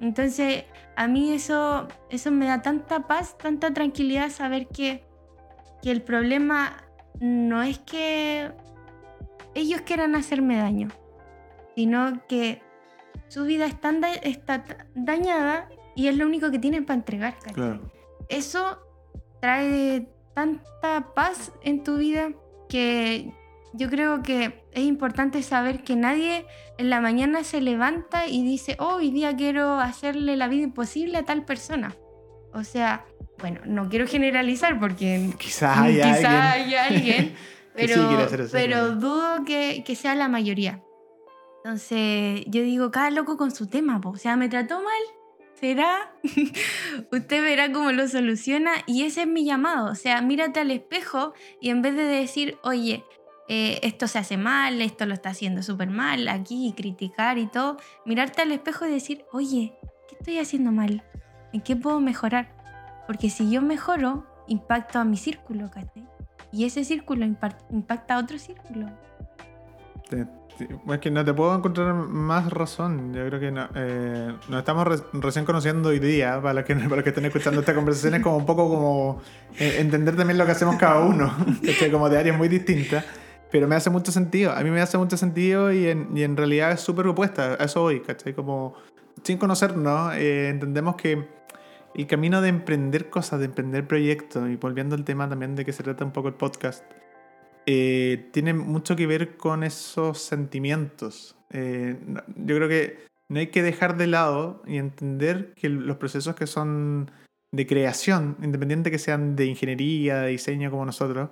Entonces, 0.00 0.64
a 0.96 1.08
mí 1.08 1.32
eso, 1.32 1.88
eso 2.10 2.30
me 2.30 2.46
da 2.46 2.62
tanta 2.62 3.06
paz, 3.06 3.36
tanta 3.38 3.72
tranquilidad 3.72 4.30
saber 4.30 4.68
que, 4.68 5.04
que 5.82 5.90
el 5.90 6.02
problema 6.02 6.84
no 7.20 7.62
es 7.62 7.78
que 7.78 8.52
ellos 9.54 9.80
quieran 9.82 10.14
hacerme 10.14 10.56
daño, 10.56 10.88
sino 11.74 12.22
que 12.28 12.62
su 13.28 13.44
vida 13.44 13.66
está, 13.66 13.90
está 14.22 14.64
dañada 14.94 15.68
y 15.94 16.08
es 16.08 16.16
lo 16.16 16.26
único 16.26 16.50
que 16.50 16.58
tienen 16.58 16.84
para 16.84 16.96
entregar. 16.98 17.34
Eso 18.28 18.78
trae 19.40 20.08
tanta 20.34 21.12
paz 21.14 21.52
en 21.62 21.82
tu 21.82 21.96
vida 21.96 22.32
que 22.68 23.32
yo 23.72 23.88
creo 23.88 24.22
que 24.22 24.63
es 24.74 24.82
importante 24.82 25.42
saber 25.42 25.82
que 25.82 25.96
nadie 25.96 26.46
en 26.78 26.90
la 26.90 27.00
mañana 27.00 27.44
se 27.44 27.60
levanta 27.60 28.26
y 28.26 28.42
dice, 28.42 28.76
oh, 28.80 28.96
hoy 28.96 29.10
día 29.10 29.34
quiero 29.36 29.78
hacerle 29.78 30.36
la 30.36 30.48
vida 30.48 30.64
imposible 30.64 31.18
a 31.18 31.24
tal 31.24 31.44
persona. 31.44 31.96
O 32.52 32.64
sea, 32.64 33.04
bueno, 33.38 33.60
no 33.64 33.88
quiero 33.88 34.06
generalizar 34.06 34.78
porque 34.78 35.30
quizás 35.38 35.78
hay 35.78 36.74
alguien, 36.74 37.34
pero, 37.74 38.26
pero 38.50 38.96
dudo 38.96 39.44
que, 39.44 39.84
que, 39.86 39.94
sea 39.94 40.14
la 40.14 40.28
mayoría. 40.28 40.82
Entonces, 41.64 42.44
yo 42.46 42.62
digo, 42.62 42.90
cada 42.90 43.10
loco 43.10 43.36
con 43.36 43.54
su 43.54 43.68
tema, 43.68 44.00
o 44.04 44.16
sea, 44.16 44.36
me 44.36 44.48
trató 44.48 44.76
mal, 44.82 45.02
será, 45.58 46.12
usted 47.12 47.42
verá 47.42 47.72
cómo 47.72 47.92
lo 47.92 48.06
soluciona 48.08 48.72
y 48.86 49.04
ese 49.04 49.22
es 49.22 49.28
mi 49.28 49.44
llamado, 49.44 49.90
o 49.90 49.94
sea, 49.94 50.20
mírate 50.20 50.60
al 50.60 50.70
espejo 50.70 51.32
y 51.60 51.70
en 51.70 51.80
vez 51.80 51.96
de 51.96 52.04
decir, 52.04 52.58
oye, 52.62 53.04
eh, 53.48 53.80
esto 53.82 54.08
se 54.08 54.18
hace 54.18 54.36
mal, 54.36 54.80
esto 54.80 55.06
lo 55.06 55.14
está 55.14 55.30
haciendo 55.30 55.62
súper 55.62 55.90
mal, 55.90 56.28
aquí 56.28 56.72
criticar 56.76 57.38
y 57.38 57.46
todo, 57.46 57.76
mirarte 58.04 58.42
al 58.42 58.52
espejo 58.52 58.86
y 58.86 58.90
decir, 58.90 59.24
oye, 59.32 59.74
¿qué 60.08 60.16
estoy 60.18 60.38
haciendo 60.38 60.72
mal? 60.72 61.02
¿En 61.52 61.60
qué 61.60 61.76
puedo 61.76 62.00
mejorar? 62.00 62.48
Porque 63.06 63.30
si 63.30 63.50
yo 63.50 63.62
mejoro, 63.62 64.26
impacto 64.46 64.98
a 64.98 65.04
mi 65.04 65.16
círculo, 65.16 65.70
¿cachai? 65.70 66.06
Y 66.52 66.64
ese 66.64 66.84
círculo 66.84 67.24
impacta 67.24 68.14
a 68.14 68.18
otro 68.18 68.38
círculo. 68.38 68.88
Es 70.10 70.98
que 71.00 71.10
no 71.10 71.24
te 71.24 71.34
puedo 71.34 71.54
encontrar 71.56 71.92
más 71.94 72.50
razón. 72.50 73.12
Yo 73.12 73.26
creo 73.26 73.40
que 73.40 73.50
no, 73.50 73.68
eh, 73.74 74.32
nos 74.48 74.58
estamos 74.60 75.02
recién 75.12 75.44
conociendo 75.44 75.88
hoy 75.88 75.98
día. 75.98 76.40
Para 76.40 76.54
los, 76.54 76.64
que, 76.64 76.74
para 76.88 77.02
que 77.02 77.08
estén 77.08 77.24
escuchando 77.24 77.60
esta 77.60 77.74
conversación, 77.74 78.14
es 78.14 78.22
como 78.22 78.36
un 78.36 78.46
poco 78.46 78.68
como 78.68 79.20
eh, 79.58 79.78
entender 79.80 80.16
también 80.16 80.38
lo 80.38 80.46
que 80.46 80.52
hacemos 80.52 80.76
cada 80.76 81.00
uno, 81.00 81.34
que 81.62 81.90
como 81.90 82.08
de 82.08 82.18
áreas 82.18 82.36
muy 82.36 82.48
distintas. 82.48 83.04
Pero 83.54 83.68
me 83.68 83.76
hace 83.76 83.88
mucho 83.88 84.10
sentido. 84.10 84.50
A 84.50 84.64
mí 84.64 84.70
me 84.70 84.80
hace 84.80 84.98
mucho 84.98 85.16
sentido 85.16 85.72
y 85.72 85.86
en, 85.86 86.08
y 86.12 86.24
en 86.24 86.36
realidad 86.36 86.72
es 86.72 86.80
súper 86.80 87.06
opuesta. 87.06 87.56
A 87.60 87.66
eso 87.66 87.84
hoy, 87.84 88.00
¿cachai? 88.00 88.34
Como 88.34 88.74
sin 89.22 89.38
conocernos, 89.38 90.12
eh, 90.16 90.48
entendemos 90.48 90.96
que 90.96 91.24
el 91.94 92.06
camino 92.08 92.40
de 92.40 92.48
emprender 92.48 93.10
cosas, 93.10 93.38
de 93.38 93.44
emprender 93.44 93.86
proyectos, 93.86 94.50
y 94.50 94.56
volviendo 94.56 94.96
al 94.96 95.04
tema 95.04 95.28
también 95.28 95.54
de 95.54 95.64
que 95.64 95.72
se 95.72 95.84
trata 95.84 96.04
un 96.04 96.10
poco 96.10 96.26
el 96.26 96.34
podcast 96.34 96.82
eh, 97.66 98.28
tiene 98.32 98.54
mucho 98.54 98.96
que 98.96 99.06
ver 99.06 99.36
con 99.36 99.62
esos 99.62 100.18
sentimientos. 100.18 101.36
Eh, 101.50 101.96
yo 102.34 102.56
creo 102.56 102.68
que 102.68 103.06
no 103.28 103.38
hay 103.38 103.52
que 103.52 103.62
dejar 103.62 103.96
de 103.96 104.08
lado 104.08 104.64
y 104.66 104.78
entender 104.78 105.54
que 105.54 105.68
los 105.68 105.98
procesos 105.98 106.34
que 106.34 106.48
son 106.48 107.08
de 107.52 107.68
creación, 107.68 108.36
independiente 108.42 108.90
que 108.90 108.98
sean 108.98 109.36
de 109.36 109.46
ingeniería, 109.46 110.22
de 110.22 110.30
diseño 110.30 110.72
como 110.72 110.84
nosotros, 110.84 111.30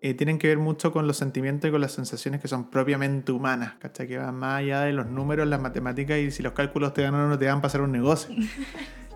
eh, 0.00 0.14
tienen 0.14 0.38
que 0.38 0.46
ver 0.46 0.58
mucho 0.58 0.92
con 0.92 1.06
los 1.08 1.16
sentimientos 1.16 1.68
y 1.68 1.72
con 1.72 1.80
las 1.80 1.92
sensaciones 1.92 2.40
que 2.40 2.46
son 2.46 2.70
propiamente 2.70 3.32
humanas, 3.32 3.74
¿cachai? 3.80 4.06
Que 4.06 4.18
van 4.18 4.36
más 4.36 4.60
allá 4.60 4.82
de 4.82 4.92
los 4.92 5.06
números, 5.06 5.48
las 5.48 5.60
matemáticas 5.60 6.18
y 6.18 6.30
si 6.30 6.42
los 6.42 6.52
cálculos 6.52 6.94
te 6.94 7.02
ganan 7.02 7.22
o 7.22 7.28
no 7.28 7.38
te 7.38 7.46
van 7.46 7.58
a 7.58 7.62
pasar 7.62 7.80
un 7.80 7.92
negocio. 7.92 8.34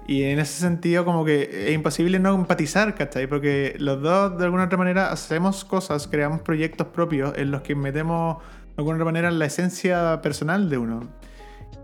Y 0.04 0.24
en 0.24 0.40
ese 0.40 0.60
sentido, 0.60 1.04
como 1.04 1.24
que 1.24 1.68
es 1.68 1.74
imposible 1.74 2.18
no 2.18 2.34
empatizar, 2.34 2.96
¿cachai? 2.96 3.28
Porque 3.28 3.76
los 3.78 4.02
dos, 4.02 4.36
de 4.36 4.46
alguna 4.46 4.64
otra 4.64 4.76
manera, 4.76 5.12
hacemos 5.12 5.64
cosas, 5.64 6.08
creamos 6.08 6.40
proyectos 6.42 6.88
propios 6.88 7.38
en 7.38 7.52
los 7.52 7.62
que 7.62 7.76
metemos, 7.76 8.38
de 8.38 8.74
alguna 8.78 8.96
otra 8.96 9.04
manera, 9.04 9.30
la 9.30 9.44
esencia 9.44 10.20
personal 10.20 10.68
de 10.68 10.78
uno. 10.78 11.08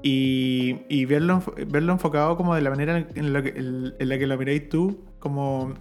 Y, 0.02 0.80
y 0.88 1.04
verlo, 1.04 1.44
verlo 1.68 1.92
enfocado 1.92 2.36
como 2.36 2.56
de 2.56 2.60
la 2.62 2.70
manera 2.70 3.06
en 3.14 3.32
la, 3.32 3.40
que, 3.40 3.50
en 3.50 4.08
la 4.08 4.18
que 4.18 4.26
lo 4.26 4.36
miráis 4.36 4.68
tú, 4.68 5.04
como 5.20 5.74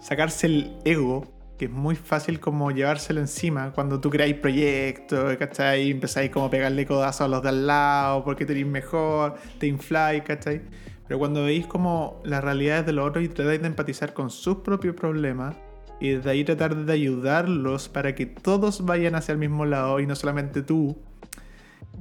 sacarse 0.00 0.46
el 0.46 0.76
ego 0.84 1.35
que 1.56 1.66
es 1.66 1.70
muy 1.70 1.96
fácil 1.96 2.40
como 2.40 2.70
llevárselo 2.70 3.20
encima 3.20 3.72
cuando 3.72 4.00
tú 4.00 4.10
creáis 4.10 4.34
proyectos, 4.36 5.36
¿cachai? 5.36 5.90
Empezáis 5.90 6.30
como 6.30 6.46
a 6.46 6.50
pegarle 6.50 6.86
codazos 6.86 7.22
a 7.22 7.28
los 7.28 7.42
de 7.42 7.48
al 7.48 7.66
lado 7.66 8.24
porque 8.24 8.44
tenéis 8.44 8.66
mejor, 8.66 9.34
te 9.58 9.66
infláis, 9.66 10.22
¿cachai? 10.22 10.62
Pero 11.08 11.18
cuando 11.18 11.44
veis 11.44 11.66
como 11.66 12.20
las 12.24 12.42
realidades 12.42 12.86
de 12.86 12.92
los 12.92 13.08
otros 13.08 13.24
y 13.24 13.28
tratáis 13.28 13.60
de 13.60 13.68
empatizar 13.68 14.12
con 14.12 14.30
sus 14.30 14.56
propios 14.58 14.94
problemas 14.94 15.56
y 16.00 16.10
desde 16.10 16.30
ahí 16.30 16.44
tratar 16.44 16.76
de 16.76 16.92
ayudarlos 16.92 17.88
para 17.88 18.14
que 18.14 18.26
todos 18.26 18.84
vayan 18.84 19.14
hacia 19.14 19.32
el 19.32 19.38
mismo 19.38 19.64
lado 19.64 20.00
y 20.00 20.06
no 20.06 20.14
solamente 20.14 20.62
tú, 20.62 20.98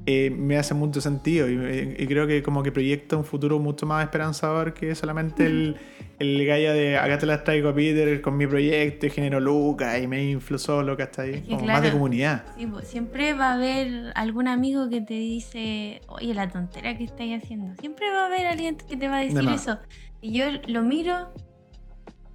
eh, 0.05 0.29
me 0.29 0.57
hace 0.57 0.73
mucho 0.73 1.01
sentido 1.01 1.49
y, 1.49 2.05
creo 2.07 2.27
que 2.27 2.43
como 2.43 2.61
que 2.61 2.71
proyecta 2.71 3.17
un 3.17 3.25
futuro 3.25 3.59
mucho 3.59 3.85
más 3.85 4.03
esperanzador 4.03 4.73
que 4.73 4.93
solamente 4.93 5.45
el, 5.45 5.77
el 6.19 6.45
gallo 6.45 6.73
de 6.73 6.97
acá 6.97 7.17
te 7.17 7.25
las 7.25 7.43
traigo 7.43 7.69
a 7.69 7.75
Peter 7.75 8.21
con 8.21 8.37
mi 8.37 8.45
proyecto 8.45 9.07
y 9.07 9.09
genero 9.09 9.39
lucas 9.39 9.99
y 10.01 10.07
me 10.07 10.23
inflo 10.23 10.57
solo, 10.57 10.95
¿cachai? 10.95 11.41
Como 11.41 11.65
más 11.65 11.81
de 11.81 11.91
comunidad. 11.91 12.45
Pues, 12.71 12.87
siempre 12.87 13.33
va 13.33 13.51
a 13.51 13.53
haber 13.55 14.11
algún 14.15 14.47
amigo 14.47 14.89
que 14.89 15.01
te 15.01 15.15
dice, 15.15 16.01
oye, 16.07 16.33
la 16.33 16.49
tontera 16.49 16.97
que 16.97 17.03
estáis 17.03 17.43
haciendo. 17.43 17.75
Siempre 17.79 18.09
va 18.11 18.23
a 18.23 18.25
haber 18.27 18.47
alguien 18.47 18.77
que 18.77 18.97
te 18.97 19.07
va 19.07 19.17
a 19.17 19.21
decir 19.21 19.49
eso. 19.49 19.79
Y 20.21 20.33
yo 20.33 20.45
lo 20.67 20.83
miro 20.83 21.33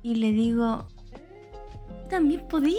y 0.02 0.16
le 0.16 0.32
digo, 0.32 0.88
también 2.08 2.42
podí. 2.48 2.76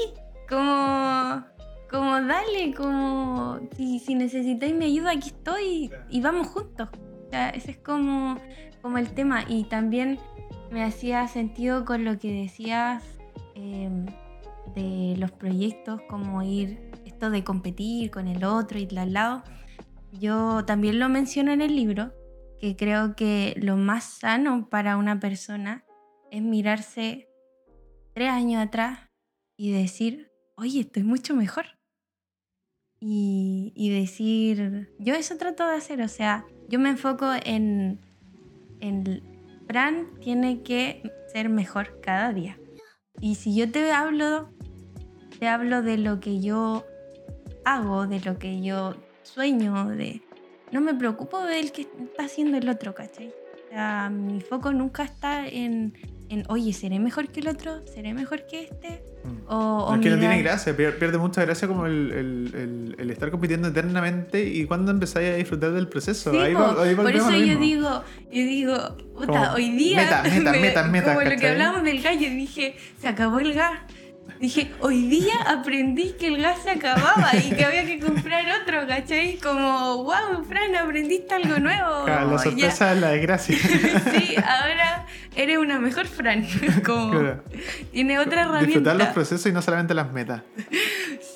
Como 0.50 1.46
como 1.92 2.22
dale, 2.22 2.74
como 2.74 3.60
si, 3.76 4.00
si 4.00 4.16
necesitáis 4.16 4.74
mi 4.74 4.86
ayuda, 4.86 5.12
aquí 5.12 5.28
estoy 5.28 5.92
y 6.10 6.22
vamos 6.22 6.48
juntos. 6.48 6.88
O 7.28 7.30
sea, 7.30 7.50
ese 7.50 7.72
es 7.72 7.78
como, 7.78 8.38
como 8.82 8.98
el 8.98 9.12
tema. 9.12 9.44
Y 9.48 9.66
también 9.66 10.18
me 10.72 10.86
hacía 10.86 11.28
sentido 11.28 11.84
con 11.84 12.06
lo 12.06 12.18
que 12.18 12.32
decías 12.32 13.04
em, 13.56 14.06
de 14.74 15.16
los 15.18 15.32
proyectos, 15.32 16.02
como 16.10 16.42
ir, 16.44 16.92
esto 17.06 17.30
de 17.30 17.44
competir 17.44 18.10
con 18.10 18.30
el 18.30 18.46
otro 18.46 18.80
y 18.80 18.88
al 18.98 19.12
lado. 19.12 19.44
Yo 20.14 20.64
también 20.64 20.98
lo 20.98 21.10
menciono 21.10 21.52
en 21.52 21.62
el 21.62 21.76
libro, 21.76 22.14
que 22.58 22.78
creo 22.78 23.18
que 23.18 23.54
lo 23.58 23.76
más 23.76 24.06
sano 24.06 24.70
para 24.70 24.96
una 24.96 25.20
persona 25.20 25.84
es 26.32 26.42
mirarse 26.42 27.28
tres 28.14 28.30
años 28.30 28.64
atrás 28.66 29.10
y 29.58 29.72
decir, 29.72 30.32
oye, 30.56 30.82
estoy 30.82 31.04
mucho 31.04 31.36
mejor 31.36 31.81
y, 33.04 33.90
decir, 33.90 34.94
yo 35.00 35.16
eso 35.16 35.36
trato 35.38 35.68
de 35.68 35.76
hacer, 35.76 36.02
o 36.02 36.08
sea, 36.08 36.46
yo 36.70 36.80
me 36.80 36.90
enfoco 36.90 37.32
en, 37.44 38.00
en 38.80 39.24
Fran 39.68 40.08
tiene 40.20 40.62
que 40.62 41.02
ser 41.34 41.50
mejor 41.50 42.00
cada 42.02 42.32
día. 42.32 42.60
Y 43.20 43.36
si 43.36 43.56
yo 43.56 43.72
te 43.72 43.92
hablo, 43.92 44.50
te 45.40 45.48
hablo 45.48 45.82
de 45.82 45.98
lo 45.98 46.20
que 46.20 46.42
yo 46.42 46.86
hago, 47.66 48.06
de 48.06 48.20
lo 48.20 48.38
que 48.38 48.62
yo 48.62 48.96
sueño, 49.24 49.90
de... 49.90 50.22
No 50.72 50.80
me 50.80 50.94
preocupo 50.94 51.42
del 51.42 51.72
que 51.72 51.82
está 51.82 52.26
haciendo 52.26 52.58
el 52.58 52.70
otro, 52.70 52.94
¿cachai? 52.94 53.30
O 53.30 53.70
sea, 53.70 54.10
mi 54.10 54.42
foco 54.42 54.72
nunca 54.72 55.04
está 55.04 55.48
en, 55.48 55.94
en, 56.32 56.46
oye, 56.48 56.72
¿seré 56.72 56.98
mejor 56.98 57.28
que 57.28 57.42
el 57.42 57.50
otro? 57.50 57.86
¿Seré 57.86 58.14
mejor 58.14 58.46
que 58.48 58.64
este? 58.64 59.04
Mm. 59.24 59.52
O, 59.52 59.94
es 59.96 60.02
que 60.02 60.10
no 60.10 60.18
tiene 60.18 60.42
gracia, 60.42 60.76
pierde 60.76 61.18
mucha 61.18 61.42
gracia 61.42 61.68
como 61.68 61.86
el, 61.86 62.96
el, 62.98 63.10
estar 63.12 63.30
compitiendo 63.32 63.68
eternamente 63.68 64.48
y 64.48 64.66
cuando 64.66 64.92
empezáis 64.92 65.34
a 65.34 65.36
disfrutar 65.36 65.72
del 65.72 65.90
proceso. 65.90 66.32
ahí, 66.40 66.56
por 66.96 67.14
eso 67.14 67.32
yo 67.32 67.60
digo, 67.60 68.04
yo 68.32 68.44
digo, 68.44 68.98
puta, 69.14 69.54
hoy 69.54 69.72
día. 69.72 70.04
Meta, 70.04 70.24
meta, 70.24 70.52
meta, 70.62 70.84
meta. 70.86 71.14
Como 71.16 71.30
lo 71.30 71.36
que 71.36 71.48
hablábamos 71.50 71.84
del 71.84 72.02
gallo, 72.02 72.30
dije, 72.30 72.76
se 73.00 73.08
acabó 73.10 73.40
el 73.40 73.54
gas 73.54 73.80
Dije, 74.42 74.72
hoy 74.80 75.08
día 75.08 75.36
aprendí 75.46 76.14
que 76.20 76.30
el 76.30 76.42
gas 76.42 76.64
se 76.64 76.72
acababa 76.72 77.30
y 77.36 77.52
que 77.52 77.64
había 77.64 77.86
que 77.86 78.00
comprar 78.00 78.44
otro, 78.60 78.88
¿cachai? 78.88 79.38
Como, 79.38 79.98
wow, 79.98 80.44
Fran, 80.50 80.76
aprendiste 80.76 81.36
algo 81.36 81.60
nuevo. 81.60 82.08
la 82.08 82.40
sorpresa 82.40 82.94
es 82.94 83.00
la 83.00 83.10
desgracia. 83.10 83.56
sí, 83.60 84.36
ahora 84.38 85.06
eres 85.36 85.60
una 85.60 85.80
mejor 85.80 86.08
Fran. 86.08 86.44
Como, 86.84 87.22
tiene 87.92 88.18
otra 88.18 88.42
herramienta. 88.42 88.66
Disfrutar 88.66 88.96
los 88.96 89.08
procesos 89.10 89.46
y 89.46 89.52
no 89.52 89.62
solamente 89.62 89.94
las 89.94 90.12
metas. 90.12 90.42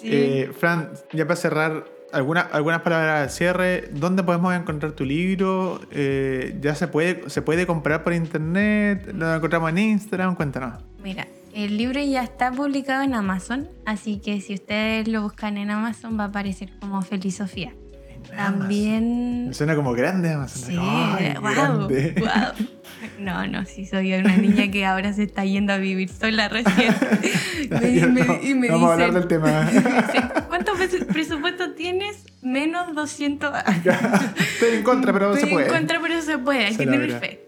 Sí. 0.02 0.10
Eh, 0.12 0.52
Fran, 0.60 0.90
ya 1.14 1.26
para 1.26 1.36
cerrar, 1.36 1.86
algunas 2.12 2.82
palabras 2.82 3.22
de 3.22 3.30
cierre. 3.30 3.90
¿Dónde 3.92 4.24
podemos 4.24 4.56
encontrar 4.56 4.94
tu 4.94 5.06
libro? 5.06 5.80
Eh, 5.92 6.58
¿Ya 6.60 6.74
se 6.74 6.88
puede, 6.88 7.30
se 7.30 7.44
puede 7.44 7.68
comprar 7.68 8.04
por 8.04 8.14
internet? 8.14 9.12
¿Lo 9.14 9.36
encontramos 9.36 9.70
en 9.70 9.78
Instagram? 9.78 10.36
Cuéntanos. 10.36 10.82
Mira, 11.04 11.28
el 11.56 11.78
libro 11.78 12.02
ya 12.02 12.22
está 12.22 12.52
publicado 12.52 13.02
en 13.02 13.14
Amazon, 13.14 13.70
así 13.86 14.20
que 14.20 14.42
si 14.42 14.54
ustedes 14.56 15.08
lo 15.08 15.22
buscan 15.22 15.58
en 15.58 15.72
Amazon 15.72 16.20
va 16.20 16.26
a 16.26 16.28
aparecer 16.28 16.70
como 16.82 17.02
Feliz 17.02 17.38
Sofía. 17.38 17.74
También. 18.36 19.52
suena 19.54 19.76
como 19.76 19.94
grande 19.94 20.34
Amazon. 20.34 20.64
Sí, 20.64 20.76
wow, 20.76 21.88
No, 23.20 23.48
no, 23.48 23.66
sí, 23.66 23.86
soy 23.86 24.14
una 24.16 24.36
niña 24.36 24.70
que 24.70 24.86
ahora 24.86 25.14
se 25.14 25.24
está 25.24 25.46
yendo 25.46 25.72
a 25.72 25.78
vivir 25.78 26.10
sola 26.10 26.50
recién. 26.50 26.94
y 28.44 28.54
me, 28.54 28.70
vamos 28.70 28.90
a 28.90 28.94
hablar 28.94 29.14
del 29.14 29.28
tema. 29.28 29.70
¿Cuánto 30.50 30.74
presupuesto 31.08 31.74
tienes? 31.74 32.26
Menos 32.42 32.94
200. 32.94 33.54
Estoy 34.38 34.78
en 34.78 34.84
contra, 34.84 35.14
pero 35.14 35.36
se 35.36 35.48
puede. 35.48 35.52
Estoy 35.54 35.64
en 35.64 35.80
contra, 35.80 36.02
pero 36.02 36.22
se 36.22 36.38
puede. 36.38 36.66
Hay 36.66 36.76
que 36.76 36.86
tener 36.86 37.12
fe. 37.20 37.45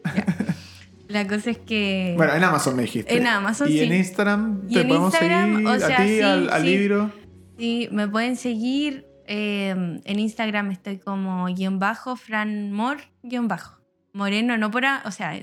La 1.07 1.27
cosa 1.27 1.51
es 1.51 1.57
que. 1.57 2.13
Bueno, 2.17 2.33
en 2.33 2.43
Amazon 2.43 2.75
me 2.75 2.83
dijiste. 2.83 3.15
En 3.15 3.27
Amazon, 3.27 3.71
¿Y 3.71 3.79
en 3.79 3.93
Instagram 3.93 4.67
te 4.67 4.83
podemos 4.83 5.13
seguir 5.13 5.31
a 5.33 5.97
ti, 5.97 6.21
al, 6.21 6.65
libro? 6.65 7.11
Sí, 7.57 7.89
me 7.91 8.07
pueden 8.07 8.35
seguir. 8.35 9.05
Em, 9.29 9.99
en 10.05 10.19
Instagram 10.19 10.71
estoy 10.71 10.99
como 10.99 11.45
guion 11.47 11.79
bajo, 11.79 12.15
Fran 12.15 12.71
Mor, 12.71 12.97
guion 13.23 13.47
bajo. 13.47 13.77
Moreno, 14.13 14.57
no 14.57 14.71
por. 14.71 14.83
o 15.05 15.11
sea, 15.11 15.39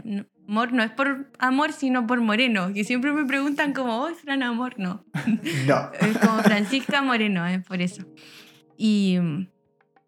Mor 0.46 0.72
no 0.72 0.82
es 0.82 0.90
por 0.90 1.30
amor, 1.38 1.72
sino 1.72 2.06
por 2.06 2.20
Moreno. 2.20 2.72
Que 2.72 2.84
siempre 2.84 3.12
me 3.12 3.24
preguntan 3.24 3.72
como, 3.72 4.04
oh, 4.04 4.14
Fran 4.14 4.42
Amor, 4.42 4.74
no. 4.78 5.04
no. 5.66 5.90
es 6.00 6.18
como 6.18 6.42
Francisca 6.42 7.02
Moreno, 7.02 7.46
es 7.46 7.64
por 7.64 7.80
eso. 7.80 8.04
Y 8.76 9.18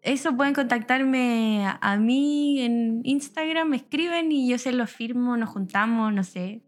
eso 0.07 0.35
pueden 0.37 0.53
contactarme 0.53 1.67
a, 1.81 1.97
mí 1.97 2.61
en 2.61 3.01
Instagram, 3.03 3.69
me 3.69 3.77
escriben 3.77 4.31
y 4.31 4.49
yo 4.49 4.57
se 4.57 4.71
lo 4.71 4.87
firmo, 4.87 5.35
nos 5.35 5.49
juntamos, 5.49 6.13
no 6.13 6.23
sé. 6.23 6.61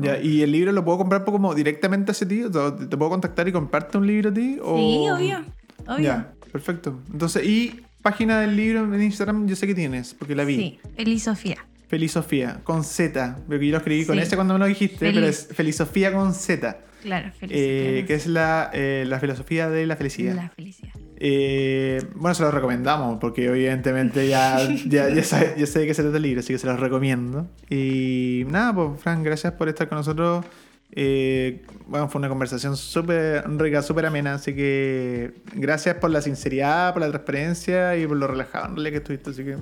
Ya, 0.00 0.20
¿Y 0.20 0.42
el 0.42 0.52
libro 0.52 0.72
lo 0.72 0.84
puedo 0.84 0.98
comprar 0.98 1.24
como 1.24 1.54
directamente 1.54 2.10
a 2.10 2.12
ese 2.12 2.24
tío? 2.26 2.50
¿Te 2.50 2.96
puedo 2.96 3.10
contactar 3.10 3.46
y 3.48 3.52
comparte 3.52 3.98
un 3.98 4.06
libro 4.06 4.30
a 4.30 4.34
ti? 4.34 4.58
O... 4.62 4.76
Sí, 4.78 5.08
obvio, 5.10 5.44
obvio. 5.86 6.04
Ya, 6.04 6.32
perfecto. 6.52 7.00
Entonces, 7.12 7.44
¿y 7.44 7.80
página 8.02 8.40
del 8.40 8.56
libro 8.56 8.94
en 8.94 9.02
Instagram? 9.02 9.46
Yo 9.48 9.56
sé 9.56 9.66
que 9.66 9.74
tienes, 9.74 10.14
porque 10.14 10.36
la 10.36 10.44
vi. 10.44 10.56
Sí, 10.56 10.78
Feliz 10.96 11.24
Sofía. 11.24 11.66
Feliz 11.88 12.12
Sofía, 12.12 12.60
con 12.62 12.84
Z. 12.84 13.38
Porque 13.46 13.66
yo 13.66 13.72
lo 13.72 13.78
escribí 13.78 14.06
con 14.06 14.18
S 14.18 14.34
cuando 14.36 14.54
me 14.54 14.60
lo 14.60 14.66
dijiste, 14.66 15.12
pero 15.12 15.26
es 15.26 15.48
Feliz 15.52 15.76
Sofía 15.76 16.12
con 16.12 16.32
Z. 16.34 16.78
Claro, 17.02 17.32
feliz. 17.32 17.56
Eh, 17.58 18.04
que 18.06 18.14
es 18.14 18.26
la, 18.26 18.70
eh, 18.72 19.04
la 19.06 19.20
filosofía 19.20 19.68
de 19.68 19.86
la 19.86 19.96
felicidad. 19.96 20.34
La 20.34 20.50
felicidad. 20.50 20.92
Eh, 21.18 22.02
bueno, 22.14 22.34
se 22.34 22.42
lo 22.42 22.50
recomendamos 22.50 23.18
porque 23.18 23.46
evidentemente 23.46 24.28
ya, 24.28 24.58
ya, 24.86 25.08
ya, 25.08 25.22
sé, 25.22 25.54
ya 25.56 25.66
sé 25.66 25.86
qué 25.86 25.94
se 25.94 26.02
trata 26.02 26.18
el 26.18 26.22
libro, 26.22 26.40
así 26.40 26.52
que 26.52 26.58
se 26.58 26.66
los 26.66 26.78
recomiendo. 26.78 27.48
Y 27.70 28.44
nada, 28.48 28.74
pues 28.74 29.00
Frank, 29.00 29.24
gracias 29.24 29.54
por 29.54 29.68
estar 29.68 29.88
con 29.88 29.98
nosotros. 29.98 30.44
Eh, 30.92 31.62
bueno, 31.88 32.08
fue 32.08 32.20
una 32.20 32.28
conversación 32.28 32.76
súper 32.76 33.44
rica, 33.58 33.82
súper 33.82 34.06
amena, 34.06 34.34
así 34.34 34.54
que 34.54 35.34
gracias 35.54 35.96
por 35.96 36.10
la 36.10 36.22
sinceridad, 36.22 36.92
por 36.92 37.02
la 37.02 37.08
transparencia 37.08 37.96
y 37.96 38.06
por 38.06 38.16
lo 38.16 38.26
relajado 38.26 38.74
que 38.74 38.96
estuviste, 38.96 39.30
así 39.30 39.44
que 39.44 39.56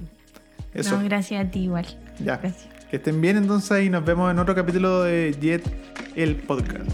eso. 0.75 0.99
No, 0.99 1.05
gracias 1.05 1.47
a 1.47 1.51
ti 1.51 1.61
igual. 1.61 1.87
Ya. 2.23 2.41
Que 2.41 2.97
estén 2.97 3.21
bien 3.21 3.37
entonces 3.37 3.85
y 3.85 3.91
nos 3.91 4.05
vemos 4.05 4.31
en 4.31 4.39
otro 4.39 4.55
capítulo 4.55 5.03
de 5.03 5.35
Jet, 5.41 5.65
el 6.17 6.37
podcast. 6.37 6.91